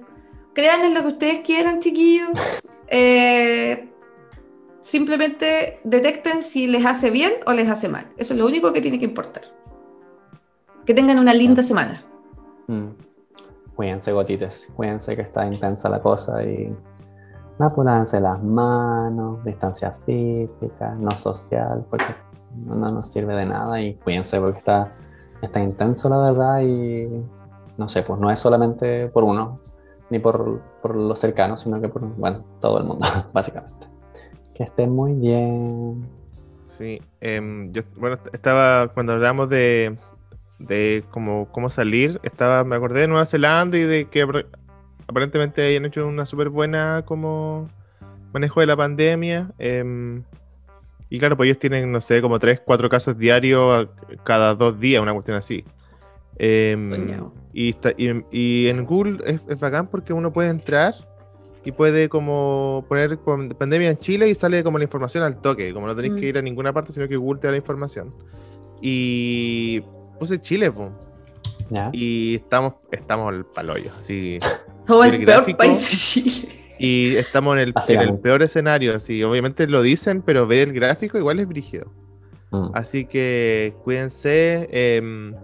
crean 0.54 0.84
en 0.84 0.94
lo 0.94 1.02
que 1.02 1.08
ustedes 1.08 1.40
quieran, 1.40 1.80
chiquillos. 1.80 2.30
Eh, 2.88 3.90
simplemente 4.80 5.80
detecten 5.84 6.42
si 6.42 6.66
les 6.66 6.86
hace 6.86 7.10
bien 7.10 7.32
o 7.46 7.52
les 7.52 7.68
hace 7.68 7.88
mal. 7.88 8.04
Eso 8.16 8.34
es 8.34 8.38
lo 8.38 8.46
único 8.46 8.72
que 8.72 8.80
tiene 8.80 8.98
que 8.98 9.04
importar. 9.04 9.42
Que 10.86 10.94
tengan 10.94 11.18
una 11.18 11.34
linda 11.34 11.62
semana. 11.62 12.02
Mm. 12.66 12.88
Cuídense, 13.74 14.12
gotites. 14.12 14.68
Cuídense 14.76 15.16
que 15.16 15.22
está 15.22 15.46
intensa 15.46 15.88
la 15.88 16.00
cosa 16.00 16.42
y. 16.42 16.72
Lávense 17.56 18.20
las 18.20 18.42
manos, 18.42 19.44
distancia 19.44 19.92
física, 20.04 20.96
no 20.98 21.10
social, 21.12 21.86
porque 21.88 22.12
no, 22.66 22.74
no 22.74 22.90
nos 22.90 23.08
sirve 23.08 23.36
de 23.36 23.46
nada. 23.46 23.80
Y 23.80 23.94
cuídense 23.94 24.40
porque 24.40 24.58
está, 24.58 24.92
está 25.40 25.60
intenso, 25.60 26.08
la 26.08 26.18
verdad. 26.18 26.62
Y 26.62 27.08
no 27.76 27.88
sé, 27.88 28.02
pues 28.02 28.18
no 28.20 28.30
es 28.30 28.40
solamente 28.40 29.06
por 29.08 29.22
uno, 29.22 29.56
ni 30.14 30.20
por, 30.20 30.60
por 30.80 30.94
los 30.94 31.18
cercanos, 31.18 31.62
sino 31.62 31.80
que 31.80 31.88
por, 31.88 32.02
bueno, 32.02 32.44
todo 32.60 32.78
el 32.78 32.84
mundo, 32.84 33.04
básicamente. 33.32 33.86
Que 34.54 34.62
estén 34.62 34.90
muy 34.90 35.12
bien. 35.14 36.06
Sí, 36.66 37.02
em, 37.20 37.72
yo, 37.72 37.82
bueno, 37.96 38.16
estaba 38.32 38.88
cuando 38.88 39.12
hablamos 39.14 39.48
de, 39.48 39.96
de 40.60 41.02
cómo, 41.10 41.48
cómo 41.50 41.68
salir, 41.68 42.20
estaba, 42.22 42.62
me 42.62 42.76
acordé 42.76 43.00
de 43.00 43.08
Nueva 43.08 43.26
Zelanda 43.26 43.76
y 43.76 43.82
de 43.82 44.04
que 44.06 44.24
apar- 44.24 44.46
aparentemente 45.08 45.66
habían 45.66 45.84
hecho 45.84 46.06
una 46.06 46.26
súper 46.26 46.48
buena 46.48 47.02
como 47.04 47.68
manejo 48.32 48.60
de 48.60 48.66
la 48.66 48.76
pandemia. 48.76 49.50
em, 49.58 50.22
y 51.10 51.18
claro, 51.18 51.36
pues 51.36 51.48
ellos 51.48 51.58
tienen, 51.58 51.90
no 51.92 52.00
sé, 52.00 52.22
como 52.22 52.38
tres, 52.38 52.60
cuatro 52.64 52.88
casos 52.88 53.18
diarios 53.18 53.88
cada 54.24 54.54
dos 54.54 54.78
días, 54.78 55.02
una 55.02 55.12
cuestión 55.12 55.36
así. 55.36 55.64
Soñado. 56.38 57.32
y, 57.52 57.70
está- 57.70 57.92
y- 57.96 58.24
y 58.30 58.66
en 58.68 58.84
Google 58.84 59.18
es, 59.24 59.40
es 59.48 59.58
bacán 59.58 59.86
porque 59.88 60.12
uno 60.12 60.32
puede 60.32 60.50
entrar 60.50 60.94
y 61.64 61.72
puede 61.72 62.08
como 62.08 62.84
poner 62.88 63.18
pandemia 63.58 63.90
en 63.90 63.98
Chile 63.98 64.28
y 64.28 64.34
sale 64.34 64.62
como 64.62 64.76
la 64.78 64.84
información 64.84 65.22
al 65.24 65.40
toque, 65.40 65.72
como 65.72 65.86
no 65.86 65.94
tenéis 65.96 66.14
Mm. 66.14 66.16
que 66.18 66.26
ir 66.26 66.38
a 66.38 66.42
ninguna 66.42 66.72
parte, 66.72 66.92
sino 66.92 67.08
que 67.08 67.16
Google 67.16 67.40
te 67.40 67.46
da 67.46 67.52
la 67.52 67.56
información. 67.58 68.10
Y 68.82 69.80
puse 70.18 70.40
Chile, 70.40 70.70
po, 70.70 70.90
¿Ya? 71.70 71.88
y 71.92 72.34
estamos, 72.36 72.74
estamos 72.92 73.28
al 73.32 73.46
paloyo, 73.46 73.90
así. 73.98 74.38
Somos 74.86 75.06
el 75.06 75.14
el 75.14 75.24
peor 75.24 75.38
gráfico- 75.38 75.56
país 75.58 75.80
de 75.80 75.96
Chile. 75.96 76.54
Y 76.78 77.14
estamos 77.16 77.54
en 77.54 77.60
el, 77.60 77.74
en 77.88 78.00
el 78.00 78.18
peor 78.18 78.42
escenario, 78.42 78.94
así. 78.94 79.22
Obviamente 79.22 79.66
lo 79.68 79.80
dicen, 79.80 80.20
pero 80.22 80.46
ver 80.46 80.68
el 80.68 80.74
gráfico 80.74 81.16
igual 81.16 81.38
es 81.40 81.48
brígido. 81.48 81.86
Mm. 82.50 82.70
Así 82.74 83.06
que 83.06 83.74
cuídense. 83.84 84.68
em, 84.70 85.34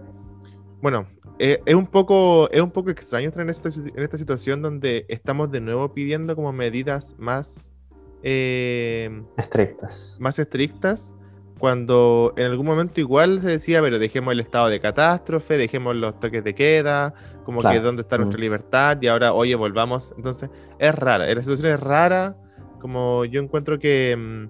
bueno, 0.81 1.07
eh, 1.39 1.61
es, 1.65 1.75
un 1.75 1.87
poco, 1.87 2.49
es 2.51 2.61
un 2.61 2.71
poco 2.71 2.89
extraño 2.89 3.27
estar 3.29 3.41
en 3.43 3.49
esta, 3.49 3.69
en 3.69 4.01
esta 4.03 4.17
situación 4.17 4.61
donde 4.61 5.05
estamos 5.09 5.51
de 5.51 5.61
nuevo 5.61 5.93
pidiendo 5.93 6.35
como 6.35 6.51
medidas 6.51 7.15
más, 7.17 7.71
em, 8.23 9.25
Estrictas. 9.37 10.17
más 10.19 10.37
estrictas, 10.39 11.15
cuando 11.59 12.33
en 12.37 12.45
algún 12.47 12.65
momento 12.65 12.99
igual 12.99 13.41
se 13.41 13.47
decía, 13.49 13.81
pero 13.81 13.99
dejemos 13.99 14.31
el 14.33 14.39
estado 14.39 14.69
de 14.69 14.79
catástrofe, 14.79 15.57
dejemos 15.57 15.95
los 15.95 16.19
toques 16.19 16.43
de 16.43 16.55
queda, 16.55 17.13
como 17.43 17.59
que 17.59 17.67
Claro. 17.67 17.81
dónde 17.83 18.01
está 18.03 18.17
nuestra 18.17 18.37
Mm. 18.37 18.41
libertad, 18.41 18.97
y 19.01 19.07
ahora, 19.07 19.33
oye, 19.33 19.53
volvamos. 19.55 20.13
Entonces, 20.17 20.49
es 20.79 20.95
rara, 20.95 21.31
la 21.33 21.41
situación 21.43 21.73
es 21.73 21.79
rara, 21.79 22.35
como 22.79 23.25
yo 23.25 23.41
encuentro 23.41 23.77
que 23.77 24.15
mm, 24.17 24.49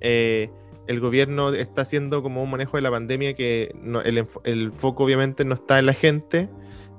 eh, 0.00 0.50
el 0.90 0.98
gobierno 1.00 1.52
está 1.54 1.82
haciendo 1.82 2.20
como 2.22 2.42
un 2.42 2.50
manejo 2.50 2.76
de 2.76 2.82
la 2.82 2.90
pandemia 2.90 3.34
que 3.34 3.72
no- 3.80 4.00
el, 4.02 4.26
el 4.44 4.72
foco 4.72 5.04
obviamente 5.04 5.44
no 5.44 5.54
está 5.54 5.78
en 5.78 5.86
la 5.86 5.92
gente. 5.94 6.48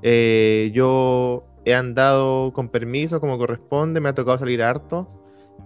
Eh, 0.01 0.71
yo 0.73 1.43
he 1.65 1.75
andado 1.75 2.53
con 2.53 2.69
permiso 2.69 3.19
como 3.19 3.37
corresponde, 3.37 3.99
me 3.99 4.09
ha 4.09 4.15
tocado 4.15 4.37
salir 4.37 4.63
harto. 4.63 5.07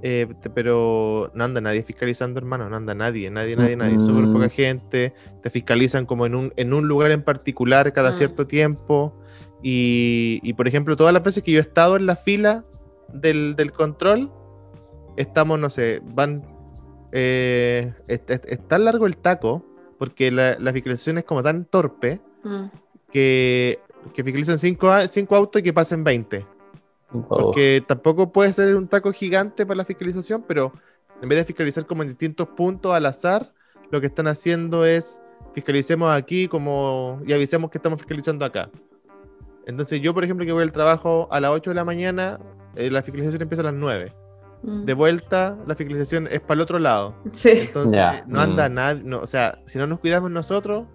eh, 0.02 0.28
pero 0.54 1.32
no 1.34 1.46
anda 1.46 1.62
nadie 1.62 1.82
fiscalizando, 1.82 2.38
hermano, 2.40 2.70
no 2.70 2.76
anda 2.76 2.94
nadie, 2.94 3.32
nadie, 3.32 3.56
nadie, 3.56 3.76
nadie, 3.78 3.98
súper 4.00 4.26
poca 4.30 4.48
Mm. 4.48 4.50
gente, 4.50 5.14
te 5.42 5.50
fiscalizan 5.50 6.06
como 6.06 6.26
en 6.26 6.36
un, 6.36 6.54
en 6.58 6.74
un 6.74 6.88
lugar 6.88 7.12
en 7.12 7.24
particular 7.24 7.92
cada 7.94 8.10
Mm. 8.10 8.14
cierto 8.14 8.46
tiempo, 8.46 9.14
y, 9.64 10.42
y, 10.44 10.54
por 10.54 10.68
ejemplo, 10.68 10.96
todas 10.98 11.14
las 11.14 11.24
veces 11.24 11.44
que 11.44 11.52
yo 11.54 11.58
he 11.60 11.62
estado 11.62 11.96
en 11.96 12.06
la 12.06 12.18
fila 12.18 12.64
del, 13.14 13.56
del 13.56 13.72
control, 13.72 14.30
estamos, 15.18 15.60
no 15.60 15.70
sé, 15.70 16.02
van, 16.04 16.44
eh, 17.18 17.94
es, 18.08 18.22
es- 18.28 18.42
es 18.46 18.68
tan 18.68 18.84
largo 18.84 19.06
el 19.08 19.16
taco, 19.16 19.64
porque 19.98 20.30
la, 20.32 20.58
la 20.60 20.74
fiscalización 20.74 21.18
es 21.18 21.24
como 21.24 21.42
tan 21.42 21.64
torpe, 21.66 22.20
Mm. 22.44 22.66
que, 23.12 23.80
que 24.14 24.24
fiscalizan 24.24 24.58
cinco, 24.58 24.90
a- 24.92 25.08
cinco 25.08 25.36
autos 25.36 25.62
y 25.62 25.64
que 25.64 25.74
pasen 25.74 26.04
20. 26.04 26.46
Porque 27.30 27.82
tampoco 27.88 28.32
puede 28.32 28.52
ser 28.52 28.76
un 28.76 28.88
taco 28.90 29.12
gigante 29.14 29.66
para 29.66 29.78
la 29.78 29.86
fiscalización, 29.86 30.44
pero 30.48 30.74
en 31.22 31.30
vez 31.30 31.40
de 31.40 31.46
fiscalizar 31.46 31.86
como 31.86 32.04
en 32.04 32.10
distintos 32.10 32.50
puntos 32.50 32.94
al 32.94 33.06
azar, 33.06 33.54
lo 33.90 34.02
que 34.02 34.08
están 34.08 34.28
haciendo 34.28 34.86
es 34.86 35.22
fiscalicemos 35.54 36.12
aquí 36.14 36.48
como 36.50 37.22
y 37.26 37.32
avisemos 37.32 37.72
que 37.72 37.78
estamos 37.78 38.00
fiscalizando 38.00 38.44
acá. 38.44 38.70
Entonces 39.66 40.02
yo, 40.02 40.14
por 40.14 40.24
ejemplo, 40.26 40.46
que 40.46 40.52
voy 40.52 40.64
al 40.64 40.72
trabajo 40.74 41.28
a 41.32 41.40
las 41.40 41.52
8 41.52 41.72
de 41.72 41.76
la 41.76 41.86
mañana, 41.86 42.40
eh, 42.76 42.92
la 42.92 43.02
fiscalización 43.02 43.42
empieza 43.42 43.62
a 43.62 43.66
las 43.72 43.74
9. 43.74 44.14
Mm. 44.66 44.86
De 44.86 44.94
vuelta, 44.94 45.58
la 45.68 45.76
fiscalización 45.76 46.28
es 46.32 46.42
para 46.42 46.56
el 46.56 46.62
otro 46.62 46.80
lado. 46.80 47.16
Sí. 47.32 47.52
Entonces, 47.52 48.00
no 48.28 48.42
anda 48.42 48.68
mm. 48.70 48.74
nadie, 48.74 49.04
no, 49.04 49.20
o 49.20 49.28
sea, 49.28 49.60
si 49.68 49.78
no 49.78 49.86
nos 49.88 50.00
cuidamos 50.00 50.32
nosotros, 50.32 50.86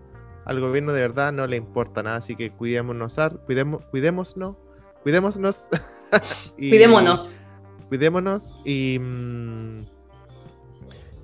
al 0.45 0.59
gobierno 0.61 0.93
de 0.93 1.01
verdad 1.03 1.33
no 1.33 1.47
le 1.47 1.57
importa 1.57 2.03
nada, 2.03 2.17
así 2.17 2.35
que 2.35 2.51
cuidémonos, 2.51 3.15
cuidemos, 3.47 3.83
cuidémonos, 3.91 4.57
cuidémonos. 5.03 5.69
y- 6.59 6.71
Cuidémonos. 6.71 7.41
Cuidémonos 7.89 8.57
y. 8.65 8.99
mm, 9.01 9.85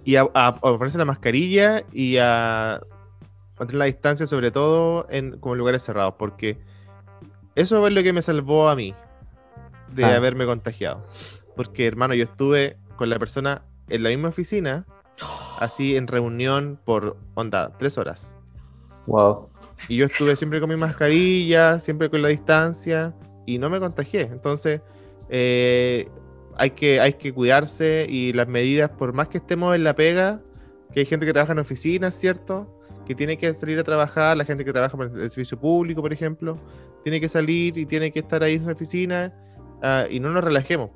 y 0.05 0.17
a, 0.17 0.23
a- 0.35 0.49
a 0.49 0.61
ponerse 0.61 0.99
la 0.99 1.05
mascarilla 1.05 1.83
y 1.93 2.17
a 2.19 2.81
mantener 3.59 3.79
la 3.79 3.85
distancia, 3.87 4.27
sobre 4.27 4.51
todo 4.53 5.07
en 5.11 5.39
como 5.41 5.57
lugares 5.57 5.83
cerrados, 5.83 6.15
porque 6.19 6.59
eso 7.57 7.85
es 7.87 7.93
lo 7.93 8.03
que 8.05 8.13
me 8.13 8.23
salvó 8.23 8.69
a 8.69 8.77
mí 8.77 8.95
de 9.93 10.05
Ah. 10.05 10.15
haberme 10.17 10.47
contagiado. 10.47 11.03
Porque, 11.57 11.87
hermano, 11.87 12.15
yo 12.15 12.25
estuve 12.25 12.77
con 12.97 13.11
la 13.11 13.19
persona 13.19 13.63
en 13.89 14.03
la 14.03 14.11
misma 14.11 14.29
oficina, 14.29 14.87
así 15.61 15.97
en 15.97 16.07
reunión 16.07 16.79
por 16.85 17.17
onda, 17.35 17.73
tres 17.79 17.99
horas. 17.99 18.37
Wow. 19.07 19.49
Y 19.89 19.97
yo 19.97 20.07
estuve 20.07 20.37
siempre 20.37 20.61
con 20.61 20.69
mi 20.69 20.77
mascarilla, 20.77 21.81
siempre 21.81 22.11
con 22.11 22.23
la 22.23 22.29
distancia 22.29 23.15
y 23.47 23.59
no 23.59 23.71
me 23.71 23.79
contagié. 23.79 24.23
Entonces, 24.23 24.81
eh, 25.29 26.09
hay, 26.57 26.71
que, 26.71 27.01
hay 27.01 27.15
que 27.15 27.33
cuidarse 27.33 28.07
y 28.09 28.33
las 28.33 28.49
medidas, 28.49 28.91
por 28.91 29.13
más 29.13 29.29
que 29.29 29.39
estemos 29.39 29.75
en 29.75 29.85
la 29.85 29.95
pega, 29.95 30.41
que 30.93 31.01
hay 31.01 31.07
gente 31.07 31.27
que 31.27 31.33
trabaja 31.33 31.53
en 31.53 31.59
oficinas, 31.59 32.15
¿cierto? 32.15 32.67
Que 33.07 33.15
tiene 33.15 33.37
que 33.39 33.53
salir 33.55 33.79
a 33.79 33.85
trabajar, 33.85 34.37
la 34.37 34.45
gente 34.45 34.65
que 34.65 34.73
trabaja 34.73 34.97
para 34.97 35.11
el 35.11 35.31
servicio 35.31 35.59
público, 35.59 36.03
por 36.03 36.13
ejemplo, 36.13 36.59
tiene 37.03 37.21
que 37.21 37.29
salir 37.29 37.79
y 37.79 37.87
tiene 37.87 38.11
que 38.11 38.21
estar 38.21 38.43
ahí 38.43 38.55
en 38.55 38.65
su 38.65 38.71
oficina 38.71 39.33
ah, 39.83 40.07
y 40.11 40.19
no 40.19 40.31
nos 40.31 40.43
relajemos. 40.43 40.91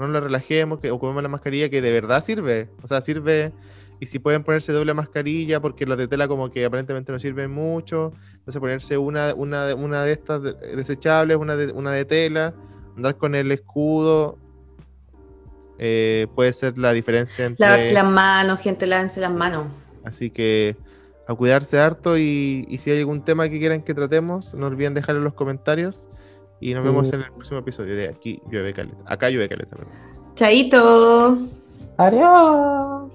No 0.00 0.08
nos 0.08 0.22
relajemos, 0.22 0.80
que 0.80 0.90
ocupemos 0.90 1.22
la 1.22 1.28
mascarilla 1.28 1.68
que 1.68 1.80
de 1.82 1.92
verdad 1.92 2.22
sirve. 2.24 2.68
O 2.82 2.86
sea, 2.86 3.00
sirve 3.00 3.52
y 4.00 4.06
si 4.06 4.18
pueden 4.18 4.42
ponerse 4.44 4.72
doble 4.72 4.94
mascarilla, 4.94 5.60
porque 5.60 5.84
las 5.84 5.98
de 5.98 6.08
tela 6.08 6.26
como 6.26 6.50
que 6.50 6.64
aparentemente 6.64 7.12
no 7.12 7.18
sirven 7.18 7.50
mucho, 7.50 8.12
entonces 8.32 8.58
ponerse 8.58 8.96
una, 8.96 9.34
una, 9.34 9.66
de- 9.66 9.74
una 9.74 10.02
de 10.04 10.12
estas 10.12 10.42
de- 10.42 10.54
desechables, 10.74 11.36
una 11.36 11.54
de, 11.54 11.70
una 11.72 11.92
de 11.92 12.06
tela, 12.06 12.54
andar 12.96 13.16
con 13.16 13.34
el 13.34 13.52
escudo, 13.52 14.38
eh, 15.78 16.26
puede 16.34 16.52
ser 16.52 16.76
la 16.78 16.92
diferencia 16.92 17.46
entre... 17.46 17.64
Lavarse 17.64 17.92
las 17.92 18.04
manos, 18.10 18.60
gente, 18.60 18.86
lávense 18.86 19.20
las 19.20 19.32
manos. 19.32 19.66
Así 20.04 20.30
que 20.30 20.76
a 21.26 21.34
cuidarse 21.34 21.78
harto 21.78 22.18
y, 22.18 22.64
y 22.68 22.78
si 22.78 22.90
hay 22.90 23.00
algún 23.00 23.22
tema 23.24 23.48
que 23.48 23.58
quieran 23.58 23.82
que 23.82 23.94
tratemos, 23.94 24.54
no 24.54 24.66
olviden 24.66 24.94
dejarlo 24.94 25.20
en 25.20 25.24
los 25.24 25.34
comentarios 25.34 26.08
y 26.60 26.74
nos 26.74 26.84
vemos 26.84 27.08
Sí. 27.08 27.14
en 27.16 27.22
el 27.22 27.32
próximo 27.32 27.58
episodio 27.60 27.94
de 27.96 28.08
Aquí 28.08 28.40
Llueve 28.50 28.72
Caleta. 28.74 28.96
Acá 29.06 29.28
Llueve 29.30 29.48
Caleta, 29.48 29.76
perdón. 29.76 29.94
Chaito. 30.34 31.38
Adiós. 31.96 33.10